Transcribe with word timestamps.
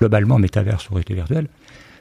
Globalement, 0.00 0.38
métaverse 0.38 0.90
ou 0.90 0.94
réalité 0.94 1.14
virtuelle, 1.14 1.48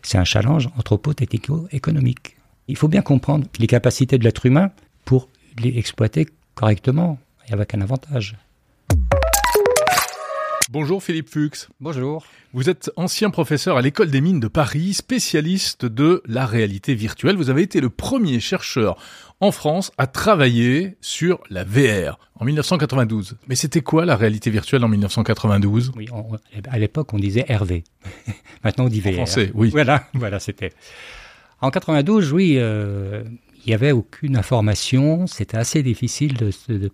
c'est 0.01 0.17
un 0.17 0.23
challenge 0.23 0.69
anthropo-technico-économique. 0.77 2.37
Il 2.67 2.77
faut 2.77 2.87
bien 2.87 3.01
comprendre 3.01 3.47
les 3.59 3.67
capacités 3.67 4.17
de 4.17 4.23
l'être 4.23 4.45
humain 4.45 4.71
pour 5.05 5.29
les 5.59 5.77
exploiter 5.77 6.27
correctement 6.55 7.17
et 7.47 7.53
avec 7.53 7.73
un 7.73 7.81
avantage. 7.81 8.35
Bonjour 10.71 11.03
Philippe 11.03 11.29
Fuchs. 11.29 11.67
Bonjour. 11.79 12.25
Vous 12.53 12.71
êtes 12.71 12.89
ancien 12.95 13.29
professeur 13.29 13.77
à 13.77 13.83
l'école 13.83 14.09
des 14.09 14.19
mines 14.19 14.39
de 14.39 14.47
Paris, 14.47 14.95
spécialiste 14.95 15.85
de 15.85 16.23
la 16.25 16.47
réalité 16.47 16.95
virtuelle. 16.95 17.35
Vous 17.35 17.51
avez 17.51 17.61
été 17.61 17.79
le 17.79 17.91
premier 17.91 18.39
chercheur 18.39 18.97
en 19.41 19.51
France 19.51 19.91
à 19.99 20.07
travailler 20.07 20.97
sur 21.01 21.39
la 21.51 21.63
VR 21.63 22.17
en 22.39 22.45
1992. 22.45 23.37
Mais 23.47 23.53
c'était 23.53 23.81
quoi 23.81 24.05
la 24.05 24.15
réalité 24.15 24.49
virtuelle 24.49 24.83
en 24.83 24.87
1992 24.87 25.91
Oui, 25.95 26.07
à 26.67 26.79
l'époque 26.79 27.13
on 27.13 27.19
disait 27.19 27.45
RV. 27.47 27.83
Maintenant 28.63 28.85
on 28.85 28.89
dit 28.89 29.01
VR. 29.01 29.09
En 29.09 29.13
français, 29.13 29.51
oui. 29.53 29.69
Voilà, 29.69 30.07
voilà, 30.15 30.39
c'était. 30.39 30.71
En 31.61 31.69
92, 31.69 32.33
oui, 32.33 32.55
euh, 32.57 33.23
il 33.65 33.69
n'y 33.69 33.75
avait 33.75 33.91
aucune 33.91 34.35
information. 34.35 35.27
C'était 35.27 35.57
assez 35.57 35.83
difficile 35.83 36.33
de, 36.37 36.49
de 36.69 36.91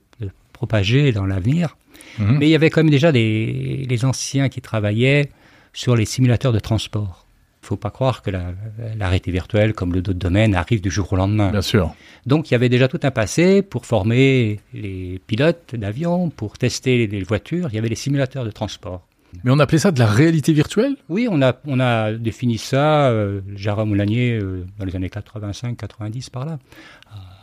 propager 0.51 1.13
dans 1.13 1.25
l'avenir. 1.25 1.77
Mhm. 2.19 2.37
Mais 2.37 2.47
il 2.47 2.51
y 2.51 2.55
avait 2.55 2.69
quand 2.69 2.81
même 2.81 2.89
déjà 2.89 3.11
des, 3.11 3.85
les 3.89 4.05
anciens 4.05 4.49
qui 4.49 4.61
travaillaient 4.61 5.29
sur 5.73 5.95
les 5.95 6.05
simulateurs 6.05 6.53
de 6.53 6.59
transport. 6.59 7.25
Il 7.61 7.65
ne 7.65 7.67
faut 7.67 7.77
pas 7.77 7.91
croire 7.91 8.23
que 8.23 8.31
la, 8.31 8.53
réalité 8.99 9.29
virtuelle, 9.31 9.73
comme 9.73 9.93
le 9.93 10.01
d'autres 10.01 10.17
domaines, 10.17 10.55
arrive 10.55 10.81
du 10.81 10.89
jour 10.89 11.13
au 11.13 11.15
lendemain. 11.15 11.51
Bien 11.51 11.61
sûr. 11.61 11.93
Donc 12.25 12.49
il 12.49 12.53
y 12.53 12.55
avait 12.55 12.69
déjà 12.69 12.87
tout 12.87 12.99
un 13.03 13.11
passé 13.11 13.61
pour 13.61 13.85
former 13.85 14.59
les 14.73 15.21
pilotes 15.27 15.75
d'avions, 15.75 16.31
pour 16.31 16.57
tester 16.57 17.05
les 17.05 17.21
voitures. 17.21 17.67
Il 17.71 17.75
y 17.75 17.77
avait 17.77 17.89
les 17.89 17.95
simulateurs 17.95 18.45
de 18.45 18.51
transport. 18.51 19.05
Mais 19.43 19.51
on 19.51 19.59
appelait 19.59 19.77
ça 19.77 19.91
de 19.91 19.99
la 19.99 20.07
réalité 20.07 20.53
virtuelle? 20.53 20.95
Oui, 21.07 21.27
on 21.29 21.41
a, 21.41 21.55
on 21.65 21.79
a 21.79 22.11
défini 22.13 22.57
ça, 22.57 23.09
euh, 23.09 23.41
Jérôme 23.55 23.89
Moulanier, 23.89 24.39
euh, 24.41 24.65
dans 24.77 24.85
les 24.85 24.95
années 24.95 25.07
85-90 25.07 26.29
par 26.31 26.45
là, 26.45 26.59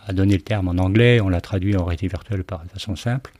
a 0.06 0.12
donné 0.12 0.34
le 0.34 0.42
terme 0.42 0.68
en 0.68 0.82
anglais, 0.82 1.20
on 1.20 1.28
l'a 1.28 1.40
traduit 1.40 1.76
en 1.76 1.84
réalité 1.84 2.08
virtuelle 2.08 2.44
par 2.44 2.64
de 2.64 2.68
façon 2.70 2.96
simple. 2.96 3.32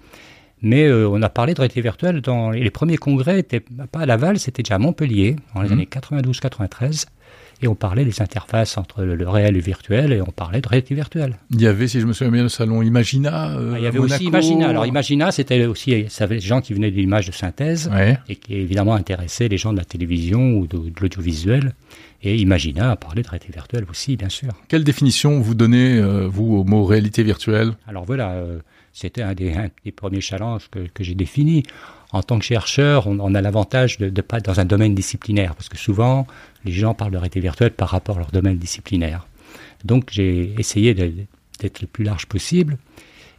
Mais 0.63 0.87
euh, 0.87 1.09
on 1.09 1.23
a 1.23 1.29
parlé 1.29 1.55
de 1.55 1.61
réalité 1.61 1.81
virtuelle 1.81 2.21
dans 2.21 2.51
les, 2.51 2.71
premiers 2.71 2.97
congrès, 2.97 3.39
étaient 3.39 3.61
pas 3.61 4.01
à 4.01 4.07
Laval, 4.07 4.39
c'était 4.39 4.63
déjà 4.63 4.77
à 4.77 4.79
Montpellier, 4.79 5.37
en 5.55 5.63
les 5.63 5.69
mmh. 5.69 5.73
années 5.73 5.89
92-93. 5.91 7.07
Et 7.61 7.67
on 7.67 7.75
parlait 7.75 8.05
des 8.05 8.23
interfaces 8.23 8.79
entre 8.79 9.03
le, 9.03 9.29
réel 9.29 9.51
et 9.57 9.59
le 9.59 9.65
virtuel, 9.65 10.13
et 10.13 10.21
on 10.21 10.27
parlait 10.27 10.61
de 10.61 10.69
réalité 10.69 10.95
virtuelle. 10.95 11.35
Il 11.51 11.61
y 11.61 11.67
avait, 11.67 11.89
si 11.89 12.01
je 12.01 12.07
me 12.07 12.13
souviens 12.13 12.31
bien, 12.31 12.43
le 12.45 12.49
salon 12.49 12.83
Imagina. 12.83 13.51
Euh, 13.51 13.73
ah, 13.75 13.79
il 13.79 13.85
y 13.85 13.87
avait 13.87 13.99
aussi 13.99 14.25
Imagina. 14.27 14.69
Alors 14.69 14.87
Imagina, 14.87 15.33
c'était 15.33 15.65
aussi 15.67 16.07
ça 16.09 16.25
avait 16.25 16.37
des 16.37 16.41
gens 16.41 16.61
qui 16.61 16.73
venaient 16.73 16.93
de 16.93 16.97
l'image 16.97 17.27
de 17.27 17.33
synthèse, 17.33 17.91
et 18.29 18.37
qui 18.37 18.55
évidemment 18.55 18.95
intéressaient 18.95 19.49
les 19.49 19.59
gens 19.59 19.73
de 19.73 19.79
la 19.79 19.85
télévision 19.85 20.53
ou 20.53 20.69
de, 20.69 20.79
l'audiovisuel. 21.01 21.73
Et 22.23 22.37
Imagina 22.37 22.93
a 22.93 22.97
parlé 22.97 23.23
de 23.23 23.29
réalité 23.29 23.53
virtuelle 23.53 23.87
aussi, 23.91 24.17
bien 24.17 24.29
sûr. 24.29 24.51
Quelle 24.69 24.85
définition 24.85 25.41
vous 25.41 25.55
donnez, 25.55 25.99
euh, 25.99 26.29
vous, 26.29 26.57
au 26.57 26.65
mot 26.65 26.85
réalité 26.85 27.25
virtuelle? 27.25 27.73
Alors 27.89 28.05
voilà, 28.05 28.41
c'était 28.99 29.23
un 29.23 29.33
des, 29.35 29.71
premiers 29.95 30.21
challenges 30.21 30.69
que, 30.71 31.05
j'ai 31.05 31.15
définis. 31.15 31.63
En 32.11 32.23
tant 32.23 32.39
que 32.39 32.45
chercheur, 32.45 33.07
on, 33.07 33.35
a 33.35 33.41
l'avantage 33.41 33.99
de 33.99 34.07
ne 34.11 34.21
pas 34.23 34.39
être 34.39 34.47
dans 34.47 34.59
un 34.59 34.65
domaine 34.65 34.95
disciplinaire, 34.95 35.55
parce 35.55 35.69
que 35.69 35.79
souvent, 35.79 36.27
les 36.65 36.73
gens 36.73 36.95
parlent 36.95 37.13
de 37.13 37.17
réalité 37.17 37.39
virtuelle 37.39 37.71
par 37.71 37.91
rapport 37.91 38.17
à 38.17 38.21
leur 38.21 38.33
domaine 38.33 38.59
disciplinaire. 38.59 39.27
Donc 39.85 40.09
j'ai 40.11 40.53
essayé 40.59 40.95
d'être 40.95 41.81
le 41.81 41.87
plus 41.87 42.03
large 42.03 42.27
possible. 42.27 42.77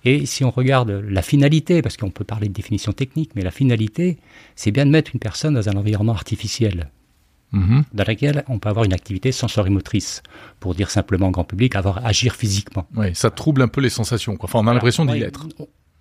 Et 0.05 0.25
si 0.25 0.45
on 0.45 0.51
regarde 0.51 0.91
la 0.91 1.21
finalité, 1.21 1.81
parce 1.81 1.97
qu'on 1.97 2.09
peut 2.09 2.23
parler 2.23 2.47
de 2.47 2.53
définition 2.53 2.93
technique, 2.93 3.31
mais 3.35 3.41
la 3.41 3.51
finalité, 3.51 4.17
c'est 4.55 4.71
bien 4.71 4.85
de 4.85 4.91
mettre 4.91 5.11
une 5.13 5.19
personne 5.19 5.55
dans 5.55 5.67
un 5.67 5.75
environnement 5.75 6.13
artificiel. 6.13 6.89
Mhm. 7.51 7.83
dans 7.93 8.03
laquelle 8.03 8.43
on 8.47 8.59
peut 8.59 8.69
avoir 8.69 8.85
une 8.85 8.93
activité 8.93 9.31
sensorimotrice, 9.31 10.21
pour 10.59 10.75
dire 10.75 10.91
simplement 10.91 11.29
au 11.29 11.31
grand 11.31 11.43
public, 11.43 11.75
avoir 11.75 12.05
agir 12.05 12.35
physiquement. 12.35 12.85
Oui, 12.95 13.07
ça 13.13 13.31
trouble 13.31 13.63
un 13.63 13.67
peu 13.67 13.81
les 13.81 13.89
sensations. 13.89 14.35
Quoi. 14.35 14.47
Enfin, 14.49 14.59
on 14.59 14.67
a 14.67 14.73
l'impression 14.73 15.05
d'y 15.05 15.21
être. 15.21 15.47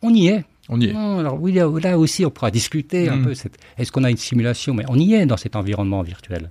On 0.03 0.12
y 0.12 0.28
est. 0.28 0.44
On 0.69 0.81
y 0.81 0.86
est. 0.86 0.94
alors 0.94 1.41
oui, 1.41 1.53
là, 1.53 1.98
aussi, 1.98 2.26
on 2.26 2.31
pourra 2.31 2.50
discuter 2.50 3.09
un 3.09 3.16
mhm. 3.16 3.25
peu. 3.25 3.34
Est-ce 3.78 3.91
qu'on 3.91 4.04
a 4.04 4.10
une 4.10 4.19
simulation? 4.19 4.75
Mais 4.75 4.84
on 4.88 4.98
y 4.98 5.14
est 5.14 5.25
dans 5.25 5.38
cet 5.38 5.56
environnement 5.56 6.03
virtuel. 6.03 6.50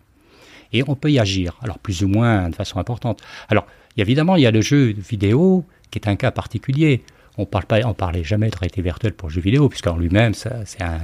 Et 0.74 0.84
on 0.88 0.96
peut 0.96 1.12
y 1.12 1.20
agir. 1.20 1.58
Alors 1.62 1.80
plus 1.80 2.04
ou 2.04 2.08
moins 2.08 2.50
de 2.50 2.56
façon 2.56 2.80
importante. 2.80 3.22
Alors 3.50 3.68
évidemment, 3.96 4.36
il 4.36 4.42
y 4.42 4.48
a 4.48 4.52
le 4.52 4.62
jeu 4.62 4.94
vidéo 4.98 5.64
qui 5.92 6.00
est 6.00 6.08
un 6.08 6.16
cas 6.16 6.32
particulier. 6.32 7.04
On 7.38 7.44
on 7.46 7.94
parlait 7.94 8.24
jamais 8.24 8.50
de 8.50 8.56
réalité 8.56 8.82
virtuelle 8.82 9.14
pour 9.14 9.30
le 9.30 9.34
jeu 9.34 9.42
vidéo, 9.42 9.70
puisqu'en 9.70 9.96
lui-même, 9.96 10.34
c'est 10.34 10.82
un, 10.82 11.00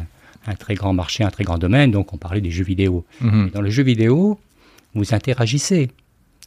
un 0.46 0.56
très 0.56 0.76
grand 0.76 0.94
marché, 0.94 1.24
un 1.24 1.30
très 1.30 1.44
grand 1.44 1.58
domaine, 1.58 1.92
donc 1.92 2.14
on 2.14 2.18
parlait 2.18 2.42
des 2.42 2.52
jeux 2.52 2.64
vidéo. 2.64 3.06
Mhm. 3.22 3.52
Dans 3.54 3.62
le 3.62 3.70
jeu 3.70 3.84
vidéo, 3.84 4.40
vous 4.94 5.14
interagissez. 5.14 5.90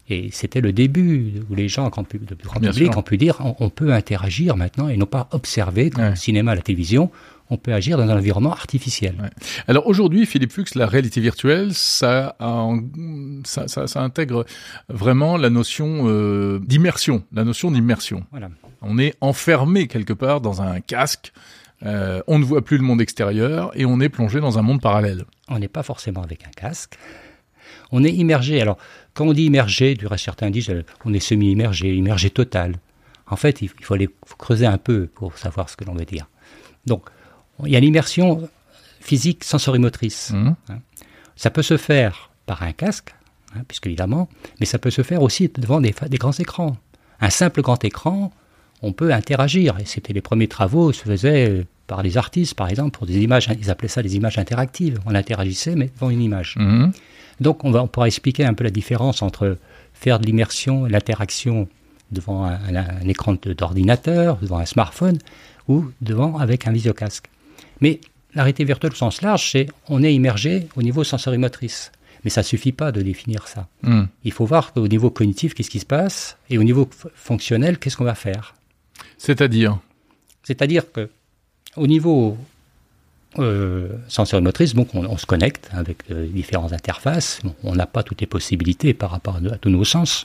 Et 0.08 0.28
c'était 0.30 0.60
le 0.60 0.72
début 0.72 1.32
où 1.50 1.54
les 1.56 1.68
gens, 1.68 1.88
grand, 1.88 2.06
le 2.12 2.36
grand 2.44 2.60
public, 2.60 2.96
ont 2.96 3.02
pu 3.02 3.16
dire 3.16 3.38
on, 3.58 3.70
peut 3.70 3.92
interagir 3.92 4.56
maintenant 4.56 4.88
et 4.88 4.96
non 4.96 5.06
pas 5.06 5.28
observer, 5.32 5.90
comme 5.90 6.10
le 6.10 6.16
cinéma, 6.16 6.54
la 6.54 6.62
télévision, 6.62 7.10
on 7.50 7.56
peut 7.56 7.72
agir 7.72 7.98
dans 7.98 8.04
un 8.04 8.16
environnement 8.16 8.52
artificiel. 8.52 9.14
Alors 9.66 9.86
aujourd'hui, 9.88 10.24
Philippe 10.26 10.52
Fuchs, 10.52 10.76
la 10.76 10.86
réalité 10.86 11.20
virtuelle, 11.20 11.74
ça, 11.74 12.36
ça, 13.44 13.66
ça, 13.66 14.00
intègre 14.00 14.46
vraiment 14.88 15.36
la 15.36 15.50
notion 15.50 16.04
euh, 16.04 16.60
d'immersion, 16.60 17.24
la 17.32 17.42
notion 17.44 17.72
d'immersion. 17.72 18.24
Voilà. 18.30 18.48
On 18.82 18.98
est 18.98 19.14
enfermé 19.20 19.88
quelque 19.88 20.12
part 20.12 20.40
dans 20.40 20.62
un 20.62 20.80
casque 20.80 21.32
euh, 21.86 22.20
on 22.26 22.38
ne 22.38 22.44
voit 22.44 22.64
plus 22.64 22.76
le 22.76 22.82
monde 22.82 23.00
extérieur 23.00 23.70
et 23.74 23.86
on 23.86 24.00
est 24.00 24.08
plongé 24.08 24.40
dans 24.40 24.58
un 24.58 24.62
monde 24.62 24.80
parallèle. 24.80 25.24
On 25.48 25.58
n'est 25.58 25.68
pas 25.68 25.82
forcément 25.82 26.22
avec 26.22 26.44
un 26.46 26.50
casque. 26.50 26.98
On 27.92 28.02
est 28.02 28.12
immergé. 28.12 28.60
Alors, 28.60 28.76
quand 29.14 29.26
on 29.26 29.32
dit 29.32 29.44
immergé, 29.44 29.94
du 29.94 30.06
reste, 30.06 30.24
certains 30.24 30.50
disent 30.50 30.70
euh, 30.70 30.84
on 31.04 31.14
est 31.14 31.20
semi-immergé, 31.20 31.94
immergé 31.94 32.30
total. 32.30 32.76
En 33.28 33.36
fait, 33.36 33.62
il 33.62 33.68
faut 33.68 33.94
aller 33.94 34.08
creuser 34.38 34.66
un 34.66 34.78
peu 34.78 35.06
pour 35.06 35.38
savoir 35.38 35.68
ce 35.68 35.76
que 35.76 35.84
l'on 35.84 35.94
veut 35.94 36.04
dire. 36.04 36.28
Donc, 36.86 37.04
il 37.64 37.70
y 37.70 37.76
a 37.76 37.80
l'immersion 37.80 38.48
physique 39.00 39.44
sensorimotrice. 39.44 40.30
Mmh. 40.32 40.54
Hein. 40.68 40.78
Ça 41.36 41.50
peut 41.50 41.62
se 41.62 41.76
faire 41.76 42.30
par 42.46 42.62
un 42.62 42.72
casque, 42.72 43.14
hein, 43.54 43.62
puisque 43.66 43.86
évidemment, 43.86 44.28
mais 44.60 44.66
ça 44.66 44.78
peut 44.78 44.90
se 44.90 45.02
faire 45.02 45.22
aussi 45.22 45.48
devant 45.48 45.80
des 45.80 46.18
grands 46.18 46.32
écrans. 46.32 46.76
Un 47.20 47.30
simple 47.30 47.62
grand 47.62 47.82
écran, 47.84 48.32
on 48.82 48.92
peut 48.92 49.12
interagir. 49.12 49.76
Et 49.80 49.84
c'était 49.84 50.12
les 50.12 50.20
premiers 50.20 50.48
travaux 50.48 50.92
se 50.92 51.02
faisaient 51.02 51.64
par 51.86 52.02
les 52.02 52.16
artistes, 52.16 52.54
par 52.54 52.68
exemple, 52.68 52.90
pour 52.98 53.06
des 53.06 53.18
images, 53.18 53.48
ils 53.60 53.70
appelaient 53.70 53.88
ça 53.88 54.02
des 54.02 54.16
images 54.16 54.38
interactives. 54.38 54.98
On 55.06 55.14
interagissait, 55.14 55.76
mais 55.76 55.90
devant 55.94 56.10
une 56.10 56.22
image. 56.22 56.54
Mhm. 56.58 56.92
Donc 57.40 57.64
on, 57.64 57.70
va, 57.70 57.82
on 57.82 57.86
pourra 57.86 58.06
expliquer 58.06 58.44
un 58.44 58.54
peu 58.54 58.64
la 58.64 58.70
différence 58.70 59.22
entre 59.22 59.58
faire 59.92 60.18
de 60.18 60.26
l'immersion 60.26 60.86
l'interaction 60.86 61.68
devant 62.10 62.44
un, 62.44 63.08
écran 63.08 63.34
d'ordinateur, 63.34 64.38
devant 64.38 64.58
un 64.58 64.66
smartphone, 64.66 65.18
ou 65.68 65.86
devant 66.00 66.38
avec 66.38 66.66
un 66.66 66.72
visiocasque. 66.72 67.26
Mais 67.80 68.00
la 68.34 68.42
réalité 68.42 68.64
virtuelle 68.64 68.92
au 68.92 68.96
sens 68.96 69.22
large, 69.22 69.50
c'est 69.50 69.66
on 69.88 70.02
est 70.02 70.14
immergé 70.14 70.68
au 70.76 70.82
niveau 70.82 71.02
sensorimotrice. 71.04 71.90
Mais 72.24 72.30
ça 72.30 72.42
suffit 72.42 72.72
pas 72.72 72.92
de 72.92 73.02
définir 73.02 73.46
ça. 73.48 73.68
Mhm. 73.82 74.08
Il 74.24 74.32
faut 74.32 74.46
voir 74.46 74.72
au 74.76 74.88
niveau 74.88 75.10
cognitif, 75.10 75.54
qu'est-ce 75.54 75.70
qui 75.70 75.80
se 75.80 75.86
passe, 75.86 76.36
et 76.50 76.58
au 76.58 76.64
niveau 76.64 76.88
fonctionnel, 77.14 77.78
qu'est-ce 77.78 77.96
qu'on 77.96 78.04
va 78.04 78.14
faire. 78.14 78.54
C'est-à-dire 79.18 79.78
C'est-à-dire 80.42 80.90
que 80.92 81.10
au 81.76 81.86
niveau 81.86 82.36
euh, 83.38 83.88
motrice, 84.40 84.74
donc 84.74 84.94
on, 84.94 85.16
se 85.18 85.26
connecte 85.26 85.68
avec 85.72 85.98
euh, 86.10 86.26
différentes 86.26 86.72
interfaces. 86.72 87.40
on 87.62 87.74
n'a 87.74 87.86
pas 87.86 88.02
toutes 88.02 88.20
les 88.20 88.26
possibilités 88.26 88.94
par 88.94 89.10
rapport 89.10 89.36
à, 89.36 89.58
tous 89.58 89.68
nos 89.68 89.84
sens, 89.84 90.24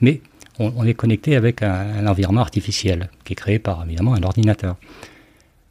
mais 0.00 0.20
on, 0.60 0.84
est 0.84 0.94
connecté 0.94 1.34
avec 1.34 1.62
un, 1.62 2.06
environnement 2.06 2.42
artificiel 2.42 3.10
qui 3.24 3.32
est 3.32 3.36
créé 3.36 3.58
par 3.58 3.84
évidemment 3.84 4.14
un 4.14 4.22
ordinateur. 4.22 4.76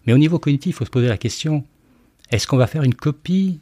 Mais 0.06 0.12
au 0.12 0.18
niveau 0.18 0.40
cognitif, 0.40 0.76
il 0.76 0.78
faut 0.78 0.86
se 0.86 0.90
poser 0.90 1.08
la 1.08 1.18
question 1.18 1.64
est-ce 2.32 2.48
qu'on 2.48 2.58
va 2.58 2.68
faire 2.68 2.84
une 2.84 2.96
copie 2.96 3.60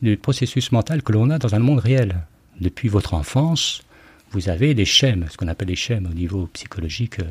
du 0.00 0.16
processus 0.16 0.70
mental 0.70 1.02
que 1.02 1.12
l'on 1.12 1.28
a 1.30 1.38
dans 1.38 1.54
un 1.54 1.58
monde 1.58 1.80
réel? 1.80 2.20
Depuis 2.60 2.88
votre 2.88 3.14
enfance, 3.14 3.82
vous 4.30 4.48
avez 4.48 4.74
des 4.74 4.84
schèmes, 4.84 5.26
ce 5.28 5.36
qu'on 5.36 5.48
appelle 5.48 5.68
des 5.68 5.76
schèmes 5.76 6.06
au 6.06 6.14
niveau 6.14 6.46
psychologique, 6.52 7.18
euh, 7.18 7.24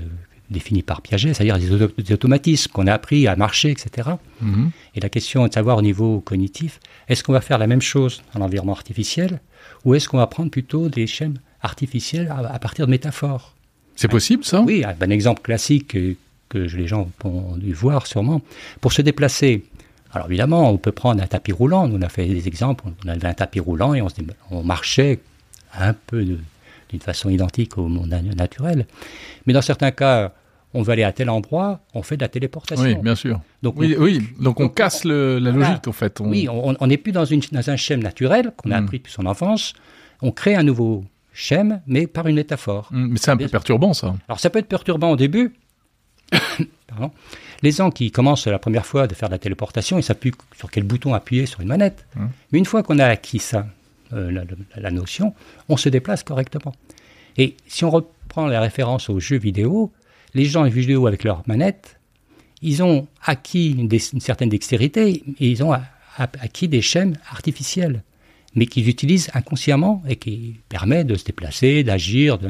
définis 0.49 0.81
par 0.81 1.01
Piaget, 1.01 1.33
c'est-à-dire 1.33 1.57
des, 1.57 2.13
automatismes 2.13 2.71
qu'on 2.71 2.87
a 2.87 2.93
appris 2.93 3.27
à 3.27 3.35
marcher, 3.35 3.71
etc. 3.71 4.09
Mhm. 4.41 4.71
Et 4.95 4.99
la 4.99 5.09
question 5.09 5.45
est 5.45 5.49
de 5.49 5.53
savoir 5.53 5.77
au 5.77 5.81
niveau 5.81 6.21
cognitif, 6.21 6.79
est-ce 7.07 7.23
qu'on 7.23 7.33
va 7.33 7.41
faire 7.41 7.57
la 7.57 7.67
même 7.67 7.81
chose 7.81 8.21
dans 8.33 8.39
l'environnement 8.39 8.73
artificiel 8.73 9.39
ou 9.85 9.95
est-ce 9.95 10.09
qu'on 10.09 10.17
va 10.17 10.27
prendre 10.27 10.49
plutôt 10.49 10.89
des 10.89 11.07
schèmes 11.07 11.37
artificiels 11.61 12.33
à, 12.51 12.59
partir 12.59 12.85
de 12.85 12.91
métaphores? 12.91 13.55
C'est 13.95 14.07
possible 14.07 14.43
ça? 14.43 14.61
Oui, 14.61 14.83
un 14.85 15.09
exemple 15.09 15.41
classique 15.41 15.87
que, 15.89 16.15
les 16.53 16.87
gens 16.87 17.09
ont 17.23 17.57
dû 17.57 17.73
voir 17.73 18.07
sûrement. 18.07 18.41
Pour 18.81 18.91
se 18.91 19.03
déplacer, 19.03 19.63
alors 20.13 20.27
évidemment, 20.27 20.71
on 20.71 20.77
peut 20.77 20.91
prendre 20.91 21.21
un 21.21 21.27
tapis 21.27 21.51
roulant. 21.51 21.87
Nous, 21.87 21.97
on 21.97 22.01
a 22.01 22.09
fait 22.09 22.25
des 22.25 22.47
exemples. 22.47 22.85
On 23.05 23.07
avait 23.07 23.27
un 23.27 23.33
tapis 23.33 23.59
roulant 23.59 23.93
et 23.93 24.01
on, 24.01 24.07
on 24.49 24.63
marchait 24.63 25.19
un 25.77 25.93
peu 25.93 26.23
d'une 26.23 27.01
façon 27.01 27.29
identique 27.29 27.77
au 27.77 27.87
monde 27.87 28.07
naturel. 28.07 28.87
Mais 29.45 29.53
dans 29.53 29.61
certains 29.61 29.91
cas, 29.91 30.33
on 30.73 30.81
va 30.81 30.93
aller 30.93 31.03
à 31.03 31.11
tel 31.11 31.29
endroit, 31.29 31.81
on 31.93 32.03
fait 32.03 32.17
de 32.17 32.21
la 32.21 32.27
téléportation. 32.27 32.85
Oui, 32.85 32.95
bien 32.95 33.15
sûr. 33.15 33.41
Donc, 33.63 33.75
oui, 33.77 33.95
on, 33.97 34.03
oui. 34.03 34.21
donc 34.39 34.59
on 34.59 34.69
casse 34.69 35.03
la 35.03 35.39
logique, 35.39 35.87
en 35.87 35.91
fait. 35.91 36.19
Oui, 36.19 36.47
on 36.49 36.87
n'est 36.87 36.97
plus 36.97 37.11
dans, 37.11 37.25
une, 37.25 37.41
dans 37.51 37.69
un 37.69 37.75
schème 37.75 38.03
naturel 38.03 38.51
qu'on 38.55 38.71
a 38.71 38.79
hmm. 38.79 38.83
appris 38.83 38.97
depuis 38.99 39.13
son 39.13 39.25
enfance. 39.25 39.73
On 40.21 40.31
crée 40.31 40.55
un 40.55 40.63
nouveau 40.63 41.03
schème, 41.33 41.81
mais 41.87 42.05
par 42.07 42.27
une 42.27 42.35
métaphore. 42.35 42.89
Hmm, 42.91 43.07
mais 43.11 43.17
c'est 43.17 43.31
un 43.31 43.37
peu 43.37 43.47
perturbant, 43.47 43.93
ça. 43.93 44.15
Alors, 44.27 44.39
ça 44.39 44.49
peut 44.49 44.59
être 44.59 44.67
perturbant 44.67 45.11
au 45.11 45.15
début. 45.15 45.55
Pardon. 46.87 47.11
Les 47.61 47.71
gens 47.71 47.89
qui 47.91 48.11
commencent 48.11 48.47
la 48.47 48.59
première 48.59 48.85
fois 48.85 49.07
de 49.07 49.13
faire 49.15 49.29
de 49.29 49.33
la 49.33 49.39
téléportation, 49.39 49.97
ils 49.97 50.03
s'appuient 50.03 50.33
sur 50.55 50.69
quel 50.69 50.83
bouton 50.83 51.13
appuyer 51.13 51.45
sur 51.45 51.61
une 51.61 51.67
manette. 51.67 52.05
Hmm. 52.15 52.27
Mais 52.51 52.59
une 52.59 52.65
fois 52.65 52.83
qu'on 52.83 52.99
a 52.99 53.05
acquis 53.05 53.39
ça, 53.39 53.65
euh, 54.13 54.31
la, 54.31 54.43
la, 54.75 54.91
notion, 54.91 55.33
on 55.67 55.77
se 55.77 55.89
déplace 55.89 56.23
correctement. 56.23 56.73
Et 57.37 57.55
si 57.67 57.85
on 57.85 57.89
reprend 57.89 58.47
la 58.47 58.61
référence 58.61 59.09
aux 59.09 59.19
jeux 59.19 59.37
vidéo, 59.37 59.91
les 60.33 60.45
gens 60.45 60.65
en 60.65 60.69
vidéo 60.69 61.07
avec 61.07 61.23
leur 61.23 61.43
manette, 61.47 61.99
ils 62.61 62.83
ont 62.83 63.07
acquis 63.23 63.71
une, 63.71 63.89
certaine 64.19 64.49
dextérité 64.49 65.23
et 65.39 65.49
ils 65.49 65.63
ont 65.63 65.73
acquis 66.17 66.67
des 66.67 66.81
chaînes 66.81 67.17
artificielles, 67.29 68.03
mais 68.55 68.65
qu'ils 68.65 68.89
utilisent 68.89 69.29
inconsciemment 69.33 70.03
et 70.07 70.17
qui 70.17 70.59
permettent 70.67 71.07
de 71.07 71.15
se 71.15 71.23
déplacer, 71.23 71.83
d'agir, 71.83 72.37
de 72.37 72.49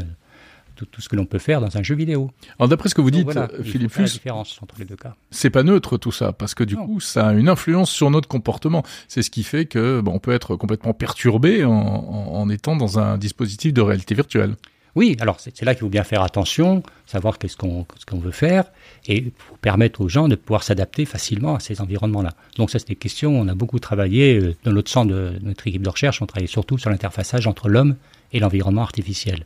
tout, 0.86 1.02
ce 1.02 1.10
que 1.10 1.16
l'on 1.16 1.26
peut 1.26 1.40
faire 1.40 1.62
dans 1.62 1.78
un 1.78 1.84
jeu 1.84 1.94
vidéo. 1.96 2.32
Alors 2.58 2.70
d'après 2.70 2.90
ce 2.90 2.96
que 2.96 3.02
vous 3.02 3.12
dites, 3.12 3.28
Philippe 3.64 3.92
Fuchs, 3.92 4.14
différence 4.14 4.58
entre 4.62 4.76
les 4.80 4.86
deux 4.86 4.96
cas. 4.96 5.16
C'est 5.30 5.50
pas 5.50 5.64
neutre 5.64 5.98
tout 5.98 6.12
ça, 6.12 6.32
parce 6.32 6.56
que 6.56 6.64
du 6.64 6.76
coup, 6.76 7.00
ça 7.00 7.28
a 7.28 7.34
une 7.34 7.50
influence 7.50 7.92
sur 7.92 8.10
notre 8.10 8.28
comportement. 8.28 8.84
C'est 9.08 9.22
ce 9.22 9.30
qui 9.30 9.44
fait 9.44 9.66
que 9.66 10.02
bon, 10.02 10.14
on 10.14 10.20
peut 10.20 10.32
être 10.32 10.56
complètement 10.56 10.94
perturbé 10.94 11.66
en, 11.66 11.72
en 11.72 12.50
étant 12.50 12.76
dans 12.76 12.98
un 13.00 13.18
dispositif 13.18 13.74
de 13.74 13.82
réalité 13.82 14.16
virtuelle. 14.16 14.56
Oui, 14.96 15.16
alors 15.20 15.40
c'est 15.40 15.62
là 15.64 15.74
qu'il 15.74 15.82
faut 15.82 15.90
bien 15.90 16.04
faire 16.04 16.24
attention, 16.24 16.84
savoir 17.06 17.38
qu'est-ce 17.38 17.58
qu'on 17.58 17.86
veut 18.14 18.32
faire, 18.32 18.66
et 19.08 19.32
permettre 19.62 20.02
aux 20.02 20.10
gens 20.10 20.28
de 20.28 20.36
pouvoir 20.36 20.64
s'adapter 20.64 21.06
facilement 21.06 21.56
à 21.56 21.60
ces 21.60 21.82
environnements-là. 21.82 22.32
Donc 22.58 22.72
ça, 22.72 22.80
c'est 22.80 22.88
des 22.88 22.96
questions, 22.96 23.40
on 23.40 23.48
a 23.48 23.54
beaucoup 23.54 23.80
travaillé, 23.80 24.40
euh, 24.40 24.56
dans 24.64 24.72
notre 24.72 24.90
centre 24.90 25.12
de 25.12 25.34
notre 25.42 25.68
équipe 25.68 25.84
de 25.84 25.90
recherche, 25.90 26.22
on 26.22 26.26
travaille 26.26 26.48
surtout 26.48 26.78
sur 26.78 26.90
l'interfaçage 26.90 27.48
entre 27.48 27.70
l'homme 27.70 27.96
et 28.34 28.40
l'environnement 28.40 28.82
artificiel. 28.82 29.46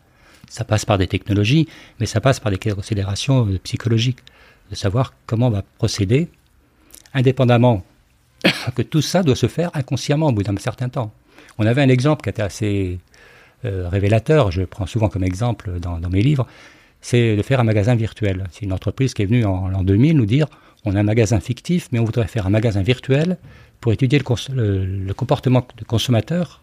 Ça 0.49 0.63
passe 0.63 0.85
par 0.85 0.97
des 0.97 1.07
technologies, 1.07 1.67
mais 1.99 2.05
ça 2.05 2.21
passe 2.21 2.39
par 2.39 2.51
des 2.51 2.57
considérations 2.57 3.47
euh, 3.47 3.59
psychologiques, 3.59 4.19
de 4.69 4.75
savoir 4.75 5.13
comment 5.25 5.47
on 5.47 5.51
va 5.51 5.63
procéder, 5.77 6.29
indépendamment 7.13 7.83
que 8.75 8.81
tout 8.81 9.01
ça 9.01 9.23
doit 9.23 9.35
se 9.35 9.47
faire 9.47 9.71
inconsciemment 9.73 10.27
au 10.27 10.31
bout 10.31 10.43
d'un 10.43 10.57
certain 10.57 10.89
temps. 10.89 11.11
On 11.57 11.65
avait 11.65 11.81
un 11.81 11.89
exemple 11.89 12.23
qui 12.23 12.29
était 12.29 12.41
assez 12.41 12.99
euh, 13.65 13.87
révélateur, 13.89 14.51
je 14.51 14.63
prends 14.63 14.85
souvent 14.85 15.09
comme 15.09 15.23
exemple 15.23 15.79
dans, 15.79 15.99
mes 16.09 16.21
livres, 16.21 16.47
c'est 17.01 17.35
de 17.35 17.41
faire 17.41 17.59
un 17.59 17.63
magasin 17.63 17.95
virtuel. 17.95 18.45
C'est 18.51 18.65
une 18.65 18.73
entreprise 18.73 19.13
qui 19.13 19.21
est 19.21 19.25
venue 19.25 19.45
en 19.45 19.67
l'an 19.69 19.83
2000 19.83 20.17
nous 20.17 20.25
dire 20.25 20.47
on 20.85 20.95
a 20.95 20.99
un 20.99 21.03
magasin 21.03 21.39
fictif, 21.39 21.87
mais 21.91 21.99
on 21.99 22.03
voudrait 22.03 22.27
faire 22.27 22.45
un 22.45 22.49
magasin 22.49 22.81
virtuel 22.81 23.37
pour 23.79 23.93
étudier 23.93 24.19
le, 24.19 25.13
comportement 25.13 25.65
du 25.77 25.85
consommateur 25.85 26.61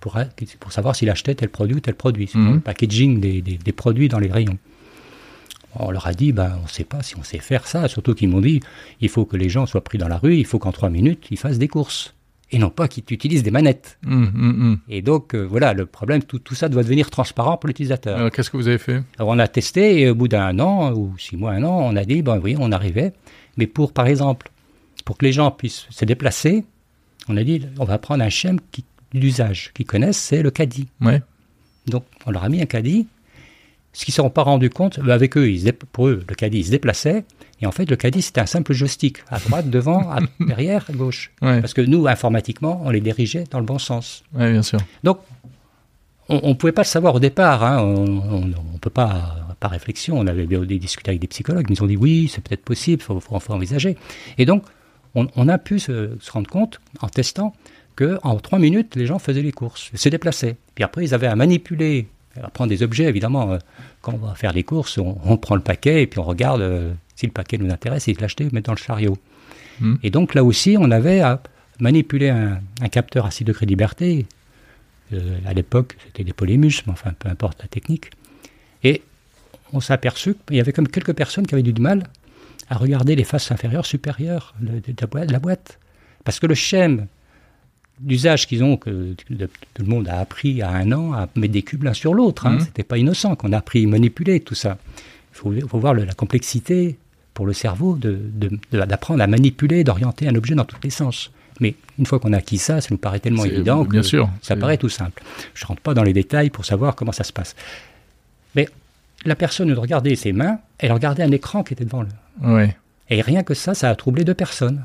pour, 0.00 0.18
pour 0.60 0.72
savoir 0.72 0.96
s'il 0.96 1.10
achetait 1.10 1.34
tel 1.34 1.50
produit 1.50 1.76
ou 1.76 1.80
tel 1.80 1.94
produit, 1.94 2.30
mhm. 2.34 2.54
le 2.54 2.60
packaging 2.60 3.20
des, 3.20 3.72
produits 3.72 4.08
dans 4.08 4.18
les 4.18 4.30
rayons. 4.30 4.58
On 5.74 5.90
leur 5.90 6.06
a 6.06 6.12
dit, 6.12 6.32
ben, 6.32 6.56
on 6.58 6.64
ne 6.64 6.68
sait 6.68 6.84
pas 6.84 7.02
si 7.02 7.16
on 7.16 7.22
sait 7.22 7.38
faire 7.38 7.66
ça, 7.66 7.86
surtout 7.86 8.14
qu'ils 8.14 8.28
m'ont 8.28 8.40
dit, 8.40 8.60
il 9.00 9.08
faut 9.08 9.24
que 9.24 9.36
les 9.36 9.48
gens 9.48 9.66
soient 9.66 9.84
pris 9.84 9.98
dans 9.98 10.08
la 10.08 10.18
rue, 10.18 10.36
il 10.36 10.46
faut 10.46 10.58
qu'en 10.58 10.72
trois 10.72 10.90
minutes, 10.90 11.28
ils 11.30 11.38
fassent 11.38 11.58
des 11.58 11.68
courses 11.68 12.14
et 12.52 12.58
non 12.58 12.70
pas 12.70 12.88
qu'ils 12.88 13.04
utilisent 13.10 13.42
des 13.42 13.50
manettes. 13.50 13.98
Hum, 14.06 14.32
hum, 14.34 14.62
hum. 14.62 14.78
Et 14.88 15.02
donc, 15.02 15.34
euh, 15.34 15.42
voilà, 15.42 15.72
le 15.72 15.86
problème, 15.86 16.22
tout, 16.22 16.38
tout, 16.38 16.54
ça 16.54 16.68
doit 16.68 16.82
devenir 16.82 17.10
transparent 17.10 17.56
pour 17.56 17.68
l'utilisateur. 17.68 18.30
Qu'est-ce 18.32 18.50
que 18.50 18.56
vous 18.56 18.68
avez 18.68 18.78
fait? 18.78 19.02
Alors, 19.18 19.28
on 19.28 19.38
a 19.38 19.48
testé, 19.48 20.00
et 20.00 20.10
au 20.10 20.14
bout 20.14 20.28
d'un 20.28 20.58
an, 20.58 20.92
ou 20.92 21.14
six 21.18 21.36
mois, 21.36 21.52
un 21.52 21.62
an, 21.62 21.78
on 21.80 21.96
a 21.96 22.04
dit, 22.04 22.22
ben 22.22 22.40
oui, 22.42 22.56
on 22.58 22.72
arrivait. 22.72 23.12
Mais 23.56 23.66
pour, 23.66 23.92
par 23.92 24.06
exemple, 24.06 24.50
pour 25.04 25.16
que 25.16 25.24
les 25.24 25.32
gens 25.32 25.50
puissent 25.50 25.86
se 25.90 26.04
déplacer, 26.04 26.64
on 27.28 27.36
a 27.36 27.44
dit, 27.44 27.66
on 27.78 27.84
va 27.84 27.98
prendre 27.98 28.24
un 28.24 28.28
schème 28.28 28.58
d'usage 29.12 29.72
qu'ils 29.74 29.86
connaissent, 29.86 30.18
c'est 30.18 30.42
le 30.42 30.50
caddie. 30.50 30.88
Ouais. 31.00 31.22
Donc, 31.86 32.04
on 32.26 32.30
leur 32.30 32.44
a 32.44 32.48
mis 32.48 32.60
un 32.60 32.66
caddie. 32.66 33.06
Ce 33.92 34.04
qu'ils 34.04 34.12
ne 34.12 34.16
se 34.16 34.22
sont 34.22 34.30
pas 34.30 34.42
rendus 34.42 34.70
compte, 34.70 35.00
ben, 35.00 35.10
avec 35.10 35.36
eux, 35.36 35.50
ils, 35.50 35.72
pour 35.72 36.08
eux, 36.08 36.24
le 36.28 36.34
caddie, 36.34 36.58
il 36.58 36.64
se 36.64 36.70
déplaçait. 36.70 37.24
Et 37.62 37.66
en 37.66 37.72
fait, 37.72 37.90
le 37.90 37.96
caddie, 37.96 38.22
c'était 38.22 38.40
un 38.40 38.46
simple 38.46 38.72
joystick, 38.72 39.18
à 39.28 39.38
droite, 39.38 39.68
devant, 39.68 40.10
à 40.10 40.20
derrière, 40.40 40.86
à 40.88 40.92
gauche. 40.92 41.30
Parce 41.40 41.74
que 41.74 41.82
nous, 41.82 42.06
informatiquement, 42.06 42.80
on 42.84 42.90
les 42.90 43.00
dirigeait 43.00 43.44
dans 43.50 43.58
le 43.58 43.66
bon 43.66 43.78
sens. 43.78 44.24
Oui, 44.34 44.50
bien 44.50 44.62
sûr. 44.62 44.78
Donc, 45.04 45.18
on 46.30 46.48
ne 46.48 46.54
pouvait 46.54 46.72
pas 46.72 46.82
le 46.82 46.86
savoir 46.86 47.16
au 47.16 47.20
départ. 47.20 47.64
Hein. 47.64 47.82
On 47.82 48.44
ne 48.44 48.78
peut 48.80 48.90
pas, 48.90 49.36
par 49.58 49.72
réflexion, 49.72 50.18
on 50.18 50.26
avait 50.26 50.46
discuté 50.46 51.10
avec 51.10 51.20
des 51.20 51.26
psychologues, 51.26 51.66
mais 51.68 51.74
ils 51.74 51.82
ont 51.82 51.86
dit 51.86 51.96
oui, 51.96 52.30
c'est 52.32 52.42
peut-être 52.42 52.64
possible, 52.64 53.02
il 53.02 53.20
faut, 53.20 53.52
envisager. 53.52 53.96
Et 54.38 54.46
donc, 54.46 54.64
on, 55.14 55.48
a 55.48 55.58
pu 55.58 55.80
se, 55.80 56.10
rendre 56.30 56.48
compte, 56.48 56.80
en 57.00 57.08
testant, 57.08 57.52
qu'en 57.96 58.36
trois 58.36 58.60
minutes, 58.60 58.94
les 58.94 59.06
gens 59.06 59.18
faisaient 59.18 59.42
les 59.42 59.52
courses, 59.52 59.90
se 59.92 60.08
déplaçaient. 60.08 60.56
Puis 60.76 60.84
après, 60.84 61.04
ils 61.04 61.14
avaient 61.14 61.26
à 61.26 61.34
manipuler, 61.34 62.06
à 62.40 62.48
prendre 62.48 62.70
des 62.70 62.84
objets, 62.84 63.04
évidemment. 63.04 63.52
Euh, 63.52 63.58
quand 64.02 64.14
on 64.14 64.26
va 64.26 64.34
faire 64.34 64.52
les 64.52 64.62
courses, 64.62 64.98
on, 64.98 65.36
prend 65.36 65.56
le 65.56 65.60
paquet 65.60 66.02
et 66.02 66.06
puis 66.06 66.20
on 66.20 66.24
regarde 66.24 66.60
euh, 66.60 66.92
si 67.20 67.26
le 67.26 67.32
paquet 67.32 67.58
nous 67.58 67.70
intéresse, 67.70 68.06
il 68.06 68.18
l'acheter, 68.18 68.48
mettre 68.52 68.66
dans 68.66 68.72
le 68.72 68.78
chariot. 68.78 69.16
Hmm. 69.80 69.96
Et 70.02 70.10
donc 70.10 70.34
là 70.34 70.42
aussi, 70.42 70.76
on 70.78 70.90
avait 70.90 71.20
à 71.20 71.42
manipuler 71.78 72.30
un, 72.30 72.60
capteur 72.90 73.26
à 73.26 73.30
6 73.30 73.44
degrés 73.44 73.66
de 73.66 73.70
liberté. 73.70 74.26
Euh, 75.12 75.38
à 75.46 75.52
l'époque, 75.52 75.96
c'était 76.06 76.24
des 76.24 76.32
polémus, 76.32 76.82
mais 76.86 76.92
enfin, 76.92 77.12
peu 77.18 77.28
importe 77.28 77.60
la 77.60 77.68
technique. 77.68 78.10
Et 78.82 79.02
on 79.72 79.80
s'est 79.80 79.92
aperçu 79.92 80.34
qu'il 80.46 80.56
y 80.56 80.60
avait 80.60 80.72
comme 80.72 80.88
quelques 80.88 81.12
personnes 81.12 81.46
qui 81.46 81.54
avaient 81.54 81.62
du 81.62 81.78
mal 81.80 82.04
à 82.68 82.76
regarder 82.76 83.16
les 83.16 83.24
faces 83.24 83.50
inférieures, 83.50 83.86
supérieures 83.86 84.54
de, 84.60 84.80
la 85.32 85.38
boîte. 85.38 85.78
Parce 86.24 86.40
que 86.40 86.46
le 86.46 86.54
schème 86.54 87.06
d'usage 87.98 88.46
qu'ils 88.46 88.64
ont, 88.64 88.78
que, 88.78 89.14
tout 89.14 89.82
le 89.82 89.86
monde 89.86 90.08
a 90.08 90.20
appris 90.20 90.62
à 90.62 90.70
un 90.70 90.90
an 90.92 91.12
à 91.12 91.28
mettre 91.36 91.52
des 91.52 91.62
cubes 91.62 91.82
l'un 91.82 91.92
sur 91.92 92.14
l'autre, 92.14 92.46
hein, 92.46 92.56
hmm. 92.56 92.60
c'était 92.60 92.82
pas 92.84 92.96
innocent 92.96 93.34
qu'on 93.36 93.52
a 93.52 93.58
appris 93.58 93.84
à 93.84 93.88
manipuler 93.88 94.40
tout 94.40 94.54
ça. 94.54 94.78
Il 95.44 95.62
faut, 95.62 95.78
voir 95.78 95.94
la 95.94 96.12
complexité 96.14 96.98
pour 97.34 97.46
le 97.46 97.52
cerveau 97.52 97.96
d'apprendre 97.96 99.18
de, 99.18 99.24
à 99.24 99.26
manipuler, 99.26 99.84
d'orienter 99.84 100.28
un 100.28 100.34
objet 100.34 100.54
dans 100.54 100.64
tous 100.64 100.78
les 100.82 100.90
sens. 100.90 101.30
Mais 101.60 101.74
une 101.98 102.06
fois 102.06 102.18
qu'on 102.18 102.32
a 102.32 102.38
acquis 102.38 102.58
ça, 102.58 102.80
ça 102.80 102.88
nous 102.90 102.96
paraît 102.96 103.20
tellement 103.20 103.44
évident 103.44 103.84
que 103.84 104.02
ça 104.02 104.56
paraît 104.56 104.78
tout 104.78 104.88
simple. 104.88 105.22
Je 105.54 105.64
ne 105.64 105.68
rentre 105.68 105.82
pas 105.82 105.94
dans 105.94 106.02
les 106.02 106.12
détails 106.12 106.50
pour 106.50 106.64
savoir 106.64 106.96
comment 106.96 107.12
ça 107.12 107.24
se 107.24 107.32
passe. 107.32 107.54
Mais 108.54 108.68
la 109.24 109.36
personne 109.36 109.72
regardait 109.74 110.16
ses 110.16 110.32
mains, 110.32 110.58
elle 110.78 110.92
regardait 110.92 111.22
un 111.22 111.30
écran 111.30 111.62
qui 111.62 111.74
était 111.74 111.84
devant 111.84 112.04
elle. 112.42 112.74
Et 113.10 113.20
rien 113.20 113.42
que 113.42 113.54
ça, 113.54 113.74
ça 113.74 113.90
a 113.90 113.94
troublé 113.94 114.24
deux 114.24 114.34
personnes. 114.34 114.84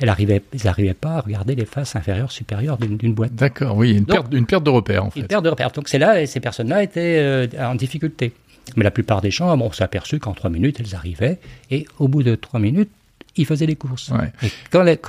Elle 0.00 0.08
arrivait, 0.08 0.42
ils 0.54 0.64
n'arrivaient 0.64 0.94
pas 0.94 1.16
à 1.16 1.20
regarder 1.20 1.54
les 1.54 1.66
faces 1.66 1.94
inférieures, 1.94 2.32
supérieures 2.32 2.78
d'une 2.78 3.14
boîte. 3.14 3.34
D'accord, 3.34 3.76
oui, 3.76 3.92
une, 3.92 4.06
perte, 4.06 4.32
une 4.32 4.46
perte 4.46 4.64
de 4.64 4.70
repère 4.70 5.04
en 5.04 5.10
fait. 5.10 5.20
Une 5.20 5.26
perte 5.26 5.44
de 5.44 5.50
repère. 5.50 5.70
Donc 5.72 5.88
c'est 5.88 5.98
là, 5.98 6.26
ces 6.26 6.40
personnes-là 6.40 6.82
étaient 6.82 7.18
euh, 7.18 7.46
en 7.58 7.74
difficulté. 7.74 8.32
Mais 8.76 8.84
la 8.84 8.90
plupart 8.90 9.20
des 9.20 9.30
gens, 9.30 9.58
on 9.58 9.72
s'est 9.72 9.84
aperçu 9.84 10.18
qu'en 10.18 10.32
trois 10.32 10.50
minutes, 10.50 10.80
elles 10.80 10.94
arrivaient, 10.94 11.38
et 11.70 11.86
au 11.98 12.08
bout 12.08 12.22
de 12.22 12.34
trois 12.34 12.60
minutes, 12.60 12.90
ils 13.36 13.46
faisaient 13.46 13.66
les 13.66 13.76
courses. 13.76 14.12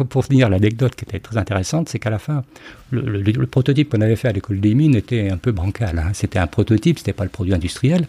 pour 0.09 0.25
finir, 0.25 0.49
l'anecdote 0.49 0.95
qui 0.95 1.05
était 1.05 1.19
très 1.19 1.37
intéressante, 1.37 1.89
c'est 1.89 1.99
qu'à 1.99 2.09
la 2.09 2.19
fin, 2.19 2.43
le, 2.91 3.45
prototype 3.45 3.89
qu'on 3.89 4.01
avait 4.01 4.15
fait 4.15 4.27
à 4.27 4.31
l'école 4.31 4.59
des 4.59 4.75
mines 4.75 4.95
était 4.95 5.29
un 5.29 5.37
peu 5.37 5.51
bancal. 5.51 5.97
Hein. 5.99 6.11
C'était 6.13 6.39
un 6.39 6.47
prototype, 6.47 6.99
c'était 6.99 7.13
pas 7.13 7.23
le 7.23 7.29
produit 7.29 7.53
industriel. 7.53 8.07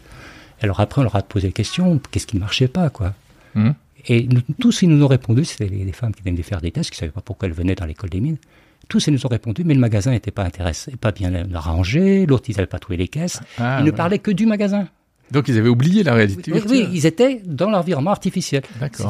Alors 0.61 0.81
après, 0.81 1.01
on 1.01 1.05
leur 1.05 1.17
a 1.17 1.23
posé 1.23 1.49
la 1.49 1.53
question, 1.53 2.01
qu'est-ce 2.11 2.27
qui 2.27 2.37
ne 2.37 2.41
marchait 2.41 2.69
pas, 2.69 2.91
quoi? 2.91 3.15
Hum. 3.57 3.75
Et 4.09 4.29
tous, 4.59 4.83
ils 4.83 4.89
nous 4.89 5.05
ont 5.05 5.09
répondu, 5.09 5.45
c'était 5.45 5.69
les, 5.69 5.93
femmes 5.93 6.13
qui 6.13 6.23
venaient 6.23 6.43
faire 6.43 6.61
des 6.61 6.73
tests, 6.73 6.91
qui 6.91 6.97
ne 6.97 7.01
savaient 7.01 7.13
pas 7.13 7.21
pourquoi 7.21 7.49
elles 7.49 7.55
venaient 7.55 7.77
dans 7.77 7.87
l'école 7.87 8.11
des 8.11 8.21
mines. 8.21 8.39
Tous, 8.89 9.07
ils 9.07 9.13
nous 9.13 9.25
ont 9.25 9.29
répondu, 9.29 9.63
mais 9.65 9.75
le 9.75 9.81
magasin 9.81 10.11
n'était 10.11 10.33
pas 10.33 10.43
intéressé, 10.43 10.97
pas 10.97 11.13
bien 11.13 11.47
rangé, 11.55 12.27
l'autre, 12.27 12.45
ils 12.49 12.57
n'avaient 12.57 12.67
pas 12.67 12.81
trouvé 12.81 12.97
les 12.97 13.07
caisses. 13.07 13.41
Ah, 13.59 13.79
ils 13.81 13.85
ne 13.85 13.93
parlaient 13.93 14.19
que 14.19 14.33
du 14.33 14.45
magasin. 14.45 14.89
Donc 15.33 15.49
ils 15.49 15.59
avaient 15.59 15.71
oublié 15.71 16.03
la 16.03 16.15
réalité 16.15 16.53
oui, 16.53 16.61
Oui, 16.69 16.89
ils 16.93 17.07
étaient 17.07 17.41
dans 17.45 17.71
l'environnement 17.71 18.11
artificiel. 18.11 18.63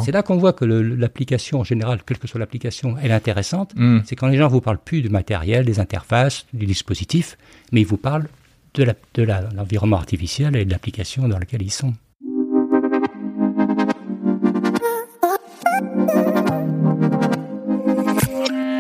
C'est 0.05 0.13
là 0.13 0.23
qu'on 0.23 0.37
voit 0.37 0.53
que 0.53 0.65
l'application 0.65 1.61
en 1.61 1.65
général, 1.65 2.01
quelle 2.07 2.19
que 2.19 2.29
soit 2.29 2.39
l'application, 2.39 2.95
elle 3.03 3.11
est 3.11 3.15
intéressante. 3.15 3.73
Hmm. 3.75 3.99
C'est 4.05 4.15
quand 4.15 4.29
les 4.29 4.39
gens 4.39 4.49
vous 4.49 4.61
parlent 4.61 4.79
plus 4.79 5.03
du 5.03 5.09
matériel, 5.09 5.65
des 5.65 5.81
interfaces, 5.81 6.47
du 6.53 6.67
dispositif, 6.67 7.37
mais 7.73 7.81
ils 7.81 7.87
vous 7.87 7.97
parlent 7.97 8.29
de 8.75 8.85
l'environnement 9.55 9.97
artificiel 9.97 10.57
et 10.57 10.65
de 10.65 10.71
l'application 10.71 11.27
dans 11.29 11.39
laquelle 11.39 11.63
ils 11.63 11.73
sont. 11.73 11.93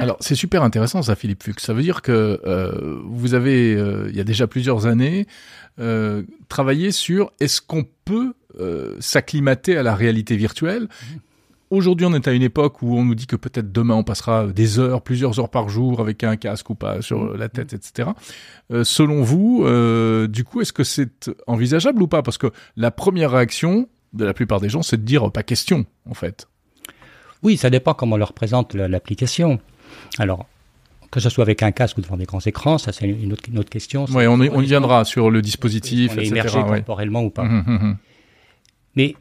Alors 0.02 0.16
c'est 0.18 0.34
super 0.34 0.64
intéressant 0.64 1.00
ça, 1.02 1.14
Philippe 1.14 1.44
Fuchs. 1.44 1.60
Ça 1.60 1.72
veut 1.72 1.82
dire 1.82 2.02
que 2.02 2.40
euh, 2.44 2.98
vous 3.04 3.34
avez, 3.34 3.74
euh, 3.76 4.08
il 4.10 4.16
y 4.16 4.20
a 4.20 4.24
déjà 4.24 4.48
plusieurs 4.48 4.86
années, 4.86 5.28
euh, 5.78 6.22
travaillé 6.48 6.92
sur 6.92 7.32
est-ce 7.40 7.60
qu'on 7.60 7.84
peut 8.04 8.34
s'acclimater 9.00 9.78
à 9.78 9.82
la 9.82 9.94
réalité 9.94 10.36
virtuelle. 10.36 10.86
Aujourd'hui, 11.70 12.04
on 12.04 12.12
est 12.12 12.28
à 12.28 12.32
une 12.32 12.42
époque 12.42 12.82
où 12.82 12.98
on 12.98 13.02
nous 13.02 13.14
dit 13.14 13.26
que 13.26 13.34
peut-être 13.34 13.72
demain 13.72 13.94
on 13.94 14.04
passera 14.04 14.48
des 14.48 14.78
heures, 14.78 15.00
plusieurs 15.00 15.40
heures 15.40 15.48
par 15.48 15.70
jour 15.70 16.00
avec 16.00 16.22
un 16.22 16.36
casque 16.36 16.68
ou 16.68 16.74
pas 16.74 17.00
sur 17.00 17.34
la 17.34 17.48
tête, 17.48 17.72
etc. 17.72 18.10
selon 18.82 19.22
vous, 19.22 19.64
du 20.28 20.44
coup, 20.44 20.60
est-ce 20.60 20.74
que 20.74 20.84
c'est 20.84 21.30
envisageable 21.46 22.02
ou 22.02 22.08
pas? 22.08 22.22
Parce 22.22 22.36
que 22.36 22.48
la 22.76 22.90
première 22.90 23.30
réaction, 23.30 23.88
de 24.12 24.24
la 24.24 24.34
plupart 24.34 24.60
des 24.60 24.68
gens, 24.68 24.82
c'est 24.82 24.98
de 24.98 25.04
dire 25.04 25.30
pas 25.30 25.42
question, 25.42 25.86
en 26.08 26.14
fait. 26.14 26.48
Oui, 27.42 27.56
ça 27.56 27.70
dépend 27.70 27.94
comment 27.94 28.14
on 28.14 28.18
leur 28.18 28.34
présente 28.34 28.74
l'application. 28.74 29.58
Alors, 30.18 30.46
que 31.12 31.20
ce 31.20 31.28
soit 31.28 31.44
avec 31.44 31.62
un 31.62 31.70
casque 31.70 31.98
ou 31.98 32.00
devant 32.00 32.16
des 32.16 32.24
grands 32.24 32.40
écrans, 32.40 32.78
ça 32.78 32.90
c'est 32.90 33.06
une 33.06 33.34
autre, 33.34 33.44
autre 33.56 33.70
question. 33.70 34.06
Oui, 34.08 34.26
on, 34.26 34.40
y 34.40 34.66
viendra 34.66 35.04
sur 35.04 35.30
le 35.30 35.42
dispositif, 35.42 36.12
on 36.16 36.20
est 36.20 36.26
immergé 36.26 36.58
temporellement 36.58 37.22
ou 37.22 37.30
pas. 37.30 37.42
Hum, 37.42 37.64
hum, 37.66 37.78
hum. 37.82 37.96
Mais 38.96 39.14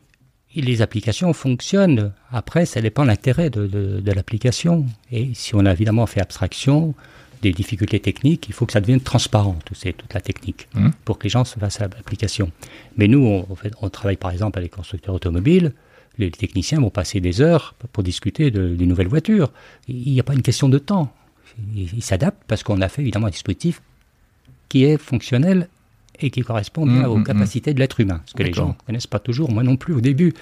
les 0.56 0.82
applications 0.82 1.34
fonctionnent. 1.34 2.14
Après, 2.32 2.66
ça 2.66 2.82
dépend 2.82 3.04
de 3.04 3.10
l'intérêt 3.10 3.50
de, 3.50 4.02
l'application. 4.06 4.86
Et 5.12 5.32
si 5.34 5.54
on 5.54 5.66
a 5.66 5.72
évidemment 5.72 6.06
fait 6.06 6.22
abstraction 6.22 6.96
des 7.42 7.52
difficultés 7.52 8.00
techniques, 8.00 8.48
il 8.48 8.54
faut 8.54 8.66
que 8.66 8.74
ça 8.74 8.82
devienne 8.82 9.02
transparent, 9.02 9.58
c'est 9.74 9.94
toute 9.94 10.14
la 10.14 10.22
technique, 10.22 10.70
pour 11.04 11.18
que 11.18 11.24
les 11.24 11.30
gens 11.30 11.44
se 11.44 11.60
fassent 11.60 11.82
à 11.82 11.88
l'application. 11.88 12.52
Mais 12.98 13.08
nous, 13.08 13.26
on, 13.26 13.48
on, 13.82 13.90
travaille 13.90 14.18
par 14.18 14.32
exemple 14.32 14.60
avec 14.60 14.72
les 14.72 14.76
constructeurs 14.76 15.16
automobiles. 15.16 15.74
Les 16.18 16.32
techniciens 16.32 16.80
vont 16.80 16.90
passer 16.90 17.20
des 17.20 17.42
heures 17.42 17.74
pour 17.92 18.04
discuter 18.04 18.52
de, 18.52 18.76
des 18.76 18.86
nouvelles 18.86 19.08
voitures. 19.08 19.52
Il 19.88 20.12
n'y 20.12 20.20
a 20.20 20.24
pas 20.24 20.34
une 20.34 20.44
question 20.44 20.70
de 20.70 20.78
temps. 20.78 21.12
Ils 21.76 22.04
s'adaptent 22.04 22.44
parce 22.48 22.64
qu'on 22.64 22.82
a 22.82 22.90
fait 22.90 23.02
évidemment 23.02 23.28
un 23.28 23.32
dispositif 23.32 23.82
qui 24.70 24.86
est 24.86 24.98
fonctionnel 24.98 25.68
et 26.24 26.30
qui 26.30 26.42
correspond 26.42 26.86
bien 26.86 27.04
mmh, 27.04 27.06
aux 27.06 27.18
mmh, 27.18 27.20
mmh. 27.20 27.24
capacités 27.24 27.74
de 27.74 27.80
l'être 27.80 28.00
humain. 28.00 28.22
Ce 28.26 28.34
que 28.34 28.44
les 28.44 28.54
gens 28.54 28.70
ne 28.70 28.86
connaissent 28.86 29.08
pas 29.08 29.20
toujours, 29.20 29.52
moi 29.52 29.64
non 29.64 29.76
plus 29.76 29.94
au 29.94 30.02
début. 30.02 30.34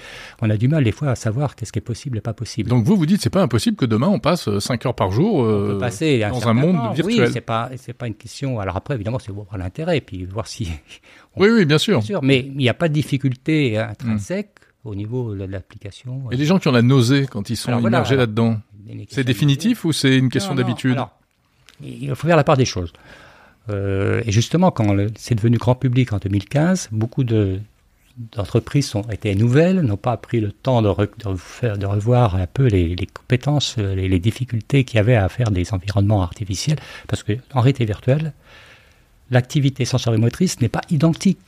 On 0.42 0.50
a 0.50 0.56
du 0.56 0.68
mal 0.68 0.84
des 0.84 0.92
fois 0.92 1.10
à 1.10 1.14
savoir 1.14 1.56
qu'est-ce 1.56 1.72
qui 1.72 1.78
est 1.78 1.82
possible 1.82 2.18
et 2.18 2.20
pas 2.20 2.32
possible. 2.32 2.68
Donc 2.68 2.84
vous, 2.84 2.96
vous 2.96 3.06
dites 3.06 3.20
c'est 3.20 3.30
pas 3.30 3.42
impossible 3.42 3.76
que 3.76 3.86
demain 3.86 4.08
on 4.08 4.18
passe 4.18 4.58
5 4.58 4.86
heures 4.86 4.94
par 4.94 5.10
jour 5.10 5.42
euh, 5.42 5.78
passer 5.78 6.20
dans 6.28 6.48
un, 6.48 6.54
monde 6.54 6.94
virtuel. 6.94 7.26
Oui, 7.26 7.30
c'est 7.32 7.40
pas, 7.40 7.70
c'est 7.76 7.92
pas 7.92 8.06
une 8.06 8.14
question. 8.14 8.60
Alors 8.60 8.76
après, 8.76 8.94
évidemment, 8.94 9.18
c'est 9.18 9.32
voir 9.32 9.56
l'intérêt 9.56 9.98
et 9.98 10.00
puis 10.00 10.24
voir 10.24 10.46
si. 10.46 10.68
oui, 11.36 11.48
oui, 11.50 11.64
bien 11.64 11.78
sûr. 11.78 12.02
sûr. 12.02 12.20
Mais 12.22 12.40
il 12.40 12.56
n'y 12.56 12.68
a 12.68 12.74
pas 12.74 12.88
de 12.88 12.94
difficulté 12.94 13.78
intrinsèque 13.78 14.50
au 14.84 14.94
niveau 14.94 15.34
de 15.34 15.44
l'application. 15.44 16.30
Et 16.30 16.36
les 16.36 16.44
gens 16.44 16.58
qui 16.58 16.68
ont 16.68 16.72
la 16.72 16.82
nausée 16.82 17.26
quand 17.30 17.50
ils 17.50 17.56
sont 17.56 17.78
immergés 17.78 18.16
là-dedans, 18.16 18.58
c'est 19.08 19.24
définitif 19.24 19.84
ou 19.84 19.92
c'est 19.92 20.16
une 20.16 20.28
question 20.28 20.54
d'habitude 20.54 20.98
Il 21.82 22.14
faut 22.14 22.26
faire 22.26 22.36
la 22.36 22.44
part 22.44 22.56
des 22.56 22.64
choses. 22.64 22.92
Euh, 23.68 24.22
et 24.24 24.32
justement, 24.32 24.70
quand 24.70 24.96
c'est 25.16 25.34
devenu 25.34 25.58
grand 25.58 25.74
public 25.74 26.12
en 26.12 26.18
2015, 26.18 26.88
beaucoup 26.92 27.24
d'entreprises 27.24 28.94
ont 28.94 29.02
été 29.02 29.34
nouvelles, 29.34 29.80
n'ont 29.80 29.96
pas 29.96 30.16
pris 30.16 30.40
le 30.40 30.52
temps 30.52 30.82
de, 30.82 30.88
revoir 30.88 32.36
un 32.36 32.46
peu 32.46 32.66
les, 32.66 32.96
compétences, 33.12 33.76
les, 33.76 34.08
les 34.08 34.18
difficultés 34.18 34.84
qu'il 34.84 34.96
y 34.96 35.00
avait 35.00 35.16
à 35.16 35.28
faire 35.28 35.50
des 35.50 35.72
environnements 35.72 36.22
artificiels, 36.22 36.78
parce 37.06 37.22
qu'en 37.22 37.60
réalité 37.60 37.84
virtuelle, 37.84 38.32
l'activité 39.30 39.84
sensorimotrice 39.84 40.60
n'est 40.60 40.68
pas 40.68 40.82
identique 40.90 41.38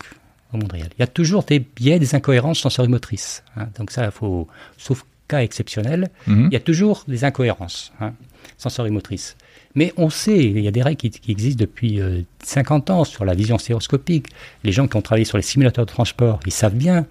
au 0.52 0.58
monde 0.58 0.72
réel. 0.72 0.88
Il 0.96 1.00
y 1.00 1.02
a 1.02 1.08
toujours 1.08 1.44
des 1.44 1.58
biais, 1.58 1.98
des 1.98 2.14
incohérences 2.14 2.60
sensorimotrices. 2.60 3.42
Hein. 3.56 3.68
Donc 3.78 3.90
ça, 3.90 4.04
il 4.04 4.10
faut, 4.10 4.48
sauf 4.76 5.04
cas 5.28 5.42
exceptionnel, 5.42 6.10
mhm. 6.26 6.48
il 6.50 6.52
y 6.52 6.56
a 6.56 6.60
toujours 6.60 7.04
des 7.08 7.24
incohérences 7.24 7.92
hein, 8.00 8.12
sensorimotrices. 8.58 9.36
Mais 9.74 9.92
on 9.96 10.10
sait, 10.10 10.38
il 10.38 10.60
y 10.60 10.68
a 10.68 10.70
des 10.70 10.82
règles 10.82 10.98
qui, 10.98 11.30
existent 11.30 11.60
depuis 11.60 12.00
50 12.42 12.90
euh, 12.90 12.92
ans 12.92 13.04
sur 13.04 13.24
la 13.24 13.34
vision 13.34 13.56
stéréoscopique. 13.56 14.26
Les 14.64 14.72
gens 14.72 14.86
qui 14.86 14.96
ont 14.96 15.02
travaillé 15.02 15.24
sur 15.24 15.38
les 15.38 15.42
simulateurs 15.42 15.86
de 15.86 15.90
transport, 15.90 16.40
ils 16.44 16.52
savent 16.52 16.74
bien 16.74 17.06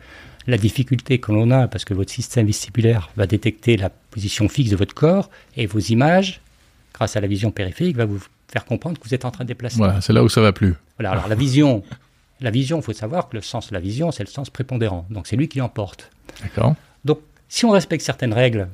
la 0.48 0.58
difficulté 0.58 1.20
que 1.20 1.32
l'on 1.32 1.52
a 1.52 1.68
parce 1.68 1.86
que 1.86 1.94
votre 1.94 2.12
système 2.12 2.48
vestibulaire 2.48 3.10
va 3.16 3.28
détecter 3.28 3.78
la 3.78 3.90
position 3.90 4.48
fixe 4.48 4.72
de 4.72 4.76
votre 4.76 4.94
corps 4.94 5.30
et 5.56 5.66
vos 5.66 5.80
images, 5.80 6.42
grâce 6.94 7.16
à 7.16 7.22
la 7.22 7.28
vision 7.28 7.52
périphérique, 7.52 7.96
va 7.96 8.06
vous 8.06 8.20
faire 8.52 8.66
comprendre 8.66 9.00
que 9.00 9.08
vous 9.08 9.14
êtes 9.14 9.26
en 9.26 9.32
train 9.32 9.44
de 9.44 9.48
déplacer. 9.48 9.78
Voilà, 9.78 10.02
c'est 10.02 10.14
là 10.14 10.24
où 10.24 10.30
ça 10.30 10.42
va 10.42 10.52
plus. 10.52 10.76
Voilà, 10.98 11.12
alors 11.12 11.28
la 11.28 11.36
vision, 11.36 11.84
la 12.42 12.52
vision, 12.52 12.80
il 12.80 12.84
faut 12.84 12.94
savoir 12.94 13.30
que 13.30 13.38
le 13.38 13.42
sens 13.42 13.70
de 13.70 13.74
la 13.74 13.80
vision, 13.80 14.12
c'est 14.12 14.24
le 14.24 14.30
sens 14.30 14.50
prépondérant. 14.50 15.06
Donc 15.10 15.28
c'est 15.28 15.36
lui 15.36 15.48
qui 15.48 15.60
l'emporte. 15.60 16.12
D'accord. 16.42 16.76
Donc 17.06 17.20
si 17.52 17.66
on 17.66 17.72
respecte 17.72 18.04
certaines 18.04 18.34
règles 18.34 18.70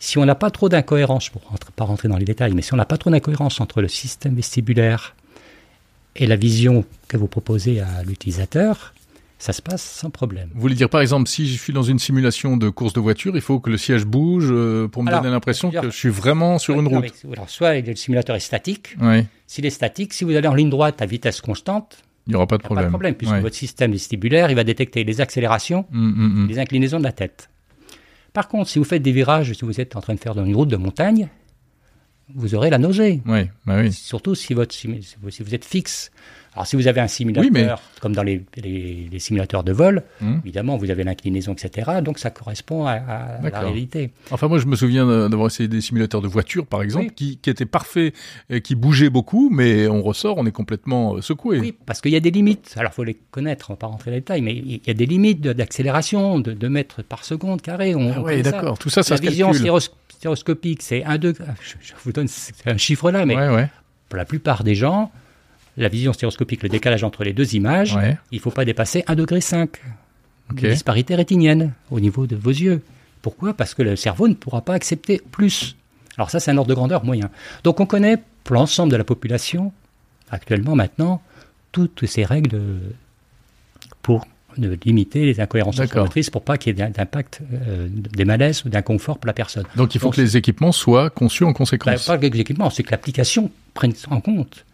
si 0.00 0.18
on 0.18 0.24
n'a 0.24 0.34
pas 0.34 0.50
trop 0.50 0.68
d'incohérence, 0.68 1.28
pour 1.28 1.42
ne 1.52 1.56
pas 1.74 1.84
rentrer 1.84 2.08
dans 2.08 2.16
les 2.16 2.24
détails, 2.24 2.52
mais 2.52 2.62
si 2.62 2.72
on 2.74 2.76
n'a 2.76 2.84
pas 2.84 2.98
trop 2.98 3.10
d'incohérence 3.10 3.60
entre 3.60 3.80
le 3.80 3.88
système 3.88 4.34
vestibulaire 4.34 5.16
et 6.14 6.26
la 6.26 6.36
vision 6.36 6.84
que 7.08 7.16
vous 7.16 7.26
proposez 7.26 7.80
à 7.80 8.02
l'utilisateur, 8.04 8.94
ça 9.38 9.52
se 9.52 9.62
passe 9.62 9.82
sans 9.82 10.10
problème. 10.10 10.50
Vous 10.54 10.60
voulez 10.60 10.76
dire 10.76 10.88
par 10.88 11.00
exemple, 11.00 11.28
si 11.28 11.48
je 11.48 11.60
suis 11.60 11.72
dans 11.72 11.82
une 11.82 11.98
simulation 11.98 12.56
de 12.56 12.68
course 12.68 12.92
de 12.92 13.00
voiture, 13.00 13.34
il 13.34 13.40
faut 13.40 13.60
que 13.60 13.70
le 13.70 13.76
siège 13.76 14.04
bouge 14.04 14.48
euh, 14.50 14.88
pour 14.88 15.02
me 15.02 15.10
donner 15.10 15.30
l'impression 15.30 15.70
que 15.70 15.90
je 15.90 15.96
suis 15.96 16.10
vraiment 16.10 16.58
sur 16.58 16.78
une 16.78 16.88
route. 16.88 17.12
alors, 17.32 17.50
soit 17.50 17.80
le 17.80 17.96
simulateur 17.96 18.36
est 18.36 18.40
statique. 18.40 18.96
S'il 19.46 19.66
est 19.66 19.70
statique, 19.70 20.12
si 20.12 20.24
vous 20.24 20.36
allez 20.36 20.48
en 20.48 20.54
ligne 20.54 20.70
droite 20.70 21.02
à 21.02 21.06
vitesse 21.06 21.40
constante, 21.40 22.04
il 22.26 22.30
n'y 22.30 22.36
aura 22.36 22.46
pas 22.46 22.58
de 22.58 22.62
problème. 22.62 22.84
Pas 22.84 22.88
de 22.88 22.92
problème, 22.92 23.14
puisque 23.14 23.36
votre 23.36 23.56
système 23.56 23.92
vestibulaire, 23.92 24.50
il 24.50 24.54
va 24.54 24.64
détecter 24.64 25.02
les 25.02 25.20
accélérations, 25.20 25.86
hum, 25.92 26.14
hum, 26.18 26.38
hum. 26.42 26.48
les 26.48 26.58
inclinaisons 26.58 26.98
de 26.98 27.04
la 27.04 27.12
tête. 27.12 27.48
Par 28.32 28.48
contre, 28.48 28.70
si 28.70 28.78
vous 28.78 28.84
faites 28.84 29.02
des 29.02 29.12
virages, 29.12 29.52
si 29.52 29.64
vous 29.64 29.80
êtes 29.80 29.96
en 29.96 30.00
train 30.00 30.14
de 30.14 30.20
faire 30.20 30.38
une 30.38 30.54
route 30.54 30.68
de 30.68 30.76
montagne, 30.76 31.28
vous 32.34 32.54
aurez 32.54 32.70
la 32.70 32.78
nausée. 32.78 33.22
Oui, 33.26 33.40
bah 33.66 33.76
oui. 33.80 33.92
Surtout 33.92 34.34
si, 34.34 34.54
votre, 34.54 34.74
si 34.74 34.88
vous 35.18 35.54
êtes 35.54 35.64
fixe. 35.64 36.10
Alors, 36.54 36.66
si 36.66 36.74
vous 36.74 36.88
avez 36.88 37.00
un 37.00 37.06
simulateur, 37.06 37.80
comme 38.00 38.14
dans 38.14 38.24
les, 38.24 38.42
simulateurs 39.18 39.62
de 39.62 39.72
vol, 39.72 40.02
hum. 40.20 40.40
évidemment, 40.44 40.76
vous 40.76 40.90
avez 40.90 41.04
l'inclinaison, 41.04 41.52
etc. 41.52 42.00
Donc, 42.02 42.18
ça 42.18 42.30
correspond 42.30 42.84
à, 42.84 42.98
la 43.42 43.60
réalité. 43.60 44.10
Enfin, 44.32 44.48
moi, 44.48 44.58
je 44.58 44.66
me 44.66 44.74
souviens 44.74 45.06
d'avoir 45.28 45.46
essayé 45.46 45.68
des 45.68 45.80
simulateurs 45.80 46.20
de 46.20 46.26
voiture, 46.26 46.66
par 46.66 46.82
exemple, 46.82 47.12
qui, 47.12 47.38
étaient 47.46 47.64
parfaits, 47.64 48.12
et 48.50 48.60
qui 48.60 48.74
bougeaient 48.74 49.10
beaucoup, 49.10 49.50
mais 49.50 49.86
on 49.86 50.02
ressort, 50.02 50.36
on 50.38 50.46
est 50.46 50.52
complètement 50.52 51.14
euh, 51.14 51.20
secoué. 51.20 51.60
Oui, 51.60 51.74
parce 51.86 52.00
qu'il 52.00 52.10
y 52.10 52.16
a 52.16 52.20
des 52.20 52.32
limites. 52.32 52.74
Alors, 52.76 52.90
il 52.92 52.96
faut 52.96 53.04
les 53.04 53.18
connaître, 53.30 53.70
on 53.70 53.74
ne 53.74 53.76
va 53.76 53.78
pas 53.78 53.86
rentrer 53.86 54.10
dans 54.10 54.14
les 54.16 54.20
détails, 54.20 54.42
mais 54.42 54.54
il 54.54 54.80
y 54.84 54.90
a 54.90 54.94
des 54.94 55.06
limites 55.06 55.40
d'accélération, 55.40 56.40
de, 56.40 56.68
mètres 56.68 57.02
par 57.02 57.24
seconde 57.24 57.62
carré. 57.62 57.94
ah 57.94 58.20
oui, 58.20 58.42
d'accord. 58.42 58.78
Tout 58.78 58.90
ça, 58.90 59.04
ça 59.04 59.14
la 59.14 59.20
vision 59.20 59.52
stéréoscopique, 60.18 60.82
c'est 60.82 61.04
un 61.04 61.16
degré. 61.16 61.44
Je, 61.60 61.92
vous 62.04 62.12
donne 62.12 62.26
un 62.66 62.76
chiffre 62.76 63.10
là, 63.10 63.24
mais 63.24 63.36
pour 64.08 64.16
la 64.16 64.24
plupart 64.24 64.64
des 64.64 64.74
gens, 64.74 65.12
la 65.76 65.88
vision 65.88 66.12
stéréoscopique, 66.12 66.64
le 66.64 66.68
décalage 66.68 67.04
entre 67.04 67.22
les 67.22 67.32
deux 67.32 67.54
images, 67.54 67.96
il 68.32 68.36
ne 68.36 68.40
faut 68.40 68.50
pas 68.50 68.64
dépasser 68.64 69.04
1,5 69.06 69.14
degré. 69.14 69.40
Okay. 70.50 70.70
disparité 70.70 71.14
rétinienne 71.14 71.74
au 71.90 72.00
niveau 72.00 72.26
de 72.26 72.34
vos 72.34 72.50
yeux. 72.50 72.82
Pourquoi? 73.20 73.52
Parce 73.52 73.74
que 73.74 73.82
le 73.82 73.96
cerveau 73.96 74.28
ne 74.28 74.34
pourra 74.34 74.62
pas 74.62 74.72
accepter 74.72 75.20
plus. 75.30 75.76
Alors 76.16 76.30
ça, 76.30 76.40
c'est 76.40 76.50
un 76.50 76.56
ordre 76.56 76.70
de 76.70 76.74
grandeur 76.74 77.04
moyen. 77.04 77.30
Donc 77.64 77.80
on 77.80 77.86
connaît 77.86 78.16
pour 78.44 78.54
l'ensemble 78.54 78.90
de 78.90 78.96
la 78.96 79.04
population, 79.04 79.72
actuellement, 80.30 80.74
maintenant, 80.74 81.22
toutes 81.70 82.06
ces 82.06 82.24
règles 82.24 82.60
pour 84.00 84.26
limiter 84.84 85.24
les 85.24 85.40
incohérences 85.40 85.78
motrices 85.94 86.30
pour 86.30 86.42
pas 86.42 86.58
qu'il 86.58 86.78
y 86.78 86.82
ait 86.82 86.88
d'impact, 86.88 87.40
euh, 87.52 87.88
des 87.90 88.24
malaises 88.24 88.64
ou 88.64 88.68
d'inconfort 88.68 89.18
pour 89.18 89.26
la 89.26 89.32
personne. 89.32 89.64
Donc 89.76 89.94
il 89.94 90.00
faut 90.00 90.10
que 90.10 90.20
les 90.20 90.36
équipements 90.36 90.72
soient 90.72 91.10
conçus 91.10 91.44
en 91.44 91.52
conséquence. 91.52 92.06
Bah, 92.06 92.18
pas 92.18 92.18
que 92.18 92.32
les 92.32 92.40
équipements, 92.40 92.70
c'est 92.70 92.82
que 92.82 92.90
l'application 92.90 93.50
prenne 93.74 93.92
en 94.10 94.20
compte. 94.20 94.64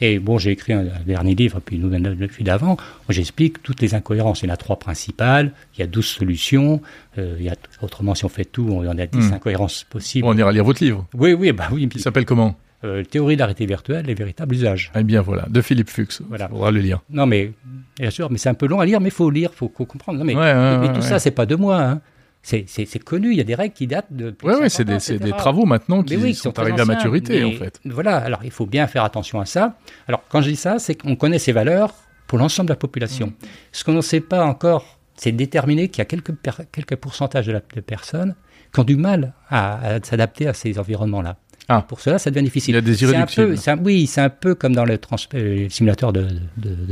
Et 0.00 0.18
bon, 0.18 0.38
j'ai 0.38 0.50
écrit 0.50 0.74
un, 0.74 0.84
dernier 1.06 1.34
livre, 1.34 1.60
puis 1.64 1.78
nous, 1.78 1.88
depuis 1.88 2.44
d'avant, 2.44 2.76
où 3.08 3.12
j'explique 3.12 3.62
toutes 3.62 3.80
les 3.80 3.94
incohérences. 3.94 4.42
Il 4.42 4.48
y 4.48 4.50
en 4.50 4.54
a 4.54 4.58
trois 4.58 4.78
principales, 4.78 5.52
il 5.74 5.80
y 5.80 5.82
a 5.82 5.86
douze 5.86 6.06
solutions, 6.06 6.82
euh, 7.16 7.36
il 7.38 7.46
y 7.46 7.48
a, 7.48 7.54
autrement, 7.80 8.14
si 8.14 8.24
on 8.26 8.28
fait 8.28 8.44
tout, 8.44 8.68
on 8.70 8.86
en 8.86 8.98
a 8.98 9.06
dix 9.06 9.30
hmm. 9.30 9.34
incohérences 9.34 9.84
possibles. 9.88 10.26
on 10.26 10.36
ira 10.36 10.52
lire 10.52 10.64
votre 10.64 10.84
livre. 10.84 11.06
Oui, 11.14 11.32
oui, 11.32 11.52
bah 11.52 11.68
oui. 11.72 11.88
Il 11.94 12.00
s'appelle 12.00 12.26
comment? 12.26 12.56
Euh, 12.86 13.04
Théorie 13.04 13.36
de 13.36 13.40
la 13.40 13.46
réalité 13.46 13.66
virtuelle, 13.66 14.06
les 14.06 14.14
véritables 14.14 14.54
usages. 14.54 14.92
Eh 14.94 15.02
bien 15.02 15.20
voilà, 15.20 15.46
de 15.48 15.60
Philippe 15.60 15.90
Fuchs. 15.90 16.22
Voilà. 16.28 16.48
On 16.52 16.60
va 16.60 16.70
le 16.70 16.80
lire. 16.80 17.00
Non 17.10 17.26
mais, 17.26 17.52
bien 17.98 18.10
sûr, 18.10 18.30
mais 18.30 18.38
c'est 18.38 18.48
un 18.48 18.54
peu 18.54 18.66
long 18.66 18.80
à 18.80 18.86
lire, 18.86 19.00
mais 19.00 19.08
il 19.08 19.12
faut 19.12 19.30
lire, 19.30 19.50
il 19.52 19.56
faut 19.56 19.68
comprendre. 19.68 20.18
Non, 20.18 20.24
mais, 20.24 20.34
mais, 20.34 20.92
tout 20.92 21.02
ça, 21.02 21.18
c'est 21.18 21.30
pas 21.30 21.46
de 21.46 21.56
moi. 21.56 21.82
Hein. 21.82 22.00
C'est 22.42 22.98
connu, 23.02 23.32
il 23.32 23.36
y 23.36 23.40
a 23.40 23.44
des 23.44 23.56
règles 23.56 23.74
qui 23.74 23.88
datent 23.88 24.12
de. 24.12 24.34
Oui, 24.44 24.54
oui, 24.60 24.70
c'est 24.70 24.84
des, 24.84 25.18
des, 25.18 25.32
travaux 25.32 25.64
maintenant 25.64 26.04
qui, 26.04 26.34
sont, 26.34 26.56
arrivés 26.58 26.80
à 26.80 26.84
maturité, 26.84 27.42
en 27.42 27.50
fait. 27.52 27.80
Voilà, 27.84 28.18
alors 28.18 28.40
il 28.44 28.52
faut 28.52 28.66
bien 28.66 28.86
faire 28.86 29.02
attention 29.02 29.40
à 29.40 29.46
ça. 29.46 29.76
Alors, 30.06 30.22
quand 30.28 30.42
je 30.42 30.50
dis 30.50 30.56
ça, 30.56 30.78
c'est 30.78 30.94
qu'on 30.94 31.16
connaît 31.16 31.40
ces 31.40 31.50
valeurs 31.50 31.92
pour 32.28 32.38
l'ensemble 32.38 32.68
de 32.68 32.72
la 32.72 32.78
population. 32.78 33.28
Mm. 33.28 33.46
Ce 33.72 33.82
qu'on 33.82 33.94
ne 33.94 34.00
sait 34.00 34.20
pas 34.20 34.44
encore, 34.44 34.98
c'est 35.16 35.32
déterminer 35.32 35.88
qu'il 35.88 35.98
y 35.98 36.02
a 36.02 36.04
quelques, 36.04 36.34
quelques 36.70 36.96
pourcentages 36.96 37.46
de, 37.46 37.52
la, 37.52 37.60
de 37.74 37.80
personnes 37.80 38.36
qui 38.72 38.80
ont 38.80 38.84
du 38.84 38.96
mal 38.96 39.32
à 39.50 39.98
s'adapter 40.04 40.46
à 40.46 40.54
ces 40.54 40.78
environnements-là. 40.78 41.38
Ah. 41.68 41.84
Pour 41.86 42.00
cela, 42.00 42.18
ça 42.18 42.30
devient 42.30 42.44
difficile. 42.44 42.74
Il 42.74 42.76
y 42.76 42.78
a 42.78 42.80
des 42.80 43.02
irréductibles. 43.02 43.56
Un 43.66 43.78
oui, 43.78 44.06
c'est 44.06 44.20
un 44.20 44.28
peu 44.28 44.54
comme 44.54 44.74
dans 44.74 44.84
le, 44.84 44.98
euh, 45.34 45.68
simulateur 45.68 46.12
de, 46.12 46.28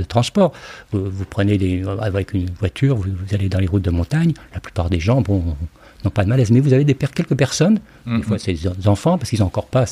transport. 0.08 0.52
Vous, 0.92 1.24
prenez 1.30 1.58
des, 1.58 1.84
avec 2.00 2.32
une 2.32 2.50
voiture, 2.50 2.96
vous, 2.96 3.06
allez 3.32 3.48
dans 3.48 3.60
les 3.60 3.66
routes 3.66 3.84
de 3.84 3.90
montagne. 3.90 4.34
La 4.52 4.60
plupart 4.60 4.90
des 4.90 5.00
gens, 5.00 5.20
bon, 5.20 5.56
n'ont 6.04 6.10
pas 6.10 6.24
de 6.24 6.28
malaise, 6.28 6.50
mais 6.50 6.60
vous 6.60 6.72
avez 6.72 6.84
des, 6.84 6.94
quelques 6.94 7.36
personnes, 7.36 7.80
des 8.06 8.12
mhm. 8.12 8.22
fois 8.22 8.38
c'est 8.38 8.52
des 8.52 8.88
enfants, 8.88 9.18
parce 9.18 9.30
qu'ils 9.30 9.38
n'arrivent 9.40 9.68
pas, 9.70 9.86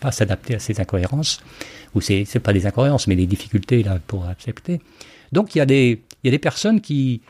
pas 0.00 0.08
à 0.08 0.12
s'adapter 0.12 0.54
à 0.54 0.58
ces 0.58 0.80
incohérences, 0.80 1.42
ou 1.94 2.00
c'est 2.00 2.40
pas 2.42 2.52
des 2.52 2.66
incohérences, 2.66 3.06
mais 3.06 3.16
des 3.16 3.26
difficultés 3.26 3.82
là 3.82 3.98
pour 4.06 4.26
accepter. 4.26 4.80
Donc 5.32 5.54
il 5.54 5.58
y 5.58 5.60
a 5.60 5.66
des, 5.66 6.02
il 6.22 6.26
y 6.26 6.28
a 6.28 6.30
des 6.30 6.38
personnes 6.38 6.80
qui, 6.80 7.20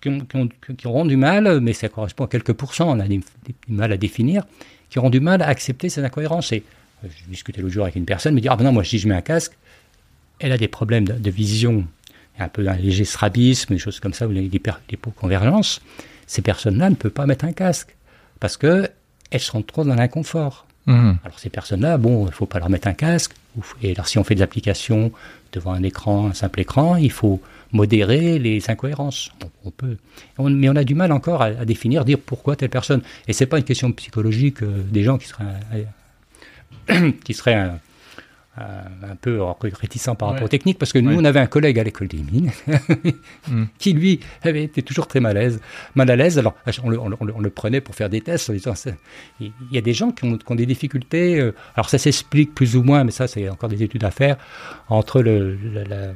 qui, 0.00 0.86
auront 0.86 1.04
du 1.04 1.16
mal, 1.16 1.60
mais 1.60 1.72
ça 1.72 1.88
correspond 1.88 2.24
à 2.24 2.28
quelques 2.28 2.52
pourcents, 2.52 2.90
on 2.96 3.00
a 3.00 3.08
du 3.08 3.22
mal 3.68 3.92
à 3.92 3.96
définir, 3.96 4.44
qui 4.90 4.98
auront 4.98 5.10
du 5.10 5.20
mal 5.20 5.42
à 5.42 5.48
accepter 5.48 5.88
ces 5.88 6.04
incohérences. 6.04 6.52
Et 6.52 6.64
euh, 7.04 7.08
je 7.08 7.30
discutais 7.30 7.60
l'autre 7.60 7.74
jour 7.74 7.84
avec 7.84 7.96
une 7.96 8.04
personne, 8.04 8.34
me 8.34 8.40
dit 8.40 8.48
Ah 8.48 8.56
ben 8.56 8.64
non, 8.64 8.72
moi 8.72 8.84
si 8.84 8.98
je 8.98 9.08
mets 9.08 9.14
un 9.14 9.22
casque, 9.22 9.56
elle 10.38 10.52
a 10.52 10.58
des 10.58 10.68
problèmes 10.68 11.04
de, 11.04 11.30
vision 11.30 11.86
un 12.38 12.48
peu 12.48 12.68
un 12.68 12.76
léger 12.76 13.04
strabisme, 13.04 13.74
des 13.74 13.78
choses 13.78 14.00
comme 14.00 14.12
ça, 14.12 14.26
ou 14.26 14.30
l'hypoconvergence, 14.30 15.80
ces 16.26 16.42
personnes-là 16.42 16.90
ne 16.90 16.94
peuvent 16.94 17.12
pas 17.12 17.26
mettre 17.26 17.46
un 17.46 17.52
casque 17.52 17.96
parce 18.40 18.56
que 18.56 18.90
elles 19.30 19.40
sont 19.40 19.62
trop 19.62 19.84
dans 19.84 19.94
l'inconfort. 19.94 20.66
Mmh. 20.86 21.12
Alors 21.24 21.38
ces 21.38 21.50
personnes-là, 21.50 21.98
bon, 21.98 22.24
il 22.24 22.26
ne 22.26 22.32
faut 22.32 22.46
pas 22.46 22.58
leur 22.58 22.68
mettre 22.68 22.88
un 22.88 22.94
casque. 22.94 23.32
Et 23.82 23.92
alors 23.92 24.06
si 24.06 24.18
on 24.18 24.24
fait 24.24 24.34
des 24.34 24.42
applications 24.42 25.10
devant 25.52 25.72
un 25.72 25.82
écran, 25.82 26.28
un 26.28 26.34
simple 26.34 26.60
écran, 26.60 26.96
il 26.96 27.10
faut 27.10 27.40
modérer 27.72 28.38
les 28.38 28.70
incohérences. 28.70 29.30
On, 29.64 29.70
peut, 29.70 29.96
mais 30.38 30.68
on 30.68 30.76
a 30.76 30.84
du 30.84 30.94
mal 30.94 31.12
encore 31.12 31.42
à, 31.42 31.64
définir, 31.64 32.04
dire 32.04 32.18
pourquoi 32.18 32.56
telle 32.56 32.70
personne. 32.70 33.02
Et 33.28 33.32
c'est 33.32 33.46
pas 33.46 33.58
une 33.58 33.64
question 33.64 33.92
psychologique 33.92 34.62
euh, 34.62 34.82
des 34.90 35.02
gens 35.02 35.18
qui 35.18 35.28
seraient, 35.28 35.86
qui 37.24 37.34
seraient 37.34 37.70
un 38.58 39.16
peu 39.20 39.40
réticent 39.60 40.16
par 40.18 40.30
rapport 40.30 40.44
aux 40.44 40.48
techniques, 40.48 40.78
parce 40.78 40.92
que 40.92 40.98
nous, 40.98 41.14
on 41.14 41.24
avait 41.24 41.40
un 41.40 41.46
collègue 41.46 41.78
à 41.78 41.84
l'école 41.84 42.08
des 42.08 42.18
mines 42.18 42.50
hmm. 43.48 43.64
qui, 43.78 43.92
lui, 43.92 44.20
avait 44.42 44.64
été 44.64 44.82
toujours 44.82 45.06
très 45.06 45.20
mal 45.20 45.36
à 45.36 45.40
l'aise. 45.40 45.60
Mal 45.94 46.10
à 46.10 46.16
l'aise, 46.16 46.38
alors 46.38 46.54
on 46.82 46.88
le, 46.88 47.50
prenait 47.50 47.80
pour 47.80 47.94
faire 47.94 48.08
des 48.08 48.20
tests 48.20 48.50
il 49.40 49.52
y 49.70 49.78
a 49.78 49.80
des 49.80 49.92
gens 49.92 50.10
qui 50.10 50.24
ont, 50.24 50.54
des 50.54 50.66
difficultés, 50.66 51.38
euh, 51.38 51.54
alors 51.74 51.90
ça 51.90 51.98
s'explique 51.98 52.54
plus 52.54 52.76
ou 52.76 52.82
moins, 52.82 53.04
mais 53.04 53.10
ça, 53.10 53.26
c'est 53.26 53.48
encore 53.48 53.68
des 53.68 53.82
études 53.82 54.04
à 54.04 54.10
faire, 54.10 54.36
entre 54.88 55.20
le, 55.20 55.58
la, 55.74 55.84
la, 55.84 56.06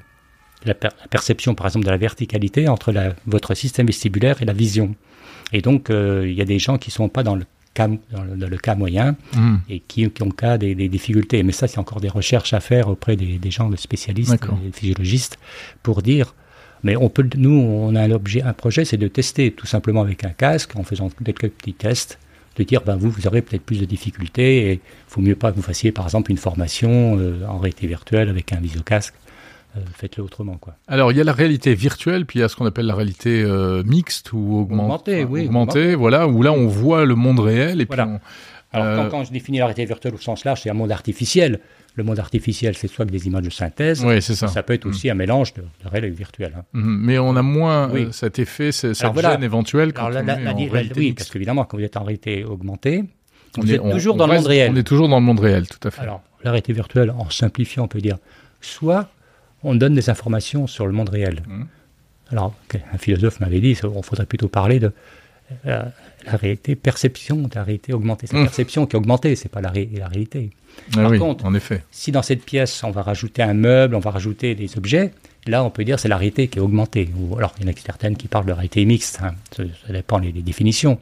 perception, 1.11 1.55
par 1.55 1.67
exemple, 1.67 1.87
de 1.87 1.91
la 1.91 1.97
verticalité, 1.97 2.69
entre 2.69 2.93
la, 2.93 3.15
votre 3.27 3.55
système 3.55 3.87
vestibulaire 3.87 4.43
et 4.43 4.45
la 4.45 4.53
vision. 4.53 4.95
Et 5.53 5.63
donc, 5.63 5.91
euh, 5.91 6.27
il 6.29 6.35
y 6.35 6.43
a 6.43 6.45
des 6.45 6.59
gens 6.59 6.79
qui 6.79 6.91
ne 6.91 6.93
sont 6.93 7.09
pas 7.09 7.23
dans 7.23 7.35
le 7.35 7.45
dans 7.77 8.49
le, 8.49 8.59
cas 8.59 8.75
moyen 8.75 9.17
hmm. 9.35 9.57
et 9.69 9.81
qui, 9.81 10.11
ont 10.21 10.31
cas 10.31 10.59
des, 10.59 10.75
difficultés. 10.89 11.43
Mais 11.43 11.53
ça, 11.53 11.69
c'est 11.69 11.79
encore 11.79 12.01
des 12.01 12.09
recherches 12.09 12.53
à 12.53 12.61
faire 12.61 12.89
auprès 12.89 13.17
des, 13.17 13.51
gens, 13.51 13.69
des 13.69 13.77
spécialistes, 13.77 14.33
des 14.33 14.73
physiologistes, 14.73 15.39
pour 15.83 16.03
dire. 16.03 16.35
Mais 16.83 16.97
on 16.97 17.09
peut, 17.11 17.29
nous, 17.37 17.51
on 17.51 17.95
a 17.95 18.03
un 18.03 18.11
objet, 18.11 18.43
un 18.43 18.55
projet, 18.55 18.85
c'est 18.85 18.97
de 18.97 19.09
tester 19.09 19.51
tout 19.53 19.67
simplement 19.67 20.01
avec 20.01 20.25
un 20.25 20.31
casque, 20.31 20.77
en 20.77 20.83
faisant 20.83 21.11
quelques 21.25 21.51
petits 21.51 21.75
tests, 21.75 22.19
de 22.57 22.65
dire, 22.65 22.83
ben 22.83 22.97
vous, 22.97 23.11
vous 23.11 23.27
aurez 23.27 23.43
peut-être 23.43 23.63
plus 23.63 23.79
de 23.81 23.85
difficultés 23.85 24.71
et 24.71 24.73
il 24.73 24.81
faut 25.07 25.21
mieux 25.21 25.37
pas 25.37 25.51
que 25.51 25.57
vous 25.57 25.63
fassiez, 25.63 25.93
par 25.93 26.05
exemple, 26.05 26.31
une 26.31 26.39
formation 26.39 27.19
euh, 27.19 27.47
en 27.47 27.59
réalité 27.59 27.87
virtuelle 27.87 28.29
avec 28.29 28.53
un 28.53 28.61
visio-casque 28.61 29.15
euh, 29.77 29.81
faites-le 29.95 30.25
autrement. 30.25 30.57
Quoi. 30.57 30.75
Alors, 30.89 31.13
il 31.13 31.19
y 31.19 31.21
a 31.21 31.25
la 31.25 31.33
réalité 31.33 31.75
virtuelle, 31.75 32.27
puis 32.27 32.39
il 32.39 32.43
y 32.43 32.45
a 32.45 32.49
ce 32.49 32.57
qu'on 32.57 32.67
appelle 32.67 32.87
la 32.87 32.95
réalité 32.95 33.43
euh, 33.43 33.83
mixte 33.85 34.33
ou 34.33 34.59
augmentée. 34.59 35.25
oui, 35.25 35.47
augmentée, 35.47 35.95
voilà, 35.95 36.27
où 36.27 36.43
là, 36.43 36.53
on 36.53 36.67
voit 36.67 37.05
le 37.05 37.15
monde 37.15 37.41
réel. 37.41 37.81
Et 37.81 37.85
voilà. 37.85 38.07
puis 38.07 38.15
Alors, 38.73 38.87
euh, 38.87 39.09
quand, 39.09 39.25
je 39.25 39.33
définis 39.33 39.59
la 39.59 39.67
réalité 39.67 39.85
virtuelle 39.85 40.15
au 40.15 40.19
sens 40.19 40.45
large, 40.45 40.63
c'est 40.63 40.71
un 40.71 40.75
monde 40.75 40.91
artificiel. 40.91 41.61
Le 41.95 42.05
monde 42.05 42.19
artificiel, 42.19 42.77
c'est 42.77 42.89
soit 42.89 43.05
des 43.05 43.27
images 43.27 43.43
de 43.43 43.51
synthèse, 43.51 44.05
oui, 44.05 44.23
ça. 44.23 44.47
ça. 44.47 44.63
peut 44.63 44.75
être 44.75 44.87
aussi 44.87 45.09
mm. 45.09 45.11
un 45.11 45.15
mélange 45.15 45.55
de, 45.55 45.63
de 45.63 45.89
réel 45.89 46.05
et 46.05 46.11
virtuel. 46.11 46.55
Hein. 46.57 46.63
Mm-hmm. 46.75 46.99
Mais 47.01 47.19
on 47.19 47.37
a 47.37 47.43
moins 47.43 47.91
cet 48.13 48.39
effet, 48.39 48.73
cette 48.73 48.97
gêne 48.97 49.43
éventuelle 49.43 49.93
quand 49.93 50.07
Alors, 50.07 50.23
on 50.25 50.29
est 50.29 50.69
en 50.69 50.73
réalité 50.73 51.01
Oui, 51.01 51.13
parce 51.13 51.31
qu'évidemment, 51.31 51.65
quand 51.65 51.77
vous 51.77 51.85
êtes 51.85 51.97
en 51.97 52.05
réalité 52.05 52.45
augmentée, 52.45 53.05
on 53.59 53.67
est, 53.67 53.79
toujours 53.79 54.15
dans 54.15 54.29
le 54.29 54.35
monde 54.35 54.47
réel. 54.47 54.71
On 54.73 54.77
est 54.77 54.85
toujours 54.85 55.09
dans 55.09 55.19
le 55.19 55.27
monde 55.27 55.41
réel, 55.41 55.67
tout 55.67 55.87
à 55.87 55.91
fait. 55.91 56.03
Alors, 56.03 56.23
la 56.45 56.53
réalité 56.53 56.73
virtuelle, 56.73 57.11
en 57.11 57.29
simplifiant, 57.29 57.85
on 57.85 57.89
peut 57.89 58.01
dire 58.01 58.19
soit 58.61 59.09
on 59.63 59.75
donne 59.75 59.95
des 59.95 60.11
informations 60.11 60.67
sur 60.67 60.87
le 60.87 60.93
monde 60.93 61.09
réel. 61.09 61.43
Mmh. 61.47 61.63
Alors, 62.33 62.55
un 62.93 62.99
philosophe 62.99 63.41
m'avait 63.41 63.61
dit, 63.61 63.79
on 63.83 64.03
faudrait 64.03 64.27
plutôt 64.27 64.49
parler 64.49 64.79
de 64.79 64.93
euh, 65.67 65.83
la 66.27 66.37
réalité 66.37 66.77
perception, 66.77 67.37
de 67.37 67.55
la 67.55 67.65
réalité 67.65 67.93
augmentée. 67.93 68.27
C'est 68.27 68.37
la 68.37 68.43
mmh. 68.43 68.47
perception 68.47 68.87
qui 68.87 68.95
est 68.95 68.99
augmentée, 68.99 69.35
c'est 69.35 69.49
pas 69.49 69.61
la, 69.61 69.71
réalité. 69.71 70.51
Ah 70.93 71.09
Par 71.09 71.19
contre, 71.19 71.45
en 71.45 71.55
effet. 71.55 71.83
si 71.91 72.13
dans 72.13 72.23
cette 72.23 72.45
pièce, 72.45 72.85
on 72.85 72.91
va 72.91 73.03
rajouter 73.03 73.43
un 73.43 73.55
meuble, 73.55 73.95
on 73.97 74.01
va 74.01 74.11
rajouter 74.13 74.55
des 74.55 74.79
objets, 74.79 75.13
là, 75.47 75.65
on 75.65 75.71
peut 75.71 75.85
dire 75.85 75.99
c'est 75.99 76.09
la 76.09 76.17
réalité 76.17 76.47
qui 76.49 76.59
est 76.59 76.63
augmentée. 76.63 77.11
Ou 77.17 77.37
alors, 77.37 77.53
il 77.59 77.67
y 77.67 77.69
en 77.69 77.73
a 77.73 77.77
certaines 77.77 78.17
qui 78.17 78.29
parlent 78.29 78.47
de 78.47 78.53
réalité 78.53 78.85
mixte, 78.85 79.21
hein. 79.23 79.35
ça, 79.57 79.65
dépend 79.93 80.21
des, 80.21 80.31
des 80.31 80.43
définitions. 80.43 80.99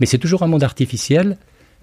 Mais 0.00 0.06
c'est 0.06 0.18
toujours 0.18 0.42
un 0.42 0.48
monde 0.48 0.64
artificiel, 0.64 1.36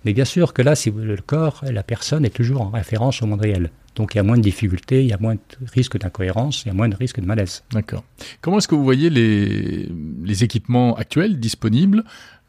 mais 0.04 0.14
bien 0.14 0.26
sûr 0.26 0.54
que 0.54 0.62
là, 0.62 0.76
si 0.76 0.92
le 0.92 1.18
corps, 1.18 1.64
la 1.64 1.84
personne 1.84 2.26
est 2.26 2.36
toujours 2.36 2.62
en 2.62 2.70
référence 2.70 3.22
au 3.22 3.28
monde 3.28 3.42
réel. 3.42 3.70
Donc 3.96 4.14
il 4.14 4.18
y 4.18 4.20
a 4.20 4.24
moins 4.24 4.38
de 4.38 4.42
difficultés, 4.42 5.02
il 5.02 5.10
y 5.10 5.14
a 5.14 5.18
moins 5.20 5.36
de 5.36 5.40
risques 5.72 5.98
d'incohérence, 5.98 6.64
il 6.64 6.70
y 6.70 6.72
a 6.72 6.74
moins 6.74 6.90
de 6.90 6.96
risques 6.96 7.20
de 7.20 7.26
malaise. 7.26 7.64
D'accord. 7.72 8.04
Comment 8.42 8.58
est-ce 8.58 8.68
que 8.68 8.76
vous 8.76 8.84
voyez 8.84 9.10
les, 9.10 9.90
les 10.24 10.44
équipements 10.44 10.96
actuels 10.96 11.40
disponibles? 11.40 12.04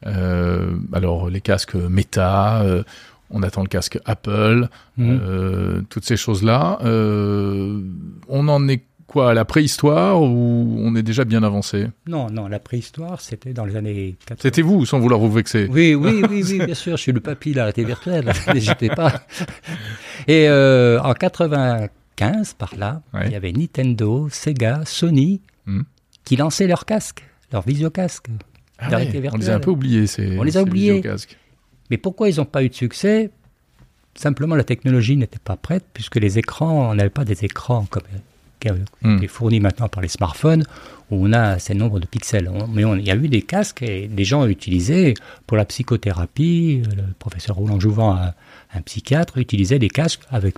Euh, 0.07 0.77
Alors 0.93 1.31
les 1.31 1.41
casques 1.41 1.75
Meta, 1.75 2.63
euh, 2.63 2.83
on 3.31 3.43
attend 3.43 3.63
le 3.63 3.69
casque 3.69 3.99
Apple, 4.05 4.69
mhm. 4.97 5.21
euh, 5.23 5.81
toutes 5.89 6.05
ces 6.05 6.17
choses-là. 6.17 6.79
on 6.83 8.49
en 8.49 8.69
est 8.69 8.85
quoi, 9.07 9.31
à 9.31 9.35
la 9.35 9.45
préhistoire 9.45 10.21
ou 10.21 10.79
on 10.81 10.95
est 10.97 11.03
déjà 11.03 11.25
bien 11.25 11.43
avancé? 11.43 11.87
Non, 12.07 12.31
non, 12.31 12.49
la 12.49 12.59
préhistoire, 12.59 13.21
c'était 13.21 13.53
dans 13.53 13.65
les 13.65 13.77
années 13.77 14.17
80. 14.27 14.41
C'était 14.43 14.63
vous, 14.63 14.87
sans 14.87 14.99
vouloir 14.99 15.21
vous 15.21 15.31
vexer 15.31 15.67
Oui, 15.71 15.95
oui, 15.95 16.23
oui, 16.29 16.45
oui 16.45 16.59
bien 16.65 16.75
sûr, 16.75 16.97
je 16.97 17.03
suis 17.03 17.13
le 17.13 17.21
papy, 17.21 17.55
la 17.55 17.63
réalité 17.63 17.85
virtuelle, 17.85 18.33
n'hésitez 18.55 18.89
pas. 18.89 19.27
Et 20.27 20.49
euh, 20.49 21.01
en 21.03 21.15
95, 21.15 22.55
par 22.55 22.75
là, 22.77 23.03
il 23.25 23.33
y 23.33 23.37
avait 23.37 23.53
Nintendo, 23.53 24.29
Sega, 24.31 24.83
Sony, 24.85 25.41
hmm. 25.67 25.83
qui 26.25 26.37
lançaient 26.37 26.67
leurs 26.67 26.85
casques, 26.85 27.25
leurs 27.53 27.63
visiocasques. 27.63 28.29
Ah 28.79 28.89
on 29.33 29.39
les 29.39 29.51
a 29.51 29.55
un 29.55 29.61
peu 29.61 29.71
oubliés, 29.71 30.07
ces 30.07 30.39
On 30.39 30.43
les 30.43 30.57
a 30.57 30.63
oubliés. 30.63 31.03
Mais 31.91 31.97
pourquoi 31.97 32.29
ils 32.29 32.37
n'ont 32.37 32.45
pas 32.45 32.65
eu 32.65 32.69
de 32.69 32.75
succès? 32.75 33.31
Simplement, 34.17 34.55
la 34.55 34.65
technologie 34.65 35.17
n'était 35.17 35.39
pas 35.39 35.57
prête, 35.57 35.85
puisque 35.93 36.17
les 36.17 36.39
écrans, 36.39 36.91
on 36.91 36.95
n'avait 36.95 37.11
pas 37.11 37.25
des 37.25 37.45
écrans 37.45 37.87
comme 37.91 38.03
Hmm. 39.03 39.19
qui 39.19 39.25
est 39.25 39.29
fourni 39.29 39.61
maintenant 39.61 39.89
par 39.89 40.03
les 40.03 40.09
smartphones, 40.09 40.65
où 41.11 41.27
on 41.27 41.33
a 41.33 41.55
un 41.55 41.59
certain 41.59 41.81
nombre 41.81 42.01
de 42.01 42.07
pixels. 42.07 42.51
mais 42.73 42.83
il 42.83 43.05
y 43.05 43.11
a 43.11 43.17
eu 43.17 43.29
des 43.29 43.43
casques 43.43 43.83
et 43.83 44.09
des 44.09 44.25
gens 44.25 44.43
ont 44.43 44.47
utilisé 44.47 45.15
pour 45.47 45.57
la 45.57 45.65
psychothérapie. 45.65 46.83
Le 46.97 47.03
professeur 47.19 47.57
Roland 47.57 47.81
Jouvent, 47.81 48.01
un, 48.01 48.81
psychiatre, 48.83 49.39
utilisait 49.39 49.79
des 49.79 49.91
casques 49.91 50.23
avec 50.31 50.55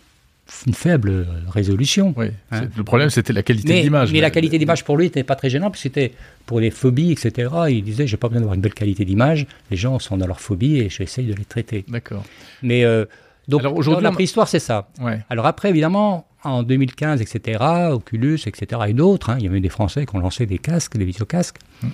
une 0.66 0.74
faible 0.74 1.26
résolution. 1.48 2.14
Oui, 2.16 2.26
hein. 2.52 2.68
le 2.76 2.84
problème, 2.84 3.10
c'était 3.10 3.32
la 3.32 3.42
qualité 3.42 3.82
d'image. 3.82 4.12
Mais, 4.12 4.20
la 4.20 4.30
qualité 4.30 4.58
d'image 4.58 4.84
pour 4.84 4.96
lui 4.96 5.06
n'était 5.06 5.24
pas 5.24 5.34
très 5.34 5.50
gênante, 5.50 5.76
c'était 5.76 6.12
pour 6.46 6.60
les 6.60 6.70
phobies, 6.70 7.10
etc. 7.10 7.50
Il 7.68 7.82
disait, 7.82 8.06
j'ai 8.06 8.16
pas 8.16 8.28
besoin 8.28 8.40
d'avoir 8.40 8.54
une 8.54 8.60
belle 8.60 8.74
qualité 8.74 9.04
d'image. 9.04 9.46
Les 9.72 9.76
gens 9.76 9.98
sont 9.98 10.16
dans 10.16 10.26
leur 10.26 10.40
phobie 10.40 10.78
et 10.78 10.88
j'essaye 10.88 11.26
de 11.26 11.34
les 11.34 11.44
traiter. 11.44 11.84
D'accord. 11.88 12.24
Mais 12.62 12.84
euh, 12.84 13.06
donc, 13.48 13.62
aujourd'hui, 13.64 14.04
la 14.04 14.12
préhistoire, 14.12 14.48
c'est 14.48 14.58
ça. 14.58 14.88
Alors 15.30 15.46
après, 15.46 15.70
évidemment, 15.70 16.26
en 16.46 16.62
2015, 16.62 17.20
etc., 17.20 17.64
Oculus, 17.90 18.40
etc., 18.46 18.82
et 18.88 18.92
d'autres, 18.92 19.30
hein, 19.30 19.36
il 19.38 19.44
y 19.44 19.48
a 19.48 19.50
même 19.50 19.62
des 19.62 19.68
Français 19.68 20.06
qui 20.06 20.14
ont 20.16 20.20
lancé 20.20 20.46
des 20.46 20.58
casques, 20.58 20.96
des 20.96 21.04
visiocasques. 21.04 21.58
Hum. 21.82 21.90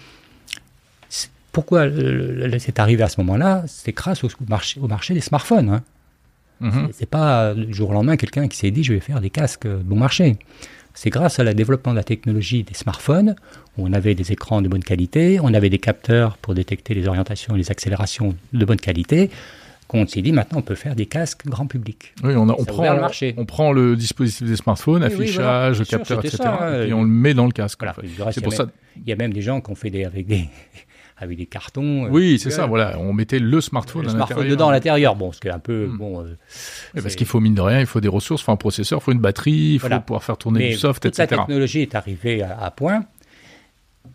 Pourquoi 1.53 1.85
c'est 2.59 2.79
arrivé 2.79 3.03
à 3.03 3.09
ce 3.09 3.21
moment-là? 3.21 3.65
C'est 3.67 3.95
grâce 3.95 4.25
au 4.25 4.29
marché, 4.49 4.81
au 4.81 4.89
marché 4.89 5.13
des 5.13 5.21
smartphones. 5.21 5.69
Hein. 5.69 5.83
Hum. 6.63 6.89
C'est 6.93 7.09
pas 7.09 7.53
du 7.55 7.75
jour 7.75 7.91
au 7.91 7.93
lendemain 7.93 8.17
quelqu'un 8.17 8.49
qui 8.49 8.57
s'est 8.57 8.71
dit 8.71 8.83
je 8.83 8.95
vais 8.95 9.01
faire 9.01 9.21
des 9.21 9.29
casques 9.29 9.67
bon 9.67 9.97
marché. 9.97 10.39
C'est 10.95 11.11
grâce 11.11 11.39
à 11.39 11.45
le 11.45 11.55
développement 11.55 11.93
de 11.93 11.97
la 11.97 12.05
technologie 12.05 12.63
des 12.63 12.75
smartphones, 12.75 13.35
où 13.77 13.87
on 13.87 13.93
avait 13.93 14.15
des 14.15 14.33
écrans 14.33 14.61
de 14.63 14.69
bonne 14.69 14.85
qualité, 14.85 15.41
on 15.43 15.53
avait 15.55 15.71
des 15.71 15.79
capteurs 15.79 16.37
pour 16.39 16.55
détecter 16.55 16.95
les 16.95 17.09
orientations 17.09 17.55
et 17.55 17.59
les 17.59 17.71
accélérations 17.71 18.35
de 18.53 18.65
bonne 18.65 18.81
qualité, 18.81 19.31
on 19.93 20.07
s'est 20.07 20.23
dit 20.23 20.33
maintenant 20.33 20.59
on 20.59 20.63
peut 20.63 20.75
faire 20.75 20.95
des 20.95 21.07
casques 21.07 21.47
grand 21.47 21.67
public. 21.67 22.15
Oui, 22.25 22.35
on, 22.35 22.49
on 22.49 22.65
prend, 22.65 22.95
le 22.95 23.01
marché. 23.01 23.35
on 23.37 23.45
prend 23.45 23.73
le 23.73 23.97
dispositif 23.97 24.47
des 24.47 24.57
smartphones, 24.57 25.03
affichage, 25.03 25.83
capteur, 25.85 26.25
etc. 26.25 26.39
et 26.87 26.93
on 26.93 27.03
le 27.03 27.09
met 27.09 27.35
dans 27.35 27.47
le 27.47 27.53
casque. 27.53 27.81
C'est 28.33 28.43
pour 28.43 28.53
ça. 28.53 28.67
Il 28.97 29.09
y 29.09 29.13
a 29.13 29.17
même 29.17 29.33
des 29.33 29.43
gens 29.43 29.61
qui 29.61 29.71
ont 29.71 29.75
fait 29.75 29.91
des, 29.91 30.05
avec 30.05 30.27
des 30.27 30.49
avec 31.23 31.39
des 31.39 31.47
cartons. 31.47 32.07
Euh, 32.07 32.09
oui, 32.11 32.39
c'est 32.39 32.51
ça, 32.51 32.67
voilà. 32.67 32.99
On 32.99 33.13
mettait 33.13 33.39
le 33.39 33.61
smartphone, 33.61 34.05
le 34.05 34.11
smartphone 34.11 34.49
dedans 34.49 34.69
à 34.69 34.73
l'intérieur. 34.73 35.15
Bon, 35.17 35.33
ce 35.33 35.41
qui 35.41 35.49
est 35.49 35.53
un 35.53 35.59
peu. 35.59 35.87
Hmm. 35.87 35.97
Bon, 35.97 36.21
euh, 36.23 36.37
parce 37.01 37.15
qu'il 37.15 37.27
faut, 37.27 37.41
mine 37.41 37.55
de 37.55 37.61
rien, 37.61 37.81
il 37.81 37.87
faut 37.87 38.01
des 38.01 38.09
ressources, 38.09 38.43
il 38.43 38.45
faut 38.47 38.53
un 38.53 38.57
processeur, 38.57 38.99
il 39.01 39.03
faut 39.03 39.13
une 39.13 39.21
batterie, 39.21 39.75
il 39.75 39.79
faut 39.79 39.89
pouvoir 40.01 40.25
faire 40.25 40.37
tourner 40.37 40.71
du 40.71 40.77
soft, 40.77 41.03
toute 41.03 41.19
etc. 41.19 41.29
La 41.31 41.39
technologie 41.39 41.83
est 41.83 41.95
arrivée 41.95 42.43
à, 42.43 42.71
point. 42.71 43.05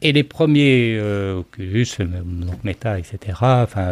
Et 0.01 0.11
les 0.11 0.23
premiers 0.23 0.95
euh, 0.97 1.39
Oculus, 1.39 1.87
donc 1.99 2.63
Meta, 2.63 2.99
etc., 2.99 3.17
enfin, 3.41 3.91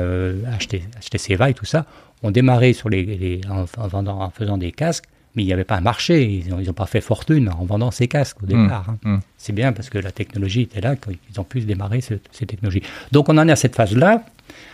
HTC 1.02 1.36
Vive, 1.36 1.54
tout 1.54 1.66
ça, 1.66 1.86
ont 2.22 2.32
démarré 2.32 2.74
sur 2.74 2.90
les, 2.90 3.42
en, 3.50 3.88
vendant, 3.88 4.22
en 4.22 4.30
faisant 4.30 4.58
des 4.58 4.72
casques, 4.72 5.06
mais 5.36 5.44
il 5.44 5.46
n'y 5.48 5.54
avait 5.54 5.64
pas 5.64 5.76
un 5.76 5.82
marché. 5.82 6.24
Ils 6.24 6.50
n'ont 6.50 6.74
pas 6.74 6.86
fait 6.86 7.02
fortune 7.02 7.50
en 7.50 7.66
vendant 7.66 7.92
ces 7.92 8.08
casques 8.08 8.42
au 8.44 8.46
départ. 8.46 8.90
Hein. 8.90 8.98
Mmh, 9.04 9.14
mmh. 9.14 9.22
C'est 9.38 9.54
bien 9.54 9.74
parce 9.74 9.90
que 9.90 9.98
la 9.98 10.12
technologie 10.12 10.62
était 10.62 10.82
là 10.82 10.96
qu'ils 10.96 11.40
ont 11.40 11.44
pu 11.44 11.60
démarrer 11.62 12.02
ces 12.02 12.46
technologies. 12.46 12.84
Donc 13.12 13.30
on 13.30 13.38
en 13.38 13.48
est 13.48 13.52
à 13.52 13.56
cette 13.56 13.76
phase-là. 13.76 14.24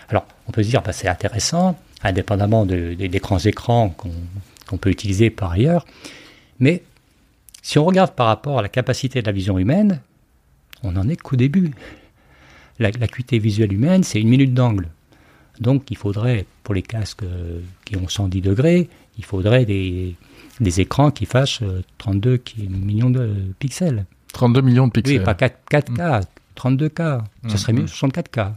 Alors 0.09 0.25
on 0.47 0.51
peut 0.51 0.63
se 0.63 0.69
dire, 0.69 0.81
bah, 0.81 0.93
c'est 0.93 1.07
intéressant, 1.07 1.79
indépendamment 2.03 2.65
des 2.65 3.19
grands 3.21 3.39
écrans 3.39 3.95
qu'on 3.97 4.77
peut 4.77 4.91
utiliser 4.91 5.29
par 5.29 5.51
ailleurs. 5.51 5.85
Mais 6.59 6.83
si 7.61 7.79
on 7.79 7.85
regarde 7.85 8.11
par 8.11 8.27
rapport 8.27 8.59
à 8.59 8.61
la 8.61 8.69
capacité 8.69 9.21
de 9.21 9.25
la 9.25 9.31
vision 9.31 9.57
humaine, 9.57 9.99
on 10.83 10.93
n'en 10.93 11.07
est 11.07 11.17
qu'au 11.17 11.35
début. 11.35 11.71
L'acuité 12.79 13.37
visuelle 13.37 13.73
humaine, 13.73 14.03
c'est 14.03 14.19
une 14.19 14.29
minute 14.29 14.53
d'angle. 14.53 14.87
Donc 15.59 15.91
il 15.91 15.97
faudrait, 15.97 16.45
pour 16.63 16.73
les 16.73 16.81
casques 16.81 17.23
euh, 17.23 17.59
qui 17.85 17.95
ont 17.95 18.07
110 18.07 18.41
degrés, 18.41 18.89
il 19.17 19.25
faudrait 19.25 19.65
des, 19.65 20.15
des 20.59 20.81
écrans 20.81 21.11
qui 21.11 21.25
fassent 21.25 21.61
32 21.99 22.29
euh, 22.31 22.39
millions 22.69 23.11
de 23.11 23.53
pixels. 23.59 24.05
32 24.33 24.61
millions 24.61 24.87
de 24.87 24.91
pixels. 24.91 25.19
Oui, 25.19 25.23
pas 25.23 25.35
4, 25.35 25.57
k 25.69 26.25
32K. 26.57 27.21
Ça 27.47 27.57
serait 27.57 27.73
mieux 27.73 27.85
64K. 27.85 28.53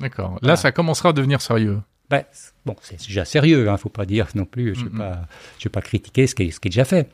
D'accord. 0.00 0.38
Là, 0.42 0.56
ça 0.56 0.72
commencera 0.72 1.10
à 1.10 1.12
devenir 1.12 1.40
sérieux. 1.40 1.80
Ben, 2.10 2.24
bon, 2.66 2.76
c'est 2.82 2.98
déjà 3.06 3.24
sérieux, 3.24 3.62
il 3.62 3.68
hein, 3.68 3.72
ne 3.72 3.76
faut 3.78 3.88
pas 3.88 4.04
dire 4.04 4.26
non 4.34 4.44
plus, 4.44 4.74
je 4.74 4.84
ne 4.84 4.90
vais, 4.90 5.70
pas 5.70 5.80
critiquer 5.80 6.26
ce 6.26 6.34
qui, 6.34 6.42
est, 6.42 6.50
ce 6.50 6.60
qui 6.60 6.68
est 6.68 6.70
déjà 6.70 6.84
fait. 6.84 7.08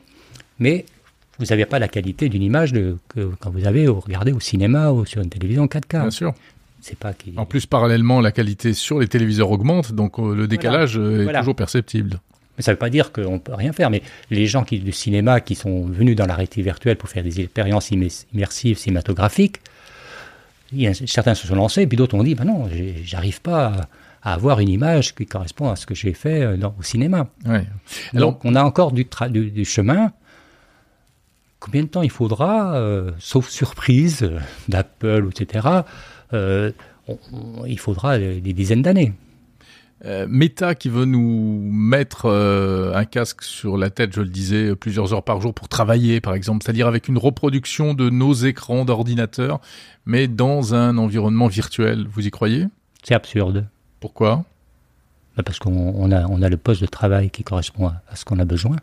Mais 0.57 0.85
vous 1.39 1.45
n'avez 1.45 1.65
pas 1.65 1.79
la 1.79 1.87
qualité 1.87 2.29
d'une 2.29 2.43
image 2.43 2.73
de, 2.73 2.97
que 3.07 3.31
quand 3.39 3.49
vous 3.49 3.65
avez 3.65 3.87
regardé 3.87 4.31
au 4.31 4.39
cinéma 4.39 4.91
ou 4.91 5.05
sur 5.05 5.21
une 5.21 5.29
télévision 5.29 5.65
4K. 5.65 6.01
Bien 6.01 6.11
sûr. 6.11 6.33
C'est 6.81 6.97
pas. 6.97 7.13
En 7.35 7.45
plus, 7.45 7.65
parallèlement, 7.65 8.21
la 8.21 8.31
qualité 8.31 8.73
sur 8.73 8.99
les 8.99 9.07
téléviseurs 9.07 9.51
augmente, 9.51 9.91
donc 9.91 10.17
euh, 10.17 10.33
le 10.33 10.47
décalage 10.47 10.97
euh, 10.97 11.27
est 11.27 11.39
toujours 11.39 11.55
perceptible. 11.55 12.19
Mais 12.57 12.63
ça 12.63 12.71
ne 12.71 12.75
veut 12.75 12.79
pas 12.79 12.89
dire 12.89 13.11
qu'on 13.11 13.33
ne 13.33 13.37
peut 13.37 13.53
rien 13.53 13.73
faire. 13.73 13.89
Mais 13.89 14.01
les 14.29 14.45
gens 14.45 14.63
qui, 14.63 14.79
du 14.79 14.91
cinéma 14.91 15.41
qui 15.41 15.55
sont 15.55 15.85
venus 15.85 16.15
dans 16.15 16.25
la 16.25 16.35
réalité 16.35 16.61
virtuelle 16.61 16.97
pour 16.97 17.09
faire 17.09 17.23
des 17.23 17.41
expériences 17.41 17.91
immersives 17.91 18.77
cinématographiques, 18.77 19.59
certains 21.05 21.35
se 21.35 21.47
sont 21.47 21.55
lancés, 21.55 21.87
puis 21.87 21.97
d'autres 21.97 22.15
ont 22.15 22.23
dit, 22.23 22.35
ben 22.35 22.45
non, 22.45 22.69
j'arrive 23.03 23.41
pas 23.41 23.87
à, 24.21 24.33
avoir 24.33 24.59
une 24.59 24.69
image 24.69 25.15
qui 25.15 25.25
correspond 25.25 25.69
à 25.69 25.77
ce 25.77 25.85
que 25.85 25.95
j'ai 25.95 26.13
fait 26.13 26.41
euh, 26.41 26.57
dans, 26.57 26.75
au 26.77 26.83
cinéma. 26.83 27.27
Donc 28.13 28.43
on 28.43 28.55
a 28.55 28.63
encore 28.63 28.91
du, 28.91 29.07
du, 29.29 29.65
chemin. 29.65 30.11
Combien 31.59 31.83
de 31.83 31.87
temps 31.87 32.01
il 32.01 32.11
faudra, 32.11 32.75
euh, 32.75 33.11
sauf 33.19 33.49
surprise 33.49 34.23
euh, 34.23 34.39
d'Apple, 34.67 35.29
etc., 35.31 35.67
il 37.65 37.79
faudra 37.79 38.19
des 38.19 38.53
dizaines 38.53 38.83
d'années. 38.83 39.13
Euh, 40.05 40.27
Meta 40.29 40.75
qui 40.75 40.87
veut 40.87 41.03
nous 41.03 41.59
mettre 41.71 42.25
euh, 42.25 42.93
un 42.95 43.03
casque 43.03 43.43
sur 43.43 43.77
la 43.77 43.89
tête, 43.89 44.13
je 44.13 44.21
le 44.21 44.29
disais, 44.29 44.73
plusieurs 44.75 45.13
heures 45.13 45.23
par 45.23 45.41
jour 45.41 45.53
pour 45.53 45.67
travailler, 45.67 46.21
par 46.21 46.33
exemple, 46.33 46.63
c'est-à-dire 46.63 46.87
avec 46.87 47.09
une 47.09 47.17
reproduction 47.17 47.93
de 47.93 48.09
nos 48.09 48.33
écrans 48.33 48.85
d'ordinateur, 48.85 49.59
mais 50.05 50.27
dans 50.27 50.73
un 50.73 50.97
environnement 50.97 51.47
virtuel. 51.47 52.07
Vous 52.09 52.25
y 52.25 52.31
croyez? 52.31 52.67
C'est 53.03 53.13
absurde. 53.13 53.67
Pourquoi? 53.99 54.45
Bah, 55.35 55.43
Parce 55.43 55.59
qu'on 55.59 56.11
a, 56.11 56.25
on 56.27 56.41
a 56.41 56.49
le 56.49 56.57
poste 56.57 56.81
de 56.81 56.87
travail 56.87 57.29
qui 57.29 57.43
correspond 57.43 57.87
à 57.87 58.15
ce 58.15 58.23
qu'on 58.23 58.39
a 58.39 58.45
besoin. 58.45 58.77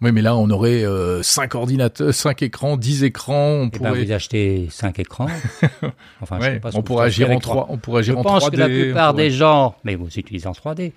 Oui, 0.00 0.12
mais 0.12 0.22
là, 0.22 0.36
on 0.36 0.48
aurait 0.50 0.84
5 1.22 1.54
euh, 1.54 1.58
ordinateurs, 1.58 2.14
5 2.14 2.42
écrans, 2.42 2.76
10 2.76 3.04
écrans. 3.04 3.34
On 3.34 3.66
eh 3.66 3.78
ben, 3.78 3.88
pourrait... 3.88 4.04
vous 4.04 4.12
achetez 4.12 4.68
5 4.70 4.98
écrans. 4.98 5.28
Enfin, 6.20 6.38
je 6.40 6.44
sais 6.44 6.60
pas 6.60 6.70
on, 6.74 6.82
pourrait 6.82 7.06
agir 7.06 7.30
en 7.30 7.38
3, 7.38 7.66
on 7.70 7.78
pourrait 7.78 8.00
agir 8.00 8.14
je 8.14 8.18
en 8.18 8.22
3D. 8.22 8.24
Je 8.24 8.40
pense 8.40 8.50
que 8.50 8.56
la 8.56 8.68
plupart 8.68 9.14
des 9.14 9.30
gens, 9.30 9.76
mais 9.84 9.94
vous 9.94 10.08
utilisez 10.08 10.46
en 10.46 10.52
3D, 10.52 10.92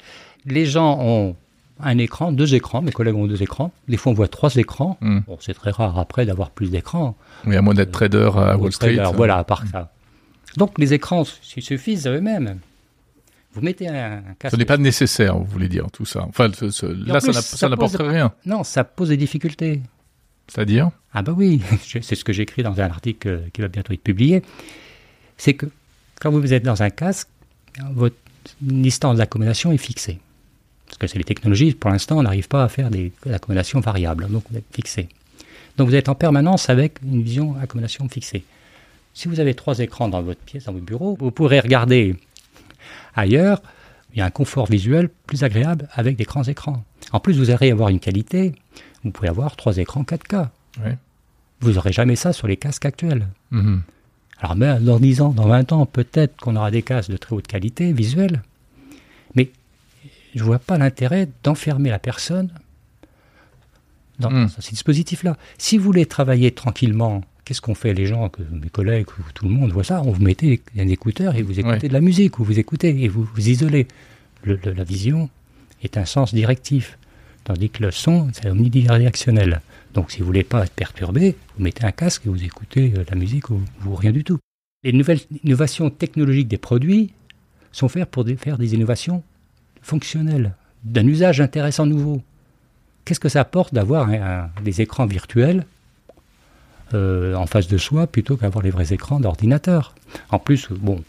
les 0.45 0.65
gens 0.65 0.97
ont 0.99 1.35
un 1.79 1.97
écran, 1.97 2.31
deux 2.31 2.53
écrans, 2.53 2.81
mes 2.81 2.91
collègues 2.91 3.15
ont 3.15 3.27
deux 3.27 3.41
écrans. 3.41 3.71
Des 3.87 3.97
fois, 3.97 4.11
on 4.11 4.15
voit 4.15 4.27
trois 4.27 4.55
écrans. 4.55 4.97
Hmm. 5.01 5.19
Bon, 5.27 5.37
c'est 5.39 5.53
très 5.53 5.71
rare 5.71 5.97
après 5.97 6.25
d'avoir 6.25 6.51
plus 6.51 6.69
d'écrans. 6.69 7.15
Oui, 7.45 7.55
à 7.55 7.61
moins 7.61 7.73
d'être 7.73 7.91
trader 7.91 8.29
à 8.35 8.57
Wall 8.57 8.71
Street. 8.71 8.99
voilà, 9.15 9.37
à 9.37 9.43
part 9.43 9.63
ça. 9.71 9.91
Donc, 10.57 10.77
les 10.77 10.93
écrans 10.93 11.23
suffisent 11.41 12.07
à 12.07 12.11
eux-mêmes. 12.11 12.59
Vous 13.53 13.61
mettez 13.61 13.87
un, 13.87 14.21
casque. 14.39 14.55
Ce 14.55 14.57
n'est 14.57 14.65
pas 14.65 14.77
nécessaire, 14.77 15.37
vous 15.37 15.45
voulez 15.45 15.67
dire, 15.67 15.87
tout 15.91 16.05
ça. 16.05 16.25
Enfin, 16.29 16.47
là, 16.47 17.19
ça 17.19 17.69
n'apporterait 17.69 18.09
rien. 18.09 18.33
Non, 18.45 18.63
ça 18.63 18.83
pose 18.83 19.09
des 19.09 19.17
difficultés. 19.17 19.81
C'est-à-dire? 20.47 20.91
Ah 21.13 21.21
bah 21.21 21.33
oui, 21.35 21.61
c'est 22.01 22.15
ce 22.15 22.23
que 22.23 22.33
j'écris 22.33 22.63
dans 22.63 22.79
un 22.79 22.89
article 22.89 23.27
euh, 23.27 23.39
qui 23.53 23.61
va 23.61 23.67
bientôt 23.67 23.93
être 23.93 24.03
publié. 24.03 24.41
C'est 25.37 25.53
que 25.53 25.65
quand 26.19 26.31
vous 26.31 26.53
êtes 26.53 26.63
dans 26.63 26.83
un 26.83 26.89
casque, 26.89 27.27
votre 27.93 28.15
distance 28.61 29.17
d'accommodation 29.17 29.71
est 29.71 29.77
fixée. 29.77 30.19
Parce 30.85 30.97
que 30.97 31.07
c'est 31.07 31.17
les 31.17 31.23
technologies, 31.23 31.73
pour 31.73 31.89
l'instant, 31.89 32.17
on 32.17 32.23
n'arrive 32.23 32.47
pas 32.47 32.63
à 32.63 32.69
faire 32.69 32.89
des 32.89 33.11
accommodations 33.31 33.79
variables, 33.79 34.27
donc 34.29 34.43
vous 34.51 34.57
êtes 34.57 34.65
fixé. 34.73 35.07
Donc 35.77 35.87
vous 35.87 35.95
êtes 35.95 36.09
en 36.09 36.15
permanence 36.15 36.69
avec 36.69 36.99
une 37.01 37.23
vision 37.23 37.55
accommodation 37.61 38.07
fixée. 38.09 38.43
Si 39.13 39.27
vous 39.27 39.39
avez 39.39 39.53
trois 39.53 39.79
écrans 39.79 40.09
dans 40.09 40.21
votre 40.21 40.41
pièce, 40.41 40.65
dans 40.65 40.73
votre 40.73 40.85
bureau, 40.85 41.17
vous 41.19 41.31
pourrez 41.31 41.59
regarder 41.59 42.15
Ailleurs, 43.15 43.61
il 44.13 44.19
y 44.19 44.21
a 44.21 44.25
un 44.25 44.31
confort 44.31 44.67
visuel 44.67 45.09
plus 45.27 45.43
agréable 45.43 45.87
avec 45.93 46.17
des 46.17 46.23
grands 46.23 46.43
écrans. 46.43 46.83
En 47.11 47.19
plus, 47.19 47.37
vous 47.37 47.49
allez 47.49 47.71
avoir 47.71 47.89
une 47.89 47.99
qualité. 47.99 48.53
Vous 49.03 49.11
pouvez 49.11 49.29
avoir 49.29 49.55
trois 49.55 49.77
écrans 49.77 50.03
4K. 50.03 50.47
Vous 51.61 51.73
n'aurez 51.73 51.93
jamais 51.93 52.15
ça 52.15 52.33
sur 52.33 52.47
les 52.47 52.57
casques 52.57 52.85
actuels. 52.85 53.27
Mm-hmm. 53.51 53.79
Alors, 54.39 54.55
ben, 54.55 54.79
dans 54.79 54.99
10 54.99 55.21
ans, 55.21 55.29
dans 55.29 55.47
20 55.47 55.71
ans, 55.71 55.85
peut-être 55.85 56.35
qu'on 56.37 56.55
aura 56.55 56.71
des 56.71 56.81
casques 56.81 57.11
de 57.11 57.17
très 57.17 57.35
haute 57.35 57.47
qualité 57.47 57.93
visuelle. 57.93 58.41
Mais 59.35 59.51
je 60.33 60.39
ne 60.39 60.45
vois 60.45 60.59
pas 60.59 60.77
l'intérêt 60.77 61.29
d'enfermer 61.43 61.89
la 61.89 61.99
personne 61.99 62.49
dans 64.19 64.31
mm. 64.31 64.49
ces 64.59 64.71
dispositifs-là. 64.71 65.37
Si 65.57 65.77
vous 65.77 65.83
voulez 65.83 66.05
travailler 66.05 66.51
tranquillement 66.51 67.21
Qu'est-ce 67.51 67.59
qu'on 67.59 67.75
fait 67.75 67.93
les 67.93 68.05
gens, 68.05 68.29
que 68.29 68.41
mes 68.49 68.69
collègues, 68.69 69.07
tout 69.33 69.43
le 69.43 69.51
monde 69.51 69.73
voit 69.73 69.83
ça 69.83 70.01
On 70.03 70.11
vous 70.11 70.23
mettez 70.23 70.61
un 70.77 70.87
écouteur 70.87 71.35
et 71.35 71.41
vous 71.41 71.59
écoutez 71.59 71.89
de 71.89 71.93
la 71.93 71.99
musique, 71.99 72.39
ou 72.39 72.45
vous 72.45 72.57
écoutez 72.59 73.03
et 73.03 73.09
vous 73.09 73.25
vous 73.25 73.49
isolez. 73.49 73.89
la 74.45 74.85
vision 74.85 75.29
est 75.83 75.97
un 75.97 76.05
sens 76.05 76.33
directif, 76.33 76.97
tandis 77.43 77.69
que 77.69 77.83
le 77.83 77.91
son, 77.91 78.29
c'est 78.31 78.49
omnidirectionnel. 78.49 79.59
Donc 79.93 80.11
si 80.11 80.19
vous 80.19 80.27
voulez 80.27 80.45
pas 80.45 80.63
être 80.63 80.71
perturbé, 80.71 81.35
vous 81.57 81.63
mettez 81.65 81.83
un 81.83 81.91
casque 81.91 82.25
et 82.25 82.29
vous 82.29 82.41
écoutez 82.41 82.93
euh, 82.95 83.03
la 83.09 83.17
musique 83.17 83.49
ou, 83.49 83.59
rien 83.95 84.13
du 84.13 84.23
tout. 84.23 84.39
Les 84.85 84.93
nouvelles 84.93 85.19
innovations 85.43 85.89
technologiques 85.89 86.47
des 86.47 86.57
produits 86.57 87.11
sont 87.73 87.89
faites 87.89 88.09
pour 88.09 88.25
faire 88.37 88.57
des 88.59 88.75
innovations 88.75 89.23
fonctionnelles, 89.81 90.55
d'un 90.85 91.05
usage 91.05 91.41
intéressant 91.41 91.85
nouveau. 91.85 92.21
Qu'est-ce 93.03 93.19
que 93.19 93.27
ça 93.27 93.41
apporte 93.41 93.73
d'avoir 93.73 94.07
des 94.63 94.79
écrans 94.79 95.05
virtuels 95.05 95.65
euh, 96.93 97.35
en 97.35 97.45
face 97.45 97.67
de 97.67 97.77
soi 97.77 98.07
plutôt 98.07 98.37
qu'avoir 98.37 98.63
les 98.63 98.71
vrais 98.71 98.93
écrans 98.93 99.19
d'ordinateur. 99.19 99.93
En 100.29 100.39
plus, 100.39 100.67
bon, 100.69 101.03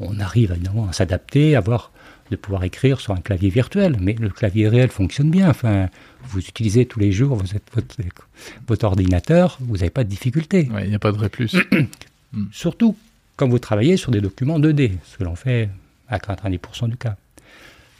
on 0.00 0.18
arrive 0.20 0.52
évidemment 0.52 0.88
à 0.88 0.92
s'adapter, 0.92 1.56
à 1.56 1.60
voir, 1.60 1.90
de 2.30 2.36
pouvoir 2.36 2.64
écrire 2.64 3.00
sur 3.00 3.12
un 3.12 3.20
clavier 3.20 3.50
virtuel, 3.50 3.96
mais 4.00 4.14
le 4.14 4.28
clavier 4.28 4.68
réel 4.68 4.90
fonctionne 4.90 5.30
bien. 5.30 5.48
Enfin, 5.48 5.88
vous 6.24 6.40
utilisez 6.40 6.86
tous 6.86 6.98
les 6.98 7.12
jours 7.12 7.36
votre, 7.36 7.54
votre, 8.66 8.84
ordinateur, 8.84 9.58
vous 9.60 9.76
n'avez 9.76 9.90
pas 9.90 10.04
de 10.04 10.08
difficulté. 10.08 10.68
Il 10.82 10.88
n'y 10.88 10.94
a 10.94 10.98
pas 10.98 11.12
de 11.12 11.16
vrai 11.16 11.28
plus. 11.28 11.56
Surtout 12.52 12.96
quand 13.36 13.48
vous 13.48 13.58
travaillez 13.58 13.96
sur 13.96 14.10
des 14.10 14.20
documents 14.20 14.58
2D, 14.58 14.92
ce 15.04 15.18
que 15.18 15.24
l'on 15.24 15.36
fait 15.36 15.68
à 16.08 16.18
90% 16.18 16.88
du 16.88 16.96
cas. 16.96 17.16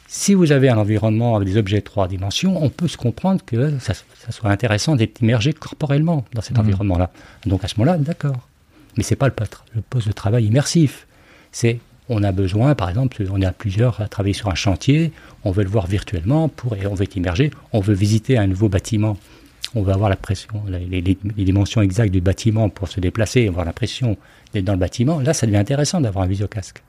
Si 0.09 0.33
vous 0.33 0.53
avez 0.53 0.69
un 0.69 0.77
environnement 0.77 1.35
avec 1.35 1.49
des 1.49 1.57
objets 1.57 1.79
de 1.79 1.83
trois 1.83 2.07
dimensions, 2.07 2.63
on 2.63 2.69
peut 2.69 2.87
se 2.87 2.95
comprendre 2.95 3.43
que 3.45 3.77
ça, 3.79 3.93
soit 4.29 4.49
intéressant 4.49 4.95
d'être 4.95 5.21
immergé 5.21 5.51
corporellement 5.51 6.23
dans 6.33 6.41
cet 6.41 6.57
mhm. 6.57 6.63
environnement-là. 6.63 7.11
Donc 7.45 7.63
à 7.65 7.67
ce 7.67 7.77
moment-là, 7.77 7.97
d'accord. 7.97 8.47
Mais 8.95 9.03
c'est 9.03 9.17
pas 9.17 9.27
le, 9.27 9.33
le, 9.75 9.81
poste 9.81 10.07
de 10.07 10.13
travail 10.13 10.45
immersif. 10.45 11.07
C'est 11.51 11.79
on 12.09 12.23
a 12.23 12.31
besoin, 12.31 12.73
par 12.73 12.87
exemple, 12.87 13.21
on 13.29 13.41
est 13.41 13.45
à 13.45 13.51
plusieurs 13.51 13.99
à 13.99 14.07
travailler 14.07 14.33
sur 14.33 14.47
un 14.47 14.55
chantier, 14.55 15.11
on 15.43 15.51
veut 15.51 15.63
le 15.63 15.69
voir 15.69 15.87
virtuellement, 15.87 16.47
pour, 16.47 16.77
et 16.77 16.87
on 16.87 16.93
veut 16.93 17.03
être 17.03 17.17
immergé, 17.17 17.51
on 17.73 17.81
veut 17.81 17.93
visiter 17.93 18.37
un 18.37 18.47
nouveau 18.47 18.69
bâtiment, 18.69 19.17
on 19.75 19.81
veut 19.81 19.91
avoir 19.91 20.09
la 20.09 20.15
pression, 20.15 20.63
les, 20.69 21.01
les, 21.01 21.17
dimensions 21.43 21.81
exactes 21.81 22.13
du 22.13 22.21
bâtiment 22.21 22.69
pour 22.69 22.87
se 22.87 23.01
déplacer, 23.01 23.49
avoir 23.49 23.65
l'impression 23.65 24.17
d'être 24.53 24.63
dans 24.63 24.71
le 24.71 24.79
bâtiment. 24.79 25.19
Là, 25.19 25.33
ça 25.33 25.45
devient 25.45 25.57
intéressant 25.57 25.99
d'avoir 25.99 26.23
un 26.23 26.27
visiocasque. 26.27 26.81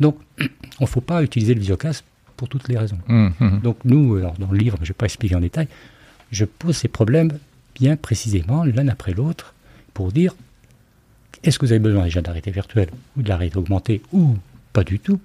Donc, 0.00 0.16
on 0.80 0.84
ne 0.84 0.86
faut 0.88 1.02
pas 1.02 1.22
utiliser 1.22 1.52
le 1.52 1.60
visiocasque 1.60 2.04
pour 2.36 2.48
toutes 2.48 2.68
les 2.68 2.78
raisons. 2.78 2.98
Mmh, 3.06 3.28
mmh. 3.40 3.60
Donc 3.62 3.78
nous, 3.84 4.20
dans 4.20 4.50
le 4.50 4.58
livre, 4.58 4.76
je 4.78 4.84
ne 4.84 4.88
vais 4.88 4.94
pas 4.94 5.06
expliquer 5.06 5.36
en 5.36 5.40
détail, 5.40 5.68
je 6.30 6.44
pose 6.44 6.76
ces 6.76 6.88
problèmes 6.88 7.32
bien 7.74 7.96
précisément, 7.96 8.64
l'un 8.64 8.88
après 8.88 9.12
l'autre, 9.12 9.54
pour 9.92 10.12
dire, 10.12 10.34
est-ce 11.42 11.58
que 11.58 11.66
vous 11.66 11.72
avez 11.72 11.78
besoin 11.80 12.04
déjà 12.04 12.20
de 12.20 12.26
la 12.26 12.32
réalité 12.32 12.50
virtuelle 12.50 12.90
ou 13.16 13.22
de 13.22 13.28
la 13.28 13.36
réalité 13.36 13.58
augmentée 13.58 14.02
ou 14.12 14.36
pas 14.72 14.84
du 14.84 14.98
tout 14.98 15.20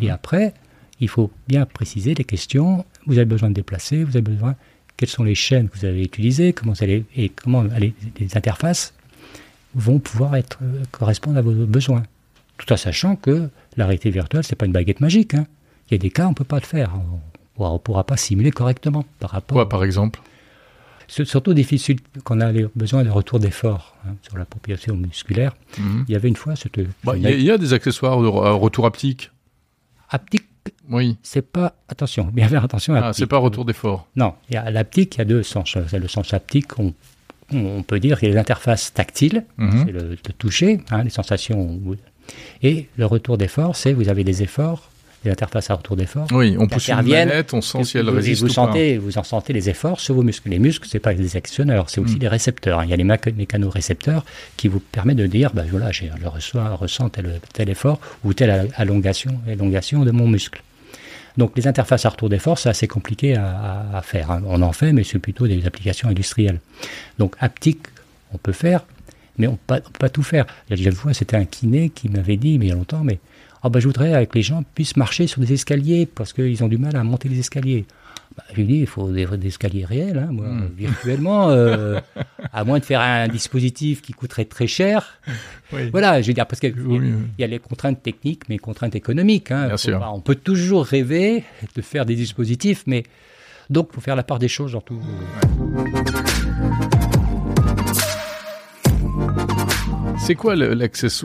Et 0.00 0.10
après, 0.10 0.54
il 1.00 1.08
faut 1.08 1.30
bien 1.48 1.66
préciser 1.66 2.14
les 2.14 2.24
questions, 2.24 2.84
vous 3.06 3.18
avez 3.18 3.24
besoin 3.24 3.50
de 3.50 3.54
déplacer, 3.54 4.04
vous 4.04 4.16
avez 4.16 4.22
besoin, 4.22 4.56
quelles 4.96 5.08
sont 5.08 5.24
les 5.24 5.34
chaînes 5.34 5.68
que 5.68 5.78
vous 5.78 5.84
avez 5.84 6.02
utilisées, 6.02 6.52
comment 6.52 6.72
vous 6.72 6.84
allez, 6.84 7.04
et 7.16 7.28
comment 7.28 7.62
les, 7.62 7.94
les 8.18 8.36
interfaces 8.36 8.94
vont 9.74 9.98
pouvoir 9.98 10.36
être, 10.36 10.58
euh, 10.62 10.82
correspondre 10.90 11.38
à 11.38 11.42
vos 11.42 11.52
besoins. 11.66 12.02
Tout 12.58 12.72
en 12.72 12.76
sachant 12.76 13.16
que 13.16 13.48
la 13.76 13.86
réalité 13.86 14.10
virtuelle, 14.10 14.44
ce 14.44 14.52
n'est 14.52 14.56
pas 14.56 14.66
une 14.66 14.72
baguette 14.72 15.00
magique. 15.00 15.34
Hein. 15.34 15.46
Il 15.92 15.96
y 15.96 15.98
a 15.98 15.98
des 15.98 16.10
cas, 16.10 16.26
on 16.26 16.30
ne 16.30 16.34
peut 16.34 16.44
pas 16.44 16.58
le 16.58 16.64
faire. 16.64 16.90
On 17.58 17.72
ne 17.74 17.78
pourra 17.78 18.04
pas 18.04 18.16
simuler 18.16 18.50
correctement 18.50 19.04
par 19.20 19.30
rapport. 19.30 19.56
Quoi, 19.56 19.68
par 19.68 19.84
exemple? 19.84 20.20
C'est 21.06 21.26
surtout 21.26 21.52
difficile 21.52 21.98
quand 22.24 22.38
on 22.38 22.40
a 22.40 22.50
besoin 22.74 23.04
de 23.04 23.10
retour 23.10 23.38
d'effort 23.38 23.94
hein, 24.06 24.14
sur 24.22 24.38
la 24.38 24.46
population 24.46 24.96
musculaire. 24.96 25.52
Mhm. 25.76 26.06
Il 26.08 26.12
y 26.12 26.16
avait 26.16 26.28
une 26.28 26.36
fois. 26.36 26.54
Bah, 27.04 27.12
il 27.14 27.42
y, 27.42 27.50
a 27.50 27.58
des 27.58 27.74
accessoires 27.74 28.22
de 28.22 28.26
retour 28.26 28.86
haptique. 28.86 29.30
Haptique 30.08 30.46
oui. 30.88 31.18
C'est 31.22 31.42
pas. 31.42 31.74
Attention, 31.88 32.24
bien 32.32 32.48
faire 32.48 32.64
attention 32.64 32.94
à 32.94 33.08
Ah, 33.08 33.12
c'est 33.12 33.26
pas 33.26 33.36
retour 33.36 33.66
d'effort. 33.66 34.08
Non, 34.16 34.34
il 34.48 34.54
y 34.54 34.56
a 34.56 34.70
l'haptique, 34.70 35.16
il 35.16 35.18
y 35.18 35.20
a 35.22 35.24
deux 35.26 35.42
sens. 35.42 35.76
Le 35.76 36.08
sens 36.08 36.32
haptique, 36.32 36.78
on, 36.78 36.94
on 37.52 37.82
peut 37.82 38.00
dire 38.00 38.18
qu'il 38.18 38.30
y 38.30 38.32
a 38.32 38.34
l'interface 38.34 38.94
tactile, 38.94 39.44
mhm. 39.58 39.84
c'est 39.84 39.92
le, 39.92 40.16
toucher, 40.38 40.80
hein, 40.90 41.02
les 41.04 41.10
sensations. 41.10 41.78
Et 42.62 42.88
le 42.96 43.04
retour 43.04 43.36
d'effort, 43.36 43.76
c'est 43.76 43.92
vous 43.92 44.08
avez 44.08 44.24
des 44.24 44.42
efforts 44.42 44.91
des 45.24 45.30
interfaces 45.30 45.70
à 45.70 45.74
retour 45.74 45.96
d'effort. 45.96 46.26
Oui, 46.32 46.56
on 46.58 46.66
pousse 46.66 46.88
une 46.88 47.02
manette, 47.02 47.54
on 47.54 47.60
sent 47.60 47.84
si 47.84 47.98
elle 47.98 48.06
vous, 48.06 48.16
résiste 48.16 48.42
vous 48.42 48.48
ou 48.48 48.52
sentez, 48.52 48.98
Vous 48.98 49.18
en 49.18 49.22
sentez 49.22 49.52
les 49.52 49.68
efforts 49.68 50.00
sur 50.00 50.14
vos 50.14 50.22
muscles. 50.22 50.48
Les 50.48 50.58
muscles, 50.58 50.88
c'est 50.90 50.98
pas 50.98 51.14
des 51.14 51.36
actionneurs, 51.36 51.90
c'est 51.90 52.00
aussi 52.00 52.16
mm. 52.16 52.20
des 52.20 52.28
récepteurs. 52.28 52.84
Il 52.84 52.90
y 52.90 52.92
a 52.92 52.96
les 52.96 53.04
mécanorécepteurs 53.04 54.24
qui 54.56 54.68
vous 54.68 54.80
permettent 54.80 55.18
de 55.18 55.26
dire, 55.26 55.52
ben 55.54 55.66
voilà, 55.70 55.92
je 55.92 56.04
reçois, 56.24 56.70
ressens 56.74 57.10
tel, 57.10 57.40
tel 57.52 57.68
effort 57.68 58.00
ou 58.24 58.34
telle 58.34 58.68
allongation, 58.76 59.40
allongation 59.48 60.04
de 60.04 60.10
mon 60.10 60.26
muscle. 60.26 60.62
Donc 61.36 61.52
les 61.56 61.66
interfaces 61.66 62.04
à 62.04 62.10
retour 62.10 62.28
d'effort, 62.28 62.58
c'est 62.58 62.68
assez 62.68 62.88
compliqué 62.88 63.36
à, 63.36 64.00
faire. 64.04 64.30
Hein. 64.30 64.42
On 64.46 64.60
en 64.62 64.72
fait, 64.72 64.92
mais 64.92 65.04
c'est 65.04 65.18
plutôt 65.18 65.46
des 65.46 65.66
applications 65.66 66.08
industrielles. 66.08 66.60
Donc 67.18 67.36
haptique, 67.40 67.86
on 68.34 68.38
peut 68.38 68.52
faire, 68.52 68.84
mais 69.38 69.46
on 69.46 69.52
ne 69.52 69.56
peut 69.56 69.80
pas 69.98 70.08
tout 70.08 70.22
faire. 70.22 70.46
Il 70.68 70.78
y 70.78 70.84
a 70.84 70.90
une 70.90 70.94
fois, 70.94 71.14
c'était 71.14 71.36
un 71.36 71.44
kiné 71.44 71.90
qui 71.90 72.08
m'avait 72.08 72.36
dit, 72.36 72.58
mais 72.58 72.66
il 72.66 72.68
y 72.68 72.72
a 72.72 72.74
longtemps, 72.74 73.02
mais 73.02 73.18
oh 73.62 73.70
ben, 73.70 73.80
je 73.80 73.86
voudrais 73.86 74.26
que 74.26 74.34
les 74.34 74.42
gens 74.42 74.62
puissent 74.74 74.96
marcher 74.96 75.26
sur 75.26 75.40
des 75.40 75.52
escaliers 75.52 76.06
parce 76.06 76.32
qu'ils 76.32 76.62
ont 76.64 76.68
du 76.68 76.78
mal 76.78 76.96
à 76.96 77.04
monter 77.04 77.28
les 77.28 77.38
escaliers. 77.38 77.86
Bah, 78.36 78.44
je 78.50 78.56
lui 78.56 78.64
dis, 78.64 78.78
il 78.78 78.86
faut 78.86 79.10
des, 79.10 79.26
escaliers 79.46 79.84
réels, 79.84 80.18
hein, 80.18 80.28
moi, 80.30 80.46
hmm. 80.46 80.70
virtuellement, 80.74 81.50
euh, 81.50 82.00
à 82.52 82.64
moins 82.64 82.78
de 82.78 82.84
faire 82.84 83.00
un 83.00 83.28
dispositif 83.28 84.00
qui 84.00 84.12
coûterait 84.12 84.46
très 84.46 84.66
cher. 84.66 85.18
Voilà, 85.90 86.22
je 86.22 86.28
veux 86.28 86.32
dire, 86.32 86.46
parce 86.46 86.60
qu'il 86.60 86.74
y, 87.38 87.44
a 87.44 87.46
les 87.46 87.58
contraintes 87.58 88.02
techniques, 88.02 88.48
mais 88.48 88.54
les 88.54 88.58
contraintes 88.58 88.94
économiques. 88.94 89.50
Hein. 89.50 89.66
Bien 89.66 89.76
sûr. 89.76 90.10
on 90.14 90.20
peut 90.20 90.34
toujours 90.34 90.86
rêver 90.86 91.44
de 91.76 91.82
faire 91.82 92.06
des 92.06 92.14
dispositifs, 92.14 92.84
mais 92.86 93.02
donc 93.68 93.88
il 93.90 93.94
faut 93.96 94.00
faire 94.00 94.16
la 94.16 94.22
part 94.22 94.38
des 94.38 94.48
choses 94.48 94.72
dans 94.72 94.80
tout. 94.80 95.00
C'est 100.32 100.36
quoi 100.36 100.54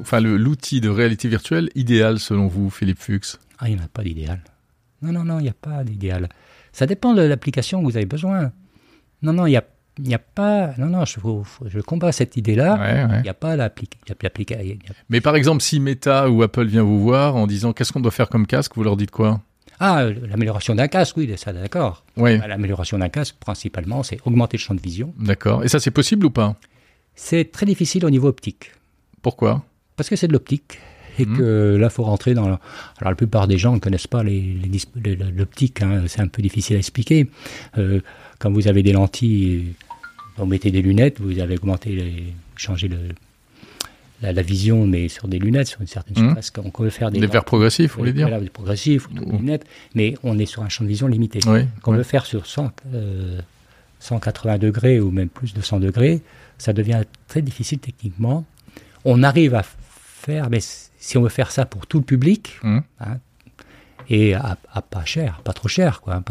enfin 0.01 0.19
l'outil 0.19 0.81
de 0.81 0.89
réalité 0.89 1.29
virtuelle 1.29 1.69
idéal 1.75 2.19
selon 2.19 2.47
vous, 2.47 2.69
Philippe 2.69 2.99
Fuchs? 2.99 3.37
Ah, 3.57 3.69
il 3.69 3.75
n'y 3.75 3.81
en 3.81 3.85
a 3.85 3.87
pas 3.87 4.03
d'idéal. 4.03 4.41
Non, 5.01 5.13
non, 5.13 5.23
non, 5.23 5.39
il 5.39 5.43
n'y 5.43 5.49
a 5.49 5.53
pas 5.53 5.85
d'idéal. 5.85 6.27
Ça 6.73 6.85
dépend 6.87 7.13
de 7.13 7.21
l'application 7.21 7.79
que 7.79 7.85
vous 7.85 7.95
avez 7.95 8.05
besoin. 8.05 8.51
Non, 9.21 9.31
non, 9.31 9.45
il 9.45 9.51
n'y 9.51 9.55
a, 9.55 9.63
y 10.03 10.13
a 10.13 10.19
pas. 10.19 10.73
Non, 10.77 10.87
non, 10.87 11.05
je, 11.05 11.21
je 11.67 11.79
combats 11.79 12.11
cette 12.11 12.35
idée-là. 12.35 13.15
Il 13.15 13.21
n'y 13.21 13.29
a 13.29 13.33
pas 13.33 13.55
l'application. 13.55 14.77
Mais 15.07 15.21
par 15.21 15.37
exemple, 15.37 15.61
si 15.61 15.79
Meta 15.79 16.29
ou 16.29 16.43
Apple 16.43 16.65
vient 16.65 16.83
vous 16.83 16.99
voir 16.99 17.37
en 17.37 17.47
disant 17.47 17.71
qu'est-ce 17.71 17.93
qu'on 17.93 18.01
doit 18.01 18.11
faire 18.11 18.27
comme 18.27 18.45
casque, 18.45 18.73
vous 18.75 18.83
leur 18.83 18.97
dites 18.97 19.11
quoi? 19.11 19.39
Ah, 19.79 20.03
l'amélioration 20.03 20.75
d'un 20.75 20.89
casque, 20.89 21.15
oui, 21.15 21.33
ça, 21.37 21.53
d'accord. 21.53 22.03
Oui. 22.17 22.39
L'amélioration 22.39 22.97
d'un 22.97 23.07
casque, 23.07 23.37
principalement, 23.39 24.03
c'est 24.03 24.19
augmenter 24.25 24.57
le 24.57 24.61
champ 24.61 24.75
de 24.75 24.81
vision. 24.81 25.13
D'accord. 25.17 25.63
Et 25.63 25.69
ça, 25.69 25.79
c'est 25.79 25.91
possible 25.91 26.25
ou 26.25 26.29
pas? 26.29 26.57
C'est 27.15 27.53
très 27.53 27.65
difficile 27.65 28.05
au 28.05 28.09
niveau 28.09 28.27
optique. 28.27 28.71
Pourquoi 29.27 29.61
Parce 29.97 30.07
que 30.07 30.15
c'est 30.15 30.29
de 30.29 30.31
l'optique. 30.31 30.79
Et 31.19 31.25
mhm. 31.25 31.37
que 31.37 31.75
là, 31.77 31.89
faut 31.89 32.03
rentrer 32.03 32.33
dans. 32.33 32.45
Alors, 32.45 32.59
la 33.01 33.13
plupart 33.13 33.45
des 33.45 33.57
gens 33.57 33.73
ne 33.73 33.79
connaissent 33.79 34.07
pas 34.07 34.23
l'optique. 34.23 35.81
Hein, 35.81 36.03
c'est 36.07 36.21
un 36.21 36.29
peu 36.29 36.41
difficile 36.41 36.77
à 36.77 36.79
expliquer. 36.79 37.27
Euh, 37.77 37.99
quand 38.39 38.49
vous 38.49 38.69
avez 38.69 38.83
des 38.83 38.93
lentilles, 38.93 39.73
vous 40.37 40.45
mettez 40.45 40.71
des 40.71 40.81
lunettes, 40.81 41.19
vous 41.19 41.39
avez 41.39 41.55
augmenté, 41.55 41.89
les, 41.89 42.33
changé 42.55 42.87
le, 42.87 42.99
la, 44.21 44.41
vision, 44.41 44.87
mais 44.87 45.09
sur 45.09 45.27
des 45.27 45.39
lunettes, 45.39 45.67
sur 45.67 45.81
une 45.81 45.87
certaine 45.87 46.23
mmh. 46.23 46.27
surface. 46.27 46.53
On 46.63 46.69
peut 46.69 46.89
faire 46.89 47.11
des, 47.11 47.19
des 47.19 47.27
verres 47.27 47.43
progressifs, 47.43 47.95
vous 47.95 47.99
voulez 47.99 48.13
dire 48.13 48.29
Des 48.39 48.49
progressifs, 48.49 49.09
des 49.11 49.25
lunettes, 49.25 49.65
mais 49.93 50.13
on 50.23 50.39
est 50.39 50.45
sur 50.45 50.63
un 50.63 50.69
champ 50.69 50.85
de 50.85 50.89
vision 50.89 51.07
limité. 51.07 51.41
Oui, 51.47 51.65
Quand 51.81 51.91
on 51.91 51.97
veut 51.97 52.03
faire 52.03 52.25
sur 52.25 52.45
100, 52.45 52.71
180 53.99 54.53
euh, 54.53 54.57
degrés 54.57 55.01
ou 55.01 55.11
même 55.11 55.27
plus 55.27 55.53
de 55.53 55.59
100 55.59 55.81
degrés, 55.81 56.21
ça 56.57 56.71
devient 56.71 57.01
très 57.27 57.41
difficile 57.41 57.79
techniquement 57.79 58.45
on 59.07 59.23
arrive 59.23 59.55
à 59.55 59.63
faire, 59.63 60.49
mais 60.49 60.59
si 60.61 61.17
on 61.17 61.21
veut 61.21 61.29
faire 61.29 61.51
ça 61.51 61.65
pour 61.65 61.87
tout 61.87 61.99
le 61.99 62.03
public, 62.03 62.59
mmh. 62.61 62.79
hein, 62.99 63.17
et 64.09 64.33
à, 64.33 64.57
pas 64.89 65.05
cher, 65.05 65.41
pas 65.43 65.53
trop 65.53 65.69
cher, 65.69 66.01
quoi, 66.01 66.21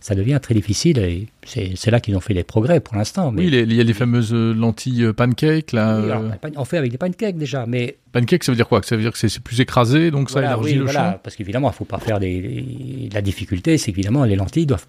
ça 0.00 0.14
devient 0.14 0.38
très 0.40 0.54
difficile 0.54 0.98
et 0.98 1.26
c'est 1.44 1.90
là 1.90 2.00
qu'ils 2.00 2.16
ont 2.16 2.20
fait 2.20 2.32
des 2.32 2.44
progrès 2.44 2.80
pour 2.80 2.96
l'instant. 2.96 3.32
Oui, 3.36 3.48
il 3.48 3.72
y 3.72 3.80
a 3.80 3.84
les 3.84 3.92
fameuses 3.92 4.32
lentilles 4.32 5.04
euh, 5.04 5.12
pancake 5.12 5.72
là. 5.72 5.96
Euh. 5.96 6.30
on 6.56 6.64
fait 6.64 6.78
avec 6.78 6.92
des 6.92 6.98
pancakes 6.98 7.36
déjà, 7.36 7.66
mais 7.66 7.98
pancake 8.12 8.44
ça 8.44 8.52
veut 8.52 8.56
dire 8.56 8.68
quoi? 8.68 8.80
Ça 8.82 8.96
veut 8.96 9.02
dire 9.02 9.12
que 9.12 9.18
c'est 9.18 9.42
plus 9.42 9.60
écrasé, 9.60 10.10
donc 10.10 10.30
ça 10.30 10.40
élargit 10.40 10.76
le 10.76 10.84
voilà, 10.84 11.12
champ? 11.12 11.20
Parce 11.22 11.36
qu'évidemment, 11.36 11.68
il 11.68 11.72
ne 11.72 11.76
faut 11.76 11.84
pas 11.84 11.98
faire 11.98 12.20
des. 12.20 13.10
La 13.12 13.22
difficulté, 13.22 13.76
c'est 13.76 13.92
qu'évidemment 13.92 14.24
les 14.24 14.36
lentilles 14.36 14.66
doivent 14.66 14.86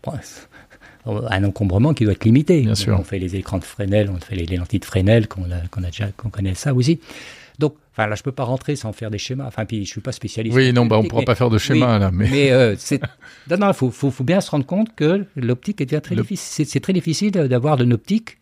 un 1.30 1.44
encombrement 1.44 1.94
qui 1.94 2.04
doit 2.04 2.14
être 2.14 2.26
limité. 2.26 2.62
Bien 2.62 2.76
sûr. 2.76 2.98
On 3.00 3.04
fait 3.04 3.20
les 3.20 3.36
écrans 3.36 3.58
de 3.58 3.64
Fresnel, 3.64 4.10
on 4.10 4.20
fait 4.20 4.36
les, 4.36 4.58
lentilles 4.58 4.80
de 4.80 4.86
Fresnel, 4.86 5.28
qu'on 5.28 5.46
déjà, 5.82 6.10
connaît 6.32 6.56
ça 6.56 6.74
aussi. 6.74 7.00
Donc, 7.60 7.76
enfin 7.92 8.08
là, 8.08 8.16
je 8.16 8.24
peux 8.24 8.32
pas 8.32 8.46
rentrer 8.46 8.78
sans 8.78 8.94
faire 8.94 9.12
des 9.12 9.18
schémas. 9.18 9.46
Enfin, 9.46 9.66
puis 9.66 9.86
je 9.86 9.92
suis 9.92 10.02
pas 10.02 10.14
spécialiste. 10.14 10.56
Oui, 10.56 10.72
non, 10.72 10.86
bah, 10.86 10.98
on 10.98 11.04
pourra 11.04 11.24
pas 11.24 11.36
faire 11.36 11.50
de 11.50 11.58
schéma 11.58 12.00
là, 12.00 12.10
mais. 12.12 12.30
Mais 12.30 12.52
euh, 12.52 12.76
c'est, 12.80 13.02
non, 13.50 13.58
non, 13.58 13.74
faut, 13.74 13.92
faut, 13.92 14.12
faut, 14.12 14.24
bien 14.24 14.40
se 14.40 14.50
rendre 14.50 14.66
compte 14.66 14.96
que 14.96 15.26
l'optique 15.36 15.82
est 15.82 16.00
très 16.00 16.16
difficile. 16.16 16.66
C'est, 16.66 16.80
très 16.80 16.94
difficile 16.94 17.32
d'avoir 17.32 17.82
une 17.82 17.94
optique 17.94 18.38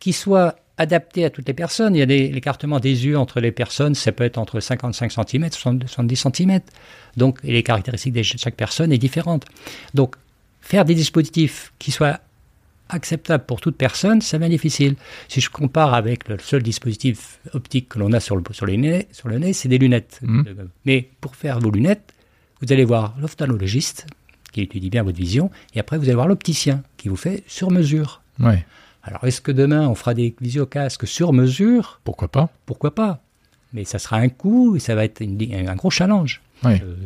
qui 0.00 0.12
soit 0.12 0.56
adaptée 0.78 1.24
à 1.24 1.30
toutes 1.30 1.46
les 1.46 1.54
personnes. 1.54 1.94
Il 1.94 1.98
y 1.98 2.02
a 2.02 2.06
l'écartement 2.06 2.80
des 2.80 3.06
yeux 3.06 3.16
entre 3.16 3.40
les 3.40 3.52
personnes, 3.52 3.94
ça 3.94 4.12
peut 4.12 4.24
être 4.24 4.38
entre 4.38 4.58
55 4.58 5.12
cm 5.12 5.44
et 5.44 5.50
70 5.50 6.16
cm. 6.16 6.60
Donc, 7.16 7.38
les 7.44 7.62
caractéristiques 7.62 8.14
de 8.14 8.22
chaque 8.22 8.56
personne 8.56 8.90
est 8.90 8.98
différente. 8.98 9.44
Donc, 9.94 10.16
faire 10.60 10.84
des 10.84 10.94
dispositifs 10.94 11.72
qui 11.78 11.90
soient 11.90 12.20
acceptables 12.88 13.44
pour 13.44 13.60
toute 13.60 13.76
personne, 13.76 14.20
ça 14.20 14.38
devient 14.38 14.50
difficile. 14.50 14.96
Si 15.28 15.40
je 15.40 15.50
compare 15.50 15.94
avec 15.94 16.28
le 16.28 16.38
seul 16.38 16.62
dispositif 16.62 17.38
optique 17.52 17.90
que 17.90 17.98
l'on 17.98 18.12
a 18.12 18.20
sur 18.20 18.36
le, 18.36 18.42
sur, 18.50 18.66
les 18.66 18.76
nez, 18.76 19.06
sur 19.12 19.28
le 19.28 19.38
nez, 19.38 19.52
c'est 19.52 19.68
des 19.68 19.78
lunettes. 19.78 20.18
Mmh. 20.22 20.42
Mais 20.84 21.08
pour 21.20 21.36
faire 21.36 21.60
vos 21.60 21.70
lunettes, 21.70 22.12
vous 22.60 22.72
allez 22.72 22.84
voir 22.84 23.14
l'ophtalmologiste 23.20 24.06
qui 24.52 24.62
étudie 24.62 24.90
bien 24.90 25.04
votre 25.04 25.16
vision, 25.16 25.50
et 25.74 25.80
après 25.80 25.96
vous 25.96 26.04
allez 26.04 26.14
voir 26.14 26.26
l'opticien 26.26 26.82
qui 26.96 27.08
vous 27.08 27.16
fait 27.16 27.44
sur 27.46 27.70
mesure. 27.70 28.20
Ouais. 28.40 28.66
Alors 29.02 29.24
est-ce 29.24 29.40
que 29.40 29.52
demain 29.52 29.88
on 29.88 29.94
fera 29.94 30.12
des 30.12 30.34
visiocasques 30.40 31.06
sur 31.06 31.32
mesure? 31.32 32.00
Pourquoi 32.04 32.28
pas? 32.28 32.50
Pourquoi 32.66 32.94
pas? 32.94 33.20
Mais 33.72 33.84
ça 33.84 34.00
sera 34.00 34.16
un 34.16 34.28
coût 34.28 34.74
et 34.74 34.80
ça 34.80 34.96
va 34.96 35.04
être 35.04 35.22
un 35.22 35.74
gros 35.76 35.90
challenge. 35.90 36.42
Ouais. 36.64 36.82
Euh, 36.84 36.96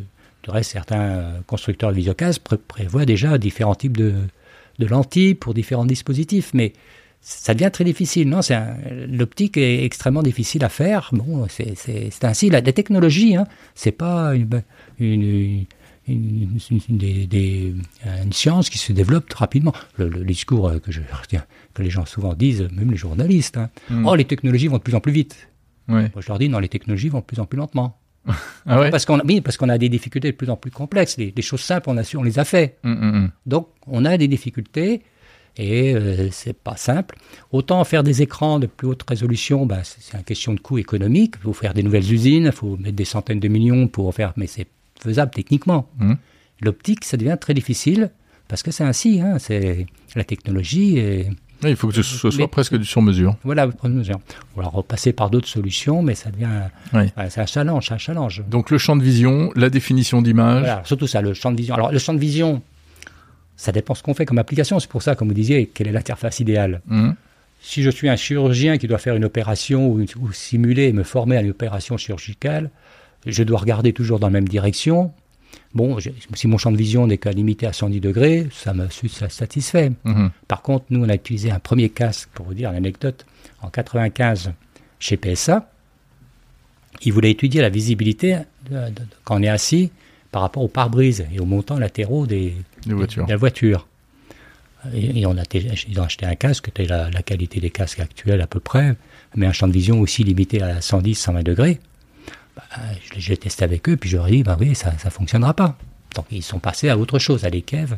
de 0.45 0.51
reste, 0.51 0.71
certains 0.71 1.41
constructeurs 1.47 1.91
de 1.91 1.95
visiocasques 1.95 2.41
prévoient 2.41 3.05
déjà 3.05 3.37
différents 3.37 3.75
types 3.75 3.97
de, 3.97 4.13
lentilles 4.79 5.35
pour 5.35 5.53
différents 5.53 5.85
dispositifs, 5.85 6.51
mais 6.53 6.73
ça 7.21 7.53
devient 7.53 7.71
très 7.71 7.83
difficile. 7.83 8.29
Non, 8.29 8.41
l'optique 9.09 9.57
est 9.57 9.83
extrêmement 9.83 10.23
difficile 10.23 10.63
à 10.63 10.69
faire. 10.69 11.09
Bon, 11.13 11.47
c'est 11.49 12.23
ainsi. 12.23 12.49
La, 12.49 12.61
technologie, 12.61 13.35
hein, 13.35 13.47
c'est 13.73 13.91
pas 13.91 14.35
une, 14.35 14.61
une, 14.99 15.65
science 18.31 18.69
qui 18.69 18.77
se 18.77 18.93
développe 18.93 19.33
rapidement. 19.33 19.73
Le, 19.97 20.23
discours 20.23 20.71
que, 20.81 20.91
je, 20.91 21.01
que 21.73 21.81
les 21.81 21.89
gens 21.89 22.05
souvent 22.05 22.35
disent, 22.35 22.67
même 22.71 22.91
les 22.91 22.97
journalistes, 22.97 23.57
hein, 23.57 23.69
hmm. 23.89 24.05
oh, 24.05 24.15
les 24.15 24.25
technologies 24.25 24.67
vont 24.67 24.77
de 24.77 24.83
plus 24.83 24.95
en 24.95 24.99
plus 24.99 25.13
vite. 25.13 25.49
Moi, 25.87 26.09
je 26.17 26.27
leur 26.27 26.39
dis, 26.39 26.49
non, 26.49 26.59
les 26.59 26.69
technologies 26.69 27.09
vont 27.09 27.19
de 27.19 27.25
plus 27.25 27.39
en 27.39 27.45
plus 27.45 27.57
lentement. 27.57 27.99
Ah 28.65 28.89
parce 28.89 29.05
qu'on 29.05 29.19
oui, 29.21 29.41
parce 29.41 29.57
qu'on 29.57 29.69
a 29.69 29.77
des 29.77 29.89
difficultés 29.89 30.31
de 30.31 30.35
plus 30.35 30.49
en 30.49 30.55
plus 30.55 30.71
complexes. 30.71 31.17
Les, 31.17 31.41
choses 31.41 31.61
simples, 31.61 31.89
on 31.89 31.97
a 31.97 32.03
su, 32.03 32.17
on 32.17 32.23
les 32.23 32.39
a 32.39 32.45
fait. 32.45 32.77
Mm, 32.83 32.91
mm, 32.91 33.19
mm. 33.19 33.31
Donc, 33.45 33.69
on 33.87 34.05
a 34.05 34.17
des 34.17 34.27
difficultés 34.27 35.01
et 35.57 35.95
euh, 35.95 36.29
c'est 36.31 36.57
pas 36.57 36.75
simple. 36.75 37.15
Autant 37.51 37.83
faire 37.83 38.03
des 38.03 38.21
écrans 38.21 38.59
de 38.59 38.67
plus 38.67 38.87
haute 38.87 39.03
résolution, 39.07 39.65
bah, 39.65 39.79
c'est 39.83 40.17
une 40.17 40.23
question 40.23 40.53
de 40.53 40.59
coût 40.59 40.77
économique. 40.77 41.35
Il 41.39 41.43
faut 41.43 41.53
faire 41.53 41.73
des 41.73 41.83
nouvelles 41.83 42.11
usines, 42.11 42.45
il 42.45 42.51
faut 42.51 42.77
mettre 42.77 42.95
des 42.95 43.05
centaines 43.05 43.39
de 43.39 43.47
millions 43.47 43.87
pour 43.87 44.13
faire, 44.13 44.33
mais 44.35 44.47
c'est 44.47 44.67
faisable 44.99 45.31
techniquement. 45.31 45.87
L'optique, 46.61 47.05
ça 47.05 47.17
devient 47.17 47.37
très 47.39 47.53
difficile 47.53 48.11
parce 48.47 48.63
que 48.63 48.71
c'est 48.71 48.83
ainsi. 48.83 49.21
Hein, 49.21 49.37
c'est 49.39 49.85
la 50.15 50.23
technologie. 50.23 50.97
Et, 50.97 51.29
il 51.63 51.75
faut 51.75 51.87
que 51.87 52.01
ce 52.01 52.03
soit 52.03 52.47
presque 52.47 52.75
du 52.75 52.85
sur-mesure. 52.85 53.35
Voilà, 53.43 53.67
sur-mesure. 53.79 54.19
On 54.55 54.61
va 54.61 54.67
repasser 54.67 55.13
par 55.13 55.29
d'autres 55.29 55.47
solutions, 55.47 56.01
mais 56.01 56.15
ça 56.15 56.29
devient. 56.31 56.49
c'est 57.29 57.41
un 57.41 57.45
challenge, 57.45 57.91
un 57.91 57.97
challenge. 57.97 58.43
Donc 58.49 58.71
le 58.71 58.77
champ 58.77 58.95
de 58.95 59.03
vision, 59.03 59.51
la 59.55 59.69
définition 59.69 60.21
d'image. 60.21 60.61
Voilà, 60.61 60.81
surtout 60.85 61.07
ça, 61.07 61.21
le 61.21 61.33
champ 61.33 61.51
de 61.51 61.57
vision. 61.57 61.75
Alors 61.75 61.91
le 61.91 61.99
champ 61.99 62.13
de 62.13 62.19
vision, 62.19 62.61
ça 63.57 63.71
dépend 63.71 63.95
ce 63.95 64.03
qu'on 64.03 64.13
fait 64.13 64.25
comme 64.25 64.37
application. 64.37 64.79
C'est 64.79 64.89
pour 64.89 65.01
ça, 65.01 65.15
comme 65.15 65.29
vous 65.29 65.33
disiez, 65.33 65.67
quelle 65.73 65.87
est 65.87 65.91
l'interface 65.91 66.39
idéale. 66.39 66.81
Hum. 66.89 67.15
Si 67.61 67.81
je 67.81 67.89
suis 67.89 68.09
un 68.09 68.15
chirurgien 68.15 68.77
qui 68.77 68.87
doit 68.87 68.99
faire 68.99 69.15
une 69.15 69.25
opération 69.25 69.87
ou, 69.87 70.05
ou 70.19 70.31
simuler 70.33 70.83
et 70.83 70.93
me 70.93 71.03
former 71.03 71.37
à 71.37 71.41
une 71.41 71.49
opération 71.49 71.97
chirurgicale, 71.97 72.69
je 73.25 73.43
dois 73.43 73.59
regarder 73.59 73.91
toujours 73.91 74.19
dans 74.19 74.27
la 74.27 74.33
même 74.33 74.47
direction. 74.47 75.11
Bon, 75.75 75.97
si 76.33 76.47
mon 76.47 76.57
champ 76.57 76.71
de 76.71 76.77
vision 76.77 77.05
n'est 77.05 77.17
qu'à 77.17 77.33
limité 77.33 77.67
à 77.67 77.73
110 77.73 77.99
degrés, 77.99 78.47
ça 78.53 78.73
me 78.73 78.87
satisfait. 79.29 79.91
Mhm. 80.05 80.31
Par 80.47 80.61
contre, 80.61 80.85
nous, 80.89 81.03
on 81.03 81.09
a 81.09 81.15
utilisé 81.15 81.51
un 81.51 81.59
premier 81.59 81.89
casque, 81.89 82.29
pour 82.33 82.45
vous 82.45 82.53
dire 82.53 82.71
l'anecdote, 82.71 83.25
en 83.61 83.69
95 83.69 84.53
chez 84.99 85.17
PSA. 85.17 85.69
Il 87.01 87.11
voulait 87.11 87.31
étudier 87.31 87.61
la 87.61 87.69
visibilité 87.69 88.37
quand 89.25 89.37
on 89.37 89.43
est 89.43 89.49
assis 89.49 89.91
par 90.31 90.41
rapport 90.41 90.63
au 90.63 90.69
pare-brise 90.69 91.25
et 91.33 91.41
aux 91.41 91.45
montants 91.45 91.77
latéraux 91.77 92.25
des, 92.25 92.55
voitures. 92.87 93.25
de 93.25 93.31
la 93.31 93.37
voiture. 93.37 93.87
Et, 94.93 95.25
on 95.25 95.37
a, 95.37 95.43
ils 95.53 95.99
ont 95.99 96.03
acheté 96.03 96.25
un 96.25 96.35
casque, 96.35 96.65
c'était 96.67 96.85
la, 96.85 97.09
la, 97.09 97.21
qualité 97.21 97.59
des 97.59 97.69
casques 97.69 97.99
actuels 97.99 98.39
à 98.39 98.47
peu 98.47 98.61
près, 98.61 98.95
mais 99.35 99.45
un 99.45 99.51
champ 99.51 99.67
de 99.67 99.73
vision 99.73 99.99
aussi 99.99 100.23
limité 100.23 100.61
à 100.61 100.79
110-120 100.79 101.43
degrés. 101.43 101.79
Bah, 102.55 102.63
je 103.17 103.29
l'ai 103.29 103.37
testé 103.37 103.63
avec 103.63 103.87
eux, 103.89 103.97
puis 103.97 104.09
je 104.09 104.17
leur 104.17 104.27
ai 104.27 104.31
dit, 104.31 104.43
bah 104.43 104.57
oui, 104.59 104.75
ça 104.75 104.91
ne 104.91 105.09
fonctionnera 105.09 105.53
pas. 105.53 105.77
Donc 106.15 106.25
ils 106.31 106.43
sont 106.43 106.59
passés 106.59 106.89
à 106.89 106.97
autre 106.97 107.19
chose, 107.19 107.45
à 107.45 107.49
les 107.49 107.61
caves. 107.61 107.97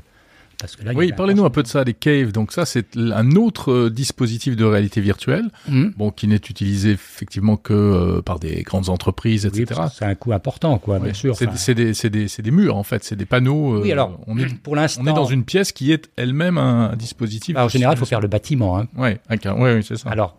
Parce 0.60 0.76
que 0.76 0.84
là, 0.84 0.92
oui, 0.96 1.14
parlez-nous 1.16 1.46
un 1.46 1.52
peu 1.52 1.62
de 1.62 1.68
ça, 1.68 1.84
les 1.84 1.94
caves. 1.94 2.32
Donc 2.32 2.52
ça, 2.52 2.66
c'est 2.66 2.98
un 2.98 3.32
autre 3.34 3.72
euh, 3.72 3.90
dispositif 3.92 4.56
de 4.56 4.66
réalité 4.66 5.02
virtuelle, 5.02 5.50
mmh. 5.68 5.90
bon, 5.96 6.10
qui 6.10 6.28
n'est 6.28 6.36
utilisé 6.36 6.92
effectivement 6.92 7.58
que 7.58 7.74
euh, 7.74 8.22
par 8.24 8.40
des 8.40 8.64
grandes 8.64 8.90
entreprises, 8.90 9.46
etc. 9.46 9.82
c'est 9.94 10.06
un 10.06 10.16
coût 10.16 10.34
important, 10.34 10.80
quoi, 10.80 10.98
bien 10.98 11.14
sûr. 11.14 11.36
C'est 11.36 11.76
des, 11.76 11.92
des, 12.10 12.28
des, 12.28 12.52
murs, 12.52 12.76
en 12.76 12.82
fait, 12.82 13.04
c'est 13.04 13.16
des 13.16 13.26
panneaux. 13.26 13.76
Euh, 13.76 13.82
oui, 13.84 13.92
alors, 13.92 14.20
on 14.26 14.40
est, 14.40 14.52
pour 14.64 14.76
l'instant, 14.76 15.02
on 15.04 15.08
est 15.08 15.14
dans 15.14 15.26
une 15.26 15.44
pièce 15.44 15.72
qui 15.72 15.92
est 15.92 16.10
elle-même 16.16 16.58
un 16.58 16.96
dispositif. 16.96 17.56
en 17.56 17.70
général, 17.70 17.96
il 17.96 18.00
faut 18.00 18.06
faire 18.06 18.22
le 18.22 18.28
bâtiment. 18.28 18.80
Hein. 18.80 18.88
Oui, 18.98 19.10
ouais, 19.30 19.82
c'est 19.84 19.98
ça. 19.98 20.10
Alors, 20.10 20.38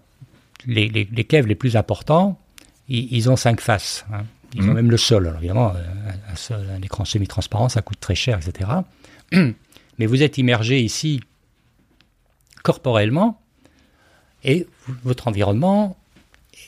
les, 0.67 0.89
les, 0.89 1.09
les, 1.13 1.25
caves 1.25 1.47
les 1.47 1.55
plus 1.55 1.77
importants, 1.77 2.41
ils, 2.89 3.31
ont 3.31 3.37
cinq 3.37 3.61
faces. 3.61 4.07
Hein. 4.13 4.25
Ils 4.55 4.63
ont 4.63 4.73
mmh. 4.73 4.75
même 4.75 4.91
le 4.91 4.97
sol. 4.97 5.27
Alors 5.27 5.39
évidemment, 5.39 5.73
un, 5.75 6.55
un 6.55 6.83
écran 6.83 7.05
semi-transparent, 7.05 7.69
ça 7.69 7.83
coûte 7.83 8.01
très 8.01 8.15
cher, 8.15 8.39
etc. 8.39 8.71
mais 9.33 10.07
vous 10.07 10.23
êtes 10.23 10.39
immergé 10.39 10.81
ici 10.81 11.21
corporellement 12.63 13.41
et 14.45 14.67
votre 15.05 15.29
environnement 15.29 15.97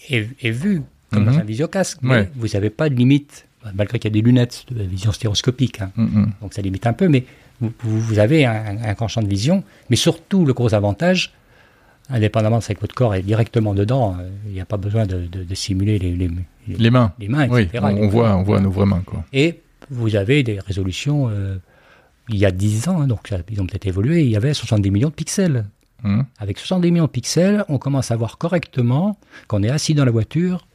est, 0.08 0.50
vu 0.50 0.82
comme 1.10 1.24
dans 1.24 1.32
mhm. 1.32 1.40
un 1.40 1.44
visiocasque, 1.44 1.98
mais 2.02 2.30
vous 2.36 2.48
n'avez 2.48 2.70
pas 2.70 2.88
de 2.88 2.94
limite, 2.94 3.46
malgré 3.74 3.98
qu'il 3.98 4.10
y 4.10 4.12
a 4.12 4.14
des 4.14 4.26
lunettes 4.26 4.64
de 4.70 4.82
vision 4.82 5.12
stéréoscopique, 5.12 5.80
hein. 5.80 5.90
mhm. 5.96 6.32
donc 6.40 6.54
ça 6.54 6.62
limite 6.62 6.86
un 6.86 6.92
peu, 6.92 7.08
mais 7.08 7.24
vous, 7.60 8.18
avez 8.18 8.46
un, 8.46 8.94
grand 8.94 9.08
champ 9.08 9.22
de 9.22 9.28
vision, 9.28 9.62
mais 9.90 9.96
surtout 9.96 10.46
le 10.46 10.54
gros 10.54 10.72
avantage, 10.72 11.34
indépendamment 12.10 12.58
de 12.58 12.62
ce 12.62 12.72
que 12.72 12.80
votre 12.80 12.94
corps 12.94 13.14
est 13.14 13.22
directement 13.22 13.74
dedans, 13.74 14.16
euh, 14.18 14.28
il 14.46 14.52
n'y 14.52 14.60
a 14.60 14.64
pas 14.64 14.76
besoin 14.76 15.06
de, 15.06 15.28
simuler 15.54 15.98
les, 15.98 16.14
les, 16.16 16.28
mains, 16.90 17.12
les 17.18 17.28
mains 17.28 17.44
etc. 17.44 17.82
on, 17.82 18.08
voit, 18.08 18.36
on 18.36 18.42
voit 18.42 18.60
nos 18.60 18.70
vraies 18.70 18.86
mains. 18.86 19.02
Quoi. 19.04 19.24
Et 19.32 19.60
vous 19.90 20.16
avez 20.16 20.42
des 20.42 20.58
résolutions 20.58 21.28
euh, 21.28 21.56
il 22.28 22.36
y 22.36 22.46
a 22.46 22.50
10 22.50 22.88
ans, 22.88 23.02
hein, 23.02 23.06
donc 23.06 23.32
ils 23.50 23.60
ont 23.60 23.66
peut-être 23.66 23.86
évolué, 23.86 24.22
il 24.22 24.30
y 24.30 24.36
avait 24.36 24.54
70 24.54 24.90
millions 24.90 25.08
de 25.08 25.14
pixels. 25.14 25.64
Mmh. 26.02 26.22
Avec 26.38 26.58
70 26.58 26.92
millions 26.92 27.04
de 27.04 27.10
pixels, 27.10 27.64
on 27.68 27.78
commence 27.78 28.10
à 28.10 28.16
voir 28.16 28.38
correctement, 28.38 29.18
quand 29.48 29.60
on 29.60 29.62
est 29.62 29.70
assis 29.70 29.94
dans 29.94 30.04
la 30.04 30.10
voiture, 30.10 30.66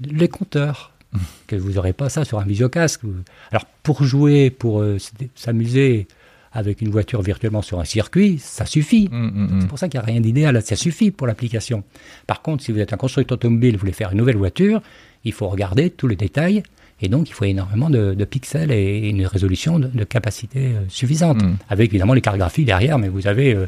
les 0.00 0.28
compteurs. 0.28 0.92
Mmh. 1.12 1.18
Que 1.46 1.56
vous 1.56 1.72
n'aurez 1.72 1.92
pas 1.92 2.08
ça 2.08 2.24
sur 2.24 2.38
un 2.38 2.44
visiocasque. 2.44 3.02
Alors, 3.50 3.66
pour 3.82 4.02
jouer, 4.02 4.48
pour 4.48 4.80
euh, 4.80 4.96
s'amuser 5.34 6.08
avec 6.52 6.80
une 6.80 6.90
voiture 6.90 7.22
virtuellement 7.22 7.62
sur 7.62 7.80
un 7.80 7.84
circuit, 7.84 8.38
ça 8.38 8.66
suffit. 8.66 9.08
Mmh, 9.10 9.60
C'est 9.62 9.68
pour 9.68 9.78
ça 9.78 9.88
qu'il 9.88 9.98
n'y 10.00 10.04
a 10.04 10.06
rien 10.06 10.20
d'idéal, 10.20 10.60
ça 10.62 10.76
suffit 10.76 11.10
pour 11.10 11.26
l'application. 11.26 11.82
Par 12.26 12.42
contre, 12.42 12.62
si 12.62 12.72
vous 12.72 12.78
êtes 12.78 12.92
un 12.92 12.96
constructeur 12.96 13.36
automobile, 13.36 13.74
vous 13.74 13.80
voulez 13.80 13.92
faire 13.92 14.12
une 14.12 14.18
nouvelle 14.18 14.36
voiture, 14.36 14.82
il 15.24 15.32
faut 15.32 15.48
regarder 15.48 15.90
tous 15.90 16.08
les 16.08 16.16
détails 16.16 16.62
et 17.02 17.08
donc, 17.08 17.28
il 17.28 17.32
faut 17.32 17.44
énormément 17.44 17.90
de, 17.90 18.24
pixels 18.24 18.70
et 18.70 19.08
une 19.08 19.26
résolution 19.26 19.80
de, 19.80 20.04
capacité 20.04 20.68
euh, 20.68 20.88
suffisante. 20.88 21.42
Mm. 21.42 21.56
Avec 21.68 21.90
évidemment 21.90 22.14
les 22.14 22.20
cartes 22.20 22.38
graphiques 22.38 22.66
derrière, 22.66 22.98
mais 22.98 23.08
vous 23.08 23.26
avez 23.26 23.54
euh, 23.54 23.66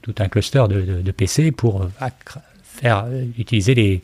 tout 0.00 0.14
un 0.18 0.28
cluster 0.28 0.64
de, 0.68 1.10
PC 1.10 1.52
pour 1.52 1.82
euh, 1.82 2.08
faire 2.64 3.06
utiliser 3.38 3.74
les 3.74 4.00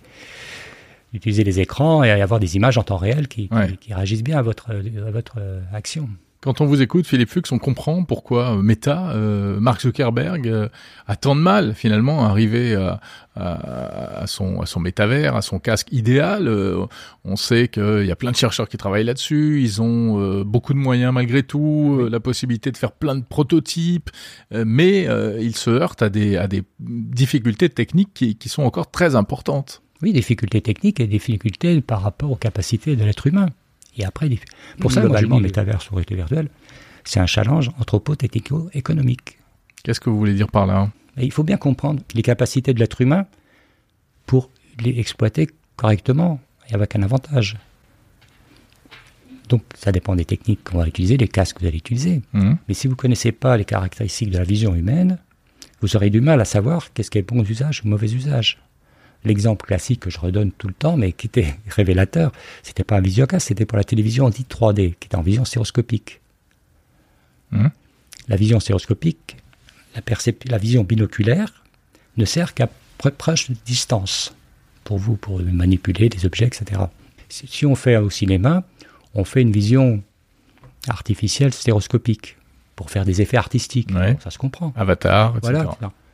utiliser 1.15 1.43
les 1.43 1.59
écrans 1.59 2.05
et 2.05 2.11
avoir 2.11 2.39
des 2.39 2.57
images 2.57 2.77
en 2.77 2.83
temps 2.83 2.99
réel 2.99 3.29
qui, 3.29 3.49
qui, 3.81 3.95
réagissent 3.95 4.23
bien 4.23 4.37
à 4.37 4.43
votre, 4.43 4.71
à 4.73 5.11
votre 5.11 5.39
action. 5.73 6.07
Quand 6.41 6.61
on 6.61 6.67
vous 6.67 6.83
écoute, 6.83 7.05
Philippe 7.05 7.31
Fuchs, 7.31 7.51
on 7.51 7.59
comprend 7.59 8.05
pourquoi 8.05 8.53
euh, 8.53 8.63
Meta, 8.63 9.11
euh, 9.11 9.59
Mark 9.59 9.81
Zuckerberg, 9.81 10.47
euh, 10.47 10.69
a 11.09 11.17
tant 11.17 11.35
de 11.35 11.41
mal 11.41 11.75
finalement 11.75 12.25
à 12.25 12.29
arriver 12.29 12.77
à, 12.77 13.01
à, 13.35 14.25
son, 14.29 14.61
à 14.61 14.67
son 14.67 14.79
métavers, 14.79 15.35
à 15.35 15.43
son 15.43 15.59
casque 15.59 15.89
idéal. 15.91 16.49
on 17.25 17.37
sait 17.37 17.67
qu'il 17.67 18.05
y 18.05 18.11
a 18.11 18.17
plein 18.17 18.31
de 18.31 18.37
chercheurs 18.37 18.69
qui 18.69 18.77
travaillent 18.77 19.05
là-dessus. 19.05 19.61
Ils 19.63 19.81
ont 19.83 20.43
beaucoup 20.43 20.75
de 20.75 20.79
moyens 20.79 21.13
malgré 21.13 21.43
tout, 21.43 22.09
la 22.11 22.21
possibilité 22.21 22.73
de 22.73 22.77
faire 22.77 22.93
plein 22.93 23.15
de 23.15 23.25
prototypes, 23.25 24.11
mais 24.51 25.07
ils 25.41 25.57
se 25.57 25.71
heurtent 25.71 26.03
à 26.03 26.09
des, 26.09 26.37
à 26.37 26.49
des 26.49 26.65
difficultés 26.81 27.69
techniques 27.69 28.13
qui, 28.13 28.35
qui 28.37 28.49
sont 28.49 28.63
encore 28.63 28.91
très 28.91 29.15
importantes. 29.15 29.83
Oui, 30.03 30.13
difficultés 30.13 30.61
techniques 30.61 31.01
et 31.01 31.07
difficultés 31.07 31.81
par 31.81 32.03
rapport 32.03 32.33
aux 32.33 32.37
capacités 32.37 32.97
de 32.97 33.05
l'être 33.05 33.29
humain. 33.29 33.51
Et 33.99 34.05
après, 34.05 34.31
pour 34.81 34.93
ça, 34.93 35.01
globalement, 35.01 35.41
métavers 35.41 35.83
sur 35.83 35.93
réalité 35.93 36.15
virtuelle, 36.15 36.49
c'est 37.05 37.21
un 37.21 37.27
challenge 37.27 37.71
anthropo-économique. 37.79 39.39
Qu'est-ce 39.83 40.01
que 40.01 40.09
vous 40.09 40.19
voulez 40.19 40.35
dire 40.35 40.49
par 40.49 40.67
là? 40.67 40.91
Il 41.17 41.33
faut 41.33 41.43
bien 41.43 41.57
comprendre 41.57 42.01
les 42.15 42.23
capacités 42.23 42.73
de 42.73 42.79
l'être 42.79 43.01
humain 43.01 43.27
pour 44.27 44.51
les 44.81 44.99
exploiter 45.01 45.49
correctement 45.77 46.41
et 46.71 46.75
avec 46.75 46.95
un 46.95 47.03
avantage. 47.03 47.57
Donc, 49.49 49.63
ça 49.75 49.91
dépend 49.91 50.15
des 50.15 50.27
techniques 50.27 50.63
qu'on 50.63 50.79
va 50.79 50.87
utiliser, 50.87 51.17
des 51.17 51.27
casques 51.27 51.57
que 51.57 51.63
vous 51.63 51.67
allez 51.67 51.79
utiliser. 51.79 52.23
Mmh. 52.35 52.55
Mais 52.69 52.75
si 52.75 52.87
vous 52.87 52.93
ne 52.93 52.99
connaissez 52.99 53.33
pas 53.33 53.57
les 53.57 53.65
caractéristiques 53.65 54.31
de 54.31 54.39
la 54.39 54.45
vision 54.45 54.75
humaine, 54.75 55.19
vous 55.81 55.97
aurez 55.97 56.11
du 56.11 56.21
mal 56.21 56.41
à 56.41 56.45
savoir 56.45 56.93
qu'est-ce 56.93 57.11
qui 57.11 57.19
est 57.19 57.23
bon 57.23 57.43
usage 57.43 57.83
ou 57.85 57.89
mauvais 57.89 58.13
usage 58.13 58.59
l'exemple 59.25 59.67
classique 59.67 60.01
que 60.01 60.11
je 60.11 60.19
redonne 60.19 60.53
tout 60.53 60.69
le 60.69 60.75
temps, 60.75 60.97
mais 60.97 61.13
qui 61.13 61.27
était 61.27 61.57
révélateur, 61.69 62.33
c'était 62.63 62.85
pas 62.85 62.97
un 62.97 63.01
visiocast, 63.01 63.49
c'était 63.49 63.67
pour 63.67 63.79
la 63.79 63.85
télévision 63.85 64.29
dite 64.31 64.51
3D, 64.51 64.95
qui 64.99 65.07
était 65.07 65.17
en 65.17 65.23
vision 65.23 65.45
stéréoscopique. 65.45 66.21
Hum. 67.53 67.71
La 68.29 68.37
vision 68.37 68.61
stéréoscopique, 68.61 69.37
la, 69.95 70.03
la, 70.47 70.59
vision 70.59 70.85
binoculaire, 70.85 71.65
ne 72.17 72.25
sert 72.25 72.53
qu'à 72.55 72.69
proche 73.17 73.51
distance 73.65 74.35
pour 74.85 74.99
vous, 74.99 75.17
pour 75.17 75.41
manipuler 75.41 76.09
des 76.09 76.27
objets, 76.27 76.47
etc. 76.47 76.83
Si 77.29 77.65
on 77.65 77.75
fait 77.75 77.97
au 77.97 78.11
cinéma, 78.11 78.65
on 79.15 79.25
fait 79.25 79.43
une 79.43 79.53
vision 79.53 80.03
artificielle 80.89 81.53
stéréoscopique 81.53 82.37
pour 82.77 82.91
faire 82.91 83.05
des 83.05 83.21
effets 83.23 83.37
artistiques. 83.37 83.91
Ça 84.21 84.31
se 84.31 84.39
comprend. 84.39 84.73
Avatar, 84.77 85.37
etc. 85.39 85.65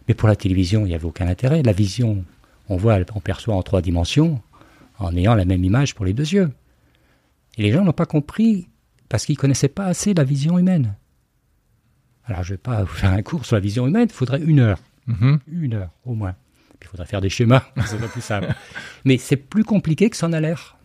Mais 0.08 0.14
pour 0.14 0.28
la 0.28 0.36
télévision, 0.36 0.84
il 0.84 0.88
n'y 0.88 0.94
avait 0.94 1.04
aucun 1.04 1.28
intérêt. 1.28 1.62
La 1.62 1.72
vision 1.72 2.24
on 2.68 2.76
voit, 2.76 2.98
on 3.14 3.20
perçoit 3.20 3.54
en 3.54 3.62
trois 3.62 3.82
dimensions 3.82 4.40
en 4.98 5.14
ayant 5.16 5.34
la 5.34 5.44
même 5.44 5.64
image 5.64 5.94
pour 5.94 6.04
les 6.04 6.12
deux 6.12 6.28
yeux. 6.32 6.50
Et 7.58 7.62
les 7.62 7.72
gens 7.72 7.84
n'ont 7.84 7.92
pas 7.92 8.06
compris 8.06 8.68
parce 9.08 9.26
qu'ils 9.26 9.34
ne 9.34 9.40
connaissaient 9.40 9.68
pas 9.68 9.86
assez 9.86 10.14
la 10.14 10.24
vision 10.24 10.58
humaine. 10.58 10.94
Alors 12.26 12.42
je 12.42 12.52
ne 12.52 12.54
vais 12.54 12.62
pas 12.62 12.82
vous 12.82 12.94
faire 12.94 13.12
un 13.12 13.22
cours 13.22 13.44
sur 13.44 13.56
la 13.56 13.60
vision 13.60 13.86
humaine, 13.86 14.08
il 14.10 14.14
faudrait 14.14 14.40
une 14.40 14.60
heure. 14.60 14.78
Mm-hmm. 15.08 15.38
Une 15.48 15.74
heure 15.74 15.90
au 16.06 16.14
moins. 16.14 16.34
il 16.80 16.86
faudrait 16.86 17.06
faire 17.06 17.20
des 17.20 17.28
schémas, 17.28 17.64
c'est 17.86 17.98
plus 18.08 18.22
simple. 18.22 18.54
Mais 19.04 19.18
c'est 19.18 19.36
plus 19.36 19.64
compliqué 19.64 20.08
que 20.08 20.16
ça 20.16 20.26
en 20.26 20.32
a 20.32 20.40
l'air. 20.40 20.78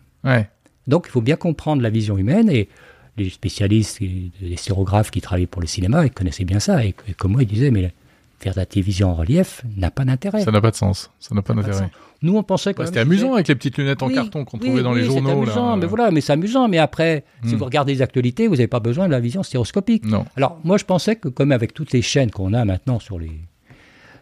Donc 0.86 1.06
il 1.08 1.10
faut 1.10 1.22
bien 1.22 1.36
comprendre 1.36 1.82
la 1.82 1.90
vision 1.90 2.18
humaine 2.18 2.50
et 2.50 2.68
les 3.16 3.30
spécialistes, 3.30 4.00
les 4.00 4.56
stérographes 4.56 5.10
qui 5.10 5.20
travaillent 5.20 5.46
pour 5.46 5.60
le 5.60 5.66
cinéma, 5.66 6.04
ils 6.04 6.10
connaissaient 6.10 6.44
bien 6.44 6.60
ça. 6.60 6.84
Et, 6.84 6.94
et 7.08 7.14
comme 7.14 7.32
moi, 7.32 7.42
ils 7.42 7.48
disaient, 7.48 7.70
mais 7.70 7.92
faire 8.40 8.54
de 8.54 8.58
la 8.58 8.66
télévision 8.66 9.10
en 9.10 9.14
relief 9.14 9.62
n'a 9.76 9.90
pas 9.90 10.04
d'intérêt. 10.04 10.42
Ça 10.42 10.50
n'a 10.50 10.60
pas 10.60 10.70
de 10.70 10.76
sens. 10.76 11.10
Ça 11.20 11.34
n'a 11.34 11.42
pas 11.42 11.54
d'intérêt. 11.54 11.90
Nous, 12.22 12.36
on 12.36 12.42
pensait 12.42 12.74
que. 12.74 12.84
c'était 12.84 13.00
amusant 13.00 13.34
avec 13.34 13.48
les 13.48 13.54
petites 13.54 13.78
lunettes 13.78 14.02
en 14.02 14.08
carton 14.08 14.44
qu'on 14.44 14.58
trouvait 14.58 14.82
dans 14.82 14.92
les 14.92 15.04
journaux. 15.04 15.28
C'est 15.28 15.52
amusant, 15.52 15.76
mais 15.76 15.86
voilà, 15.86 16.10
mais 16.10 16.20
c'est 16.20 16.32
amusant. 16.32 16.68
Mais 16.68 16.78
après, 16.78 17.24
si 17.44 17.54
hmm. 17.54 17.58
vous 17.58 17.64
regardez 17.64 17.94
les 17.94 18.02
actualités, 18.02 18.46
vous 18.46 18.56
n'avez 18.56 18.66
pas 18.66 18.80
besoin 18.80 19.06
de 19.06 19.12
la 19.12 19.20
vision 19.20 19.42
stéréoscopique. 19.42 20.04
Non. 20.04 20.24
Alors, 20.36 20.58
moi, 20.64 20.76
je 20.76 20.84
pensais 20.84 21.16
que, 21.16 21.28
comme 21.28 21.52
avec 21.52 21.72
toutes 21.72 21.92
les 21.92 22.02
chaînes 22.02 22.30
qu'on 22.30 22.52
a 22.52 22.64
maintenant 22.64 22.98
sur 22.98 23.18
les, 23.18 23.32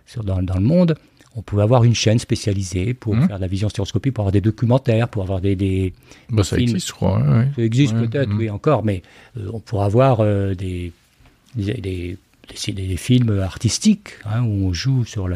sur, 0.07 0.23
dans, 0.23 0.43
dans, 0.43 0.55
le 0.55 0.61
monde, 0.61 0.97
on 1.35 1.43
pouvait 1.43 1.63
avoir 1.63 1.83
une 1.83 1.95
chaîne 1.95 2.21
spécialisée 2.21 2.95
pour 2.95 3.17
hmm. 3.17 3.27
faire 3.27 3.37
de 3.37 3.43
la 3.43 3.49
vision 3.49 3.69
stéréoscopique, 3.69 4.15
pour 4.15 4.23
avoir 4.23 4.33
des 4.33 4.41
documentaires, 4.41 5.09
pour 5.09 5.23
avoir 5.23 5.41
des. 5.41 5.57
des, 5.57 5.93
bah, 6.31 6.45
ça 6.45 6.57
existe, 6.57 6.89
je 6.89 6.93
crois. 6.93 7.21
Ça 7.57 7.63
existe 7.63 7.95
peut-être, 7.95 8.31
hmm. 8.31 8.39
oui, 8.39 8.51
encore, 8.51 8.85
mais 8.85 9.03
euh, 9.37 9.51
on 9.53 9.59
pourrait 9.59 9.87
avoir 9.87 10.19
euh, 10.21 10.55
des, 10.55 10.93
des 11.57 12.17
des, 12.67 12.73
des, 12.73 12.97
films 12.97 13.41
artistiques 13.41 14.11
hein, 14.25 14.43
où 14.43 14.69
on 14.69 14.73
joue 14.73 15.05
sur 15.05 15.29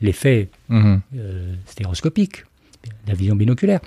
l'effet 0.00 0.48
mhm. 0.68 1.00
euh, 1.16 1.54
stéréoscopique, 1.66 2.44
la 3.06 3.14
vision 3.14 3.36
binoculaire. 3.36 3.80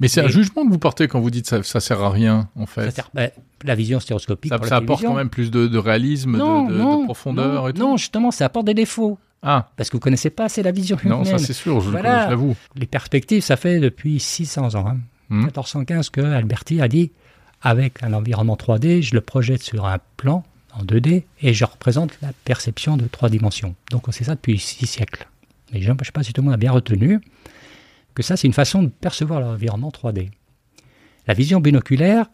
Mais 0.00 0.08
c'est 0.08 0.20
un 0.20 0.28
jugement 0.28 0.66
que 0.66 0.70
vous 0.70 0.78
portez 0.78 1.06
quand 1.06 1.20
vous 1.20 1.30
dites 1.30 1.46
ça, 1.46 1.62
ça 1.62 1.78
sert 1.78 2.02
à 2.02 2.10
rien, 2.10 2.48
en 2.56 2.66
fait. 2.66 3.00
Ben, 3.14 3.30
la 3.64 3.74
vision 3.76 4.00
stéréoscopique. 4.00 4.52
Ça, 4.64 4.76
apporte 4.76 5.04
quand 5.04 5.14
même 5.14 5.30
plus 5.30 5.50
de, 5.50 5.78
réalisme, 5.78 6.38
de, 6.38 7.04
profondeur 7.04 7.62
non, 7.62 7.68
et 7.68 7.72
tout. 7.72 7.80
Non, 7.80 7.96
justement, 7.96 8.32
ça 8.32 8.46
apporte 8.46 8.66
des 8.66 8.74
défauts. 8.74 9.18
Ah. 9.42 9.68
Parce 9.76 9.90
que 9.90 9.96
vous 9.96 10.00
connaissez 10.00 10.30
pas 10.30 10.44
assez 10.44 10.62
la 10.62 10.72
vision 10.72 10.96
humaine. 11.04 11.18
Non, 11.18 11.24
ça 11.24 11.38
c'est 11.38 11.52
sûr, 11.52 11.80
je 11.80 11.90
l'avoue. 11.90 12.56
Les 12.76 12.86
perspectives, 12.86 13.42
ça 13.42 13.56
fait 13.56 13.80
depuis 13.80 14.18
600 14.18 14.74
ans, 14.74 14.86
hein, 14.88 14.98
1415, 15.30 16.06
mhm. 16.06 16.10
que 16.10 16.20
Alberti 16.20 16.80
a 16.80 16.88
dit 16.88 17.10
avec 17.60 18.02
un 18.02 18.12
environnement 18.12 18.56
3D, 18.56 19.02
je 19.02 19.14
le 19.14 19.20
projette 19.20 19.62
sur 19.62 19.86
un 19.86 19.98
plan 20.16 20.44
en 20.74 20.84
2D 20.84 21.24
et 21.40 21.54
je 21.54 21.64
représente 21.64 22.18
la 22.20 22.32
perception 22.44 22.96
de 22.96 23.06
trois 23.06 23.28
dimensions. 23.28 23.74
Donc 23.90 24.08
on 24.08 24.12
sait 24.12 24.24
ça 24.24 24.34
depuis 24.34 24.58
six 24.58 24.86
siècles. 24.86 25.28
Mais 25.72 25.80
je 25.80 25.90
ne 25.90 25.96
sais 26.04 26.12
pas 26.12 26.22
si 26.22 26.32
tout 26.32 26.40
le 26.40 26.46
monde 26.46 26.54
a 26.54 26.58
bien 26.58 26.72
retenu 26.72 27.20
que 28.14 28.22
ça, 28.22 28.36
c'est 28.36 28.46
une 28.46 28.52
façon 28.52 28.82
de 28.82 28.88
percevoir 28.88 29.40
l'environnement 29.40 29.90
3D. 29.90 30.30
La 31.26 31.34
vision 31.34 31.60
binoculaire, 31.60 32.26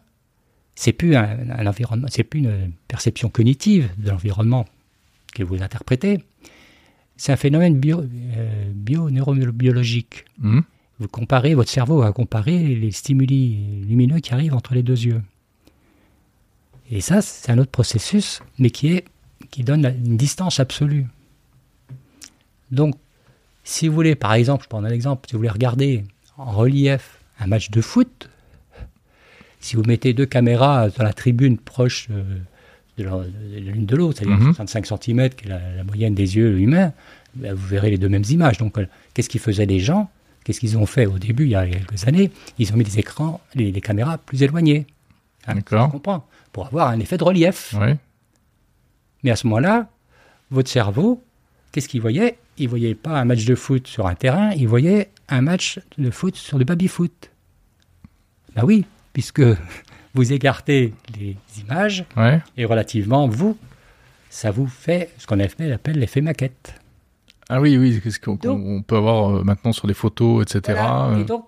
c'est 0.75 0.93
plus 0.93 1.15
un, 1.15 1.65
environnement, 1.65 2.07
c'est 2.09 2.23
plus 2.23 2.39
une 2.39 2.71
perception 2.87 3.29
cognitive 3.29 3.89
de 3.97 4.09
l'environnement 4.09 4.65
que 5.33 5.43
vous 5.43 5.61
interprétez. 5.61 6.23
C'est 7.17 7.31
un 7.31 7.37
phénomène 7.37 7.79
bio, 7.79 8.01
euh, 8.01 8.71
bio 8.73 9.09
neurobiologique. 9.09 10.25
Mmh. 10.39 10.61
vous 10.99 11.07
comparez, 11.07 11.53
votre 11.53 11.69
cerveau 11.69 11.99
va 11.99 12.11
comparer 12.11 12.75
les 12.75 12.91
stimuli 12.91 13.83
lumineux 13.87 14.19
qui 14.19 14.33
arrivent 14.33 14.53
entre 14.53 14.73
les 14.73 14.83
deux 14.83 15.05
yeux. 15.05 15.21
Et 16.91 17.01
ça, 17.01 17.21
c'est 17.21 17.51
un 17.51 17.57
autre 17.57 17.71
processus, 17.71 18.41
mais 18.57 18.71
qui, 18.71 18.93
est, 18.93 19.05
qui 19.51 19.63
donne 19.63 19.85
une 19.85 20.17
distance 20.17 20.59
absolue. 20.59 21.05
Donc, 22.71 22.95
si 23.63 23.87
vous 23.87 23.93
voulez, 23.93 24.15
par 24.15 24.33
exemple, 24.33 24.63
je 24.63 24.69
prends 24.69 24.83
un 24.83 24.89
exemple, 24.89 25.27
si 25.27 25.33
vous 25.33 25.39
voulez 25.39 25.49
regarder 25.49 26.03
en 26.37 26.51
relief 26.51 27.19
un 27.39 27.47
match 27.47 27.69
de 27.69 27.81
foot, 27.81 28.29
si 29.59 29.75
vous 29.75 29.83
mettez 29.83 30.13
deux 30.13 30.25
caméras 30.25 30.89
dans 30.89 31.03
la 31.03 31.13
tribune 31.13 31.57
proche 31.57 32.07
euh, 32.09 32.23
de 32.97 33.03
l'une 33.59 33.85
de 33.85 33.95
l'autre, 33.95 34.19
c'est-à-dire 34.19 34.53
65 34.55 34.89
mhm. 34.89 34.97
cm, 34.97 35.29
qui 35.29 35.45
est 35.45 35.49
la, 35.49 35.83
moyenne 35.83 36.15
des 36.15 36.37
yeux 36.37 36.59
humains, 36.59 36.93
ben, 37.35 37.53
vous 37.53 37.67
verrez 37.67 37.91
les 37.91 37.97
deux 37.97 38.09
mêmes 38.09 38.23
images. 38.29 38.57
Donc, 38.57 38.77
euh, 38.77 38.87
qu'est-ce 39.13 39.29
qu'ils 39.29 39.41
faisaient 39.41 39.65
les 39.65 39.79
gens? 39.79 40.09
Qu'est-ce 40.43 40.59
qu'ils 40.59 40.77
ont 40.77 40.85
fait 40.85 41.05
au 41.05 41.19
début, 41.19 41.43
il 41.43 41.51
y 41.51 41.55
a 41.55 41.67
quelques 41.67 42.07
années? 42.07 42.31
Ils 42.57 42.73
ont 42.73 42.77
mis 42.77 42.83
des 42.83 42.97
écrans, 42.97 43.41
les, 43.53 43.71
caméras 43.81 44.17
plus 44.17 44.41
éloignées. 44.41 44.87
Hein, 45.45 45.55
D'accord. 45.55 45.91
comprend 45.91 46.25
Pour 46.51 46.67
avoir 46.67 46.89
un 46.89 46.99
effet 46.99 47.17
de 47.17 47.23
relief. 47.23 47.75
Mais 49.23 49.31
à 49.31 49.35
ce 49.35 49.47
moment-là, 49.47 49.89
votre 50.51 50.69
cerveau, 50.69 51.23
qu'est-ce 51.71 51.87
qu'il 51.87 52.01
voyait? 52.01 52.37
Il 52.57 52.65
ne 52.65 52.69
voyait 52.69 52.95
pas 52.95 53.19
un 53.19 53.25
match 53.25 53.45
de 53.45 53.55
foot 53.55 53.87
sur 53.87 54.07
un 54.07 54.15
terrain, 54.15 54.51
il 54.51 54.67
voyait 54.67 55.09
un 55.29 55.41
match 55.41 55.79
de 55.97 56.09
foot 56.09 56.35
sur 56.35 56.57
du 56.57 56.65
baby-foot. 56.65 57.31
Ben 58.55 58.63
oui, 58.65 58.85
puisque 59.13 59.41
vous 60.13 60.33
écartez 60.33 60.93
les 61.17 61.37
images, 61.61 62.05
et 62.57 62.65
relativement, 62.65 63.27
vous, 63.27 63.57
ça 64.29 64.51
vous 64.51 64.67
fait 64.67 65.13
ce 65.17 65.27
qu'on 65.27 65.39
appelle 65.39 65.99
l'effet 65.99 66.21
maquette. 66.21 66.73
Ah 67.49 67.59
oui, 67.59 67.77
oui, 67.77 67.99
qu'est-ce 68.01 68.19
qu'on 68.19 68.37
peut 68.37 68.95
avoir 68.95 69.37
euh, 69.37 69.43
maintenant 69.43 69.71
sur 69.71 69.87
les 69.87 69.95
photos, 69.95 70.43
etc. 70.43 70.79
Et 71.19 71.23
donc, 71.23 71.45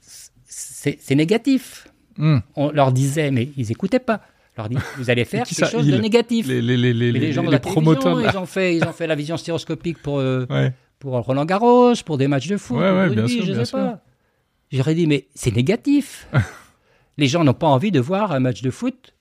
c'est 0.00 1.14
négatif. 1.14 1.88
Hmm. 2.18 2.38
On 2.56 2.70
leur 2.70 2.92
disait, 2.92 3.30
mais 3.30 3.50
ils 3.56 3.68
n'écoutaient 3.68 3.98
pas. 3.98 4.20
On 4.56 4.62
leur 4.62 4.68
dit, 4.68 4.76
vous 4.96 5.08
allez 5.08 5.24
faire 5.24 5.44
quelque 5.44 5.70
chose 5.70 5.86
de 5.86 5.96
négatif. 5.96 6.46
Les, 6.48 6.60
les, 6.60 6.76
les, 6.76 6.92
les 6.92 7.32
gens 7.32 7.42
les 7.42 7.58
promoteurs. 7.58 8.20
Ils 8.20 8.36
ont, 8.36 8.46
fait, 8.46 8.76
ils 8.76 8.84
ont 8.84 8.92
fait 8.92 9.06
la 9.06 9.14
vision 9.14 9.36
stéréoscopique 9.36 9.98
pour, 10.02 10.18
euh, 10.18 10.46
pour 10.98 11.12
Roland 11.14 11.44
Garros, 11.44 11.94
pour 12.04 12.18
des 12.18 12.28
matchs 12.28 12.48
de 12.48 12.56
foot, 12.56 12.78
ouais, 12.78 12.90
ouais, 12.90 13.10
bien 13.10 13.26
sûr, 13.26 13.44
je 13.44 13.52
ne 13.52 13.64
sais 13.64 13.72
pas. 13.72 14.00
J'aurais 14.70 14.94
dit, 14.94 15.06
mais 15.06 15.28
c'est 15.34 15.54
négatif. 15.54 16.28
les 17.16 17.26
gens 17.26 17.44
n'ont 17.44 17.54
pas 17.54 17.68
envie 17.68 17.90
de 17.90 18.00
voir 18.00 18.32
un 18.32 18.40
match 18.40 18.62
de 18.62 18.70
foot 18.70 19.14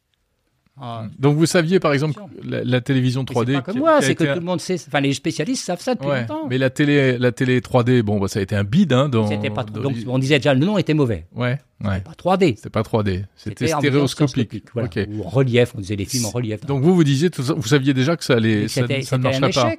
ah. 0.79 1.05
Donc 1.17 1.37
vous 1.37 1.45
saviez 1.45 1.79
par 1.79 1.93
exemple 1.93 2.19
la, 2.43 2.81
télévision 2.81 3.23
3D. 3.23 3.45
C'est 3.47 3.53
pas 3.53 3.61
comme 3.61 3.77
moi, 3.79 4.01
c'est 4.01 4.15
que 4.15 4.23
tout 4.23 4.39
le 4.39 4.45
monde 4.45 4.61
sait. 4.61 4.75
Enfin, 4.87 4.99
les 4.99 5.13
spécialistes 5.13 5.65
savent 5.65 5.81
ça 5.81 5.95
depuis 5.95 6.07
longtemps. 6.07 6.47
Mais 6.49 6.57
la 6.57 6.69
télé, 6.69 7.17
la 7.17 7.31
télé 7.31 7.59
3D, 7.59 8.01
bon, 8.01 8.19
bah, 8.19 8.27
ça 8.27 8.39
a 8.39 8.41
été 8.43 8.55
un 8.55 8.63
bide. 8.63 8.93
Hein, 8.93 9.09
dans, 9.09 9.27
pas. 9.49 9.63
Donc 9.63 9.95
on 10.07 10.19
disait 10.19 10.37
déjà 10.37 10.53
le 10.53 10.65
nom 10.65 10.77
était 10.77 10.93
mauvais. 10.93 11.25
Ouais. 11.35 11.57
ouais. 11.83 12.01
Pas 12.01 12.35
3D. 12.37 12.55
C'était 12.55 12.69
pas 12.69 12.81
3D. 12.81 13.23
C'était 13.35 13.67
stéréoscopique. 13.67 14.65
Voilà. 14.73 14.89
Ou 15.09 15.23
relief. 15.23 15.73
On 15.75 15.79
disait 15.79 15.95
des 15.95 16.05
films 16.05 16.25
en 16.25 16.29
relief. 16.29 16.65
Donc 16.65 16.83
vous 16.83 16.95
vous 16.95 17.03
disiez, 17.03 17.29
vous 17.37 17.67
saviez 17.67 17.93
déjà 17.93 18.15
que 18.15 18.23
ça 18.23 18.35
allait, 18.35 18.67
ça, 18.67 18.83
ça 19.01 19.17
ne 19.17 19.23
marcherait 19.23 19.51
pas. 19.51 19.73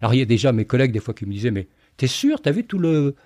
Alors 0.00 0.14
il 0.14 0.18
y 0.18 0.22
a 0.22 0.26
déjà 0.26 0.52
mes 0.52 0.64
collègues 0.64 0.92
des 0.92 1.00
fois 1.00 1.12
qui 1.12 1.26
me 1.26 1.32
disaient, 1.32 1.50
mais 1.50 1.68
t'es 1.96 2.06
sûr, 2.06 2.40
t'as 2.40 2.52
vu 2.52 2.64
tout 2.64 2.78
le 2.78 3.16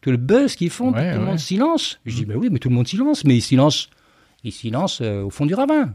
tout 0.00 0.10
le 0.10 0.16
buzz 0.16 0.56
qu'ils 0.56 0.70
font, 0.70 0.92
tout 0.92 0.98
le 0.98 1.20
monde 1.20 1.38
silence? 1.38 2.00
Je 2.04 2.16
dis, 2.16 2.26
mais 2.26 2.34
oui, 2.34 2.48
mais 2.50 2.58
tout 2.58 2.68
le 2.68 2.74
monde 2.74 2.88
silence, 2.88 3.24
mais 3.24 3.36
ils 3.36 3.42
silence, 3.42 3.88
ils 4.42 4.52
silence 4.52 5.00
euh, 5.00 5.22
au 5.22 5.30
fond 5.30 5.46
du 5.46 5.54
ravin. 5.54 5.94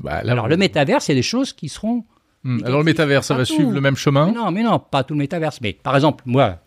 Bah, 0.00 0.22
Alors, 0.26 0.48
le 0.48 0.56
métaverse, 0.56 1.06
c'est 1.06 1.14
des 1.14 1.22
choses 1.22 1.52
qui 1.52 1.68
seront. 1.68 2.04
Hmm. 2.44 2.60
Alors, 2.64 2.78
le 2.78 2.84
métaverse, 2.84 3.26
ça 3.26 3.34
va 3.34 3.44
suivre 3.44 3.72
le 3.72 3.80
même 3.80 3.96
chemin 3.96 4.32
Non, 4.32 4.50
mais 4.50 4.62
non, 4.62 4.78
pas 4.78 5.04
tout 5.04 5.14
le 5.14 5.18
métaverse. 5.18 5.60
Mais 5.60 5.72
par 5.72 5.94
exemple, 5.94 6.22
moi, 6.26 6.58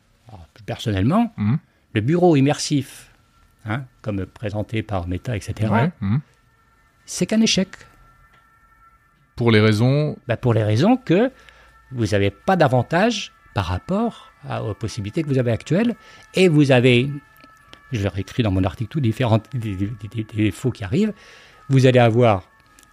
personnellement, 0.65 1.33
hmm. 1.37 1.55
le 1.93 2.01
bureau 2.01 2.35
immersif, 2.35 3.11
hein, 3.65 3.83
comme 4.01 4.25
présenté 4.25 4.83
par 4.83 5.07
Meta, 5.07 5.35
etc., 5.35 5.71
hmm. 6.01 6.17
c'est 7.05 7.25
qu'un 7.25 7.41
échec. 7.41 7.69
Pour 9.35 9.51
les 9.51 9.59
raisons 9.59 10.17
bah, 10.27 10.37
Pour 10.37 10.53
les 10.53 10.63
raisons 10.63 10.95
que 10.95 11.29
vous 11.91 12.07
n'avez 12.07 12.29
pas 12.29 12.55
d'avantage 12.55 13.33
par 13.53 13.65
rapport 13.65 14.31
aux 14.63 14.73
possibilités 14.73 15.23
que 15.23 15.27
vous 15.27 15.39
avez 15.39 15.51
actuelles. 15.51 15.95
Et 16.35 16.47
vous 16.49 16.71
avez, 16.71 17.09
je 17.91 18.01
l'ai 18.01 18.19
écrit 18.19 18.43
dans 18.43 18.51
mon 18.51 18.63
article, 18.63 18.91
tout 18.91 18.99
différents 18.99 19.41
défauts 19.53 20.71
qui 20.71 20.83
arrivent. 20.83 21.13
Vous 21.69 21.85
allez 21.85 21.99
avoir 21.99 22.43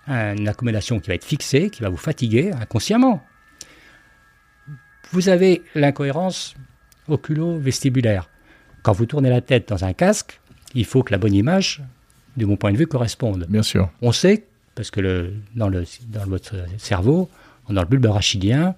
une 0.07 0.49
accommodation 0.49 1.01
qui 1.01 1.09
va 1.09 1.15
être 1.15 1.25
fixée, 1.25 1.71
qui 1.71 1.83
va 1.83 1.89
vous 1.89 1.97
fatiguer 1.97 2.53
inconsciemment. 2.53 3.23
Vous 5.13 5.29
avez 5.29 5.63
l'incohérence 5.75 6.55
oculo-vestibulaire. 7.09 8.29
Quand 8.83 8.93
vous 8.93 9.07
tournez 9.07 9.31
la 9.31 9.41
tête 9.41 9.69
dans 9.69 9.85
un 9.85 9.93
casque, 9.93 10.41
il 10.75 10.85
faut 10.85 11.03
que 11.03 11.13
la 11.13 11.19
bonne 11.19 11.35
image, 11.35 11.83
de 12.37 12.47
mon 12.47 12.57
point 12.57 12.73
de 12.73 12.79
vue, 12.79 12.87
corresponde. 12.87 13.47
Bien 13.49 13.63
sûr. 13.63 13.91
On 14.01 14.13
sait, 14.13 14.45
parce 14.75 14.91
que 14.91 15.01
le, 15.01 15.35
dans, 15.55 15.69
le, 15.69 15.85
dans 16.09 16.25
votre 16.25 16.55
cerveau, 16.79 17.29
dans 17.69 17.83
le 17.83 17.87
bulbe 17.87 18.07
rachidien, 18.07 18.75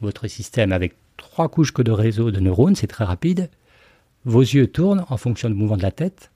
votre 0.00 0.28
système 0.28 0.72
avec 0.72 0.94
trois 1.16 1.48
couches 1.48 1.74
de 1.74 1.90
réseau 1.90 2.30
de 2.30 2.40
neurones, 2.40 2.76
c'est 2.76 2.86
très 2.86 3.04
rapide. 3.04 3.48
Vos 4.24 4.42
yeux 4.42 4.66
tournent 4.66 5.04
en 5.08 5.16
fonction 5.16 5.48
du 5.48 5.54
mouvement 5.54 5.76
de 5.76 5.82
la 5.82 5.90
tête, 5.90 6.30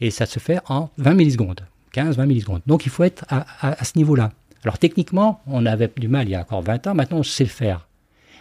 et 0.00 0.10
ça 0.10 0.26
se 0.26 0.38
fait 0.38 0.60
en 0.68 0.90
20 0.98 1.14
millisecondes. 1.14 1.60
15-20 1.94 2.26
millisecondes. 2.26 2.62
Donc 2.66 2.86
il 2.86 2.90
faut 2.90 3.04
être 3.04 3.24
à, 3.28 3.84
ce 3.84 3.96
niveau-là. 3.96 4.32
Alors 4.64 4.78
techniquement, 4.78 5.40
on 5.46 5.66
avait 5.66 5.90
du 5.96 6.08
mal 6.08 6.28
il 6.28 6.32
y 6.32 6.34
a 6.34 6.40
encore 6.40 6.62
20 6.62 6.86
ans, 6.88 6.94
maintenant 6.94 7.18
on 7.18 7.22
sait 7.22 7.44
le 7.44 7.50
faire. 7.50 7.86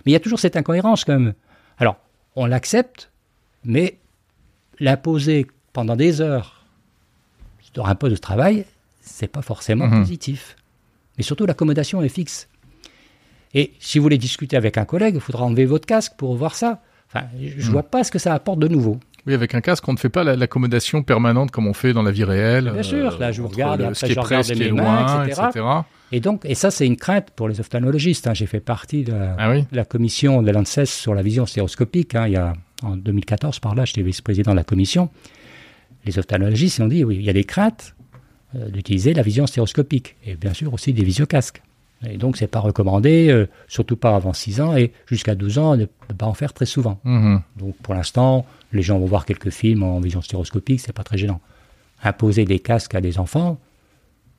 Mais 0.05 0.11
il 0.11 0.13
y 0.13 0.17
a 0.17 0.19
toujours 0.19 0.39
cette 0.39 0.55
incohérence 0.55 1.03
comme... 1.05 1.33
Alors, 1.79 1.97
on 2.35 2.45
l'accepte, 2.45 3.11
mais 3.63 3.97
l'imposer 4.79 5.47
pendant 5.73 5.95
des 5.95 6.21
heures 6.21 6.65
sur 7.73 7.87
un 7.87 7.95
poste 7.95 8.13
de 8.13 8.17
travail, 8.19 8.65
c'est 9.01 9.27
pas 9.27 9.41
forcément 9.41 9.87
mhm. 9.87 10.01
positif. 10.01 10.55
Mais 11.17 11.23
surtout, 11.23 11.45
l'accommodation 11.45 12.01
est 12.01 12.09
fixe. 12.09 12.47
Et 13.53 13.73
si 13.79 13.97
vous 13.97 14.03
voulez 14.03 14.17
discuter 14.17 14.57
avec 14.57 14.77
un 14.77 14.85
collègue, 14.85 15.15
il 15.15 15.21
faudra 15.21 15.45
enlever 15.45 15.65
votre 15.65 15.85
casque 15.85 16.13
pour 16.17 16.35
voir 16.35 16.55
ça. 16.55 16.81
Enfin, 17.07 17.25
je 17.39 17.55
ne 17.55 17.63
mhm. 17.63 17.71
vois 17.71 17.83
pas 17.83 18.03
ce 18.03 18.11
que 18.11 18.19
ça 18.19 18.33
apporte 18.33 18.59
de 18.59 18.67
nouveau. 18.67 18.99
Oui, 19.27 19.33
avec 19.33 19.53
un 19.53 19.61
casque, 19.61 19.87
on 19.89 19.93
ne 19.93 19.97
fait 19.97 20.09
pas 20.09 20.23
l'accommodation 20.23 21.03
permanente 21.03 21.51
comme 21.51 21.67
on 21.67 21.73
fait 21.73 21.91
dans 21.91 22.01
la 22.01 22.11
vie 22.11 22.23
réelle. 22.23 22.71
Bien 22.71 22.81
sûr, 22.81 23.19
là 23.19 23.33
je 23.33 23.41
vous 23.41 23.49
regarde, 23.49 23.81
après, 23.81 23.93
ce 23.93 24.05
qui 24.05 24.11
est 24.13 24.15
près, 24.15 24.41
ce 24.41 24.53
qui 24.53 24.63
est 24.63 24.69
loin, 24.69 25.25
etc. 25.25 25.65
Et 26.13 26.21
donc, 26.21 26.45
et 26.45 26.55
ça 26.55 26.71
c'est 26.71 26.87
une 26.87 26.95
crainte 26.95 27.31
pour 27.31 27.49
les 27.49 27.59
ophtalmologistes. 27.59 28.27
Hein. 28.27 28.33
J'ai 28.33 28.45
fait 28.45 28.61
partie 28.61 29.03
de 29.03 29.11
la, 29.11 29.35
ah 29.37 29.83
commission 29.83 30.41
de 30.41 30.49
l'ANSES 30.49 30.85
sur 30.85 31.13
la 31.13 31.21
vision 31.21 31.45
stéréoscopique. 31.45 32.15
Hein. 32.15 32.27
Il 32.27 32.33
y 32.33 32.37
a, 32.37 32.53
en 32.83 32.95
2014, 32.95 33.59
par 33.59 33.75
là, 33.75 33.83
j'étais 33.83 34.01
vice-président 34.01 34.51
de 34.51 34.57
la 34.57 34.63
commission. 34.63 35.09
Les 36.05 36.17
ophtalmologistes 36.17 36.79
ont 36.79 36.87
dit, 36.87 37.03
oui, 37.03 37.17
il 37.17 37.23
y 37.23 37.29
a 37.29 37.33
des 37.33 37.43
craintes 37.43 37.95
euh, 38.55 38.69
d'utiliser 38.69 39.13
la 39.13 39.23
vision 39.23 39.45
stéréoscopique. 39.45 40.15
Et 40.25 40.35
bien 40.35 40.53
sûr 40.53 40.73
aussi 40.73 40.93
des 40.93 41.03
visiocasques. 41.03 41.61
Et 42.05 42.17
donc, 42.17 42.37
c'est 42.37 42.47
pas 42.47 42.59
recommandé, 42.59 43.29
euh, 43.29 43.47
surtout 43.67 43.97
pas 43.97 44.15
avant 44.15 44.33
6 44.33 44.61
ans, 44.61 44.75
et 44.77 44.93
jusqu'à 45.07 45.33
12 45.33 45.57
ans, 45.57 45.75
ne 45.75 45.85
pas 45.85 46.27
en 46.27 46.33
faire 46.33 46.53
très 46.53 46.67
souvent. 46.67 46.99
Mhm. 47.03 47.41
Donc, 47.57 47.75
pour 47.77 47.95
l'instant, 47.95 48.45
les 48.71 48.83
gens 48.83 48.99
vont 48.99 49.05
voir 49.05 49.25
quelques 49.25 49.49
films 49.49 49.83
en 49.83 49.99
vision 49.99 50.21
stéréoscopique, 50.21 50.79
c'est 50.79 50.93
pas 50.93 51.03
très 51.03 51.17
gênant. 51.17 51.41
Imposer 52.03 52.45
des 52.45 52.59
casques 52.59 52.93
à 52.93 53.01
des 53.01 53.17
enfants, 53.17 53.57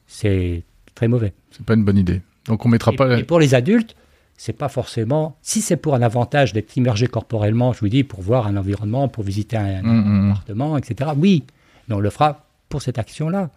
c'est 0.06 0.62
très 0.94 1.08
mauvais. 1.08 1.32
C'est 1.50 1.64
pas 1.64 1.74
une 1.74 1.84
bonne 1.84 1.98
idée. 1.98 2.22
Donc, 2.46 2.64
on 2.64 2.68
mettra 2.68 2.92
pas. 2.92 3.18
Et 3.18 3.24
pour 3.24 3.40
les 3.40 3.54
adultes, 3.54 3.96
c'est 4.36 4.52
pas 4.52 4.68
forcément. 4.68 5.36
Si 5.42 5.60
c'est 5.60 5.76
pour 5.76 5.96
un 5.96 6.02
avantage 6.02 6.52
d'être 6.52 6.76
immergé 6.76 7.08
corporellement, 7.08 7.72
je 7.72 7.80
vous 7.80 7.88
dis, 7.88 8.04
pour 8.04 8.22
voir 8.22 8.46
un 8.46 8.56
environnement, 8.56 9.08
pour 9.08 9.24
visiter 9.24 9.56
un, 9.56 9.82
mhm. 9.82 10.30
appartement, 10.30 10.78
etc. 10.78 11.10
Oui, 11.16 11.42
mais 11.88 11.96
on 11.96 12.00
le 12.00 12.10
fera 12.10 12.46
pour 12.68 12.82
cette 12.82 12.98
action-là. 12.98 13.50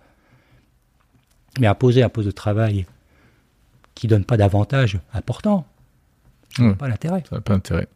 Mais 1.60 1.68
imposer 1.68 2.02
un 2.02 2.10
poste 2.10 2.28
de 2.28 2.32
travail 2.32 2.88
qui 3.96 4.08
donne 4.08 4.26
pas 4.26 4.38
d'avantage 4.38 5.00
important. 5.14 5.66
Ça 6.56 6.74
pas 6.74 6.88
l'intérêt. 6.88 7.24
Ça 7.30 7.38
n'a 7.38 7.42
pas 7.42 7.54
d'intérêt. 7.54 7.88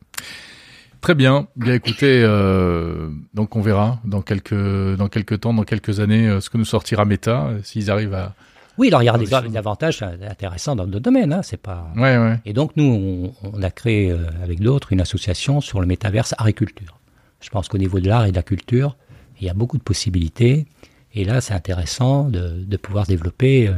Très 1.05 1.13
bien. 1.13 1.47
Bien 1.55 1.75
écoutez, 1.75 2.23
euh, 2.23 3.11
donc 3.35 3.55
on 3.55 3.61
verra 3.61 3.99
dans 4.05 4.23
quelques 4.23 4.95
dans 4.95 5.07
quelques 5.07 5.41
temps, 5.41 5.53
dans 5.53 5.63
quelques 5.63 5.99
années, 5.99 6.27
euh, 6.27 6.41
ce 6.41 6.49
que 6.49 6.57
nous 6.57 6.65
sortira 6.65 7.05
Meta, 7.05 7.45
euh, 7.45 7.59
s'ils 7.61 7.91
arrivent 7.91 8.15
à. 8.15 8.33
Oui, 8.79 8.87
alors 8.87 9.03
il 9.03 9.05
y 9.05 9.09
a 9.09 9.15
des, 9.15 9.55
avantages 9.55 10.01
intéressants 10.01 10.75
dans 10.75 10.87
notre 10.87 11.03
domaine, 11.03 11.31
hein, 11.31 11.41
c'est 11.43 11.61
pas. 11.61 11.91
Ouais, 11.95 12.17
ouais. 12.17 12.39
Et 12.45 12.53
donc 12.53 12.71
nous, 12.75 13.31
on, 13.43 13.61
a 13.61 13.69
créé 13.69 14.13
avec 14.41 14.61
d'autres 14.61 14.93
une 14.93 14.99
association 14.99 15.61
sur 15.61 15.79
le 15.79 15.85
métaverse 15.85 16.33
agriculture. 16.39 16.97
Je 17.39 17.51
pense 17.51 17.67
qu'au 17.67 17.77
niveau 17.77 17.99
de 17.99 18.07
l'art 18.07 18.25
et 18.25 18.31
de 18.31 18.35
la 18.35 18.41
culture, 18.41 18.97
il 19.39 19.45
y 19.45 19.49
a 19.49 19.53
beaucoup 19.53 19.77
de 19.77 19.83
possibilités. 19.83 20.65
Et 21.13 21.23
là, 21.23 21.39
c'est 21.39 21.53
intéressant 21.53 22.29
de, 22.29 22.63
de, 22.65 22.77
pouvoir 22.77 23.05
développer 23.05 23.71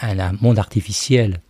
un, 0.00 0.32
monde 0.40 0.58
artificiel 0.58 1.40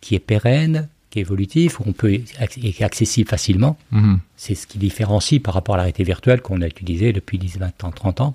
qui 0.00 0.14
est 0.14 0.20
pérenne, 0.20 0.88
qui 1.10 1.18
est 1.18 1.22
évolutif, 1.22 1.80
où 1.80 1.84
on 1.86 1.92
peut, 1.92 2.12
et 2.12 2.24
qui 2.48 2.68
est 2.68 2.82
accessible 2.82 3.28
facilement. 3.28 3.76
Mhm. 3.90 4.20
C'est 4.36 4.54
ce 4.54 4.66
qui 4.66 4.78
différencie 4.78 5.40
par 5.42 5.54
rapport 5.54 5.74
à 5.74 5.78
la 5.78 5.82
réalité 5.84 6.04
virtuelle 6.04 6.40
qu'on 6.40 6.62
a 6.62 6.66
utilisée 6.66 7.12
depuis 7.12 7.38
10, 7.38 7.58
20 7.58 7.84
ans, 7.84 7.90
30 7.90 8.20
ans, 8.20 8.34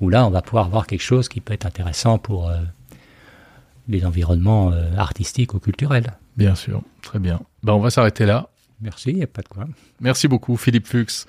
où 0.00 0.08
là, 0.08 0.26
on 0.26 0.30
va 0.30 0.42
pouvoir 0.42 0.66
avoir 0.66 0.86
quelque 0.86 1.02
chose 1.02 1.28
qui 1.28 1.40
peut 1.40 1.54
être 1.54 1.66
intéressant 1.66 2.18
pour 2.18 2.48
euh, 2.48 2.58
les 3.88 4.04
environnements 4.04 4.72
euh, 4.72 4.94
artistiques 4.96 5.54
ou 5.54 5.58
culturels. 5.58 6.12
Bien 6.36 6.54
sûr, 6.54 6.82
très 7.02 7.18
bien. 7.18 7.40
Ben, 7.62 7.72
on 7.72 7.80
va 7.80 7.90
s'arrêter 7.90 8.26
là. 8.26 8.48
Merci, 8.80 9.10
il 9.10 9.16
n'y 9.16 9.22
a 9.22 9.26
pas 9.26 9.42
de 9.42 9.48
quoi. 9.48 9.66
Merci 10.00 10.28
beaucoup, 10.28 10.56
Philippe 10.56 10.86
Fuchs 10.86 11.26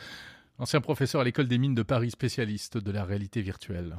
ancien 0.61 0.79
professeur 0.79 1.21
à 1.21 1.23
l'école 1.23 1.47
des 1.47 1.57
mines 1.57 1.73
de 1.73 1.81
Paris, 1.81 2.11
spécialiste 2.11 2.77
de 2.77 2.91
la 2.91 3.03
réalité 3.03 3.41
virtuelle. 3.41 3.97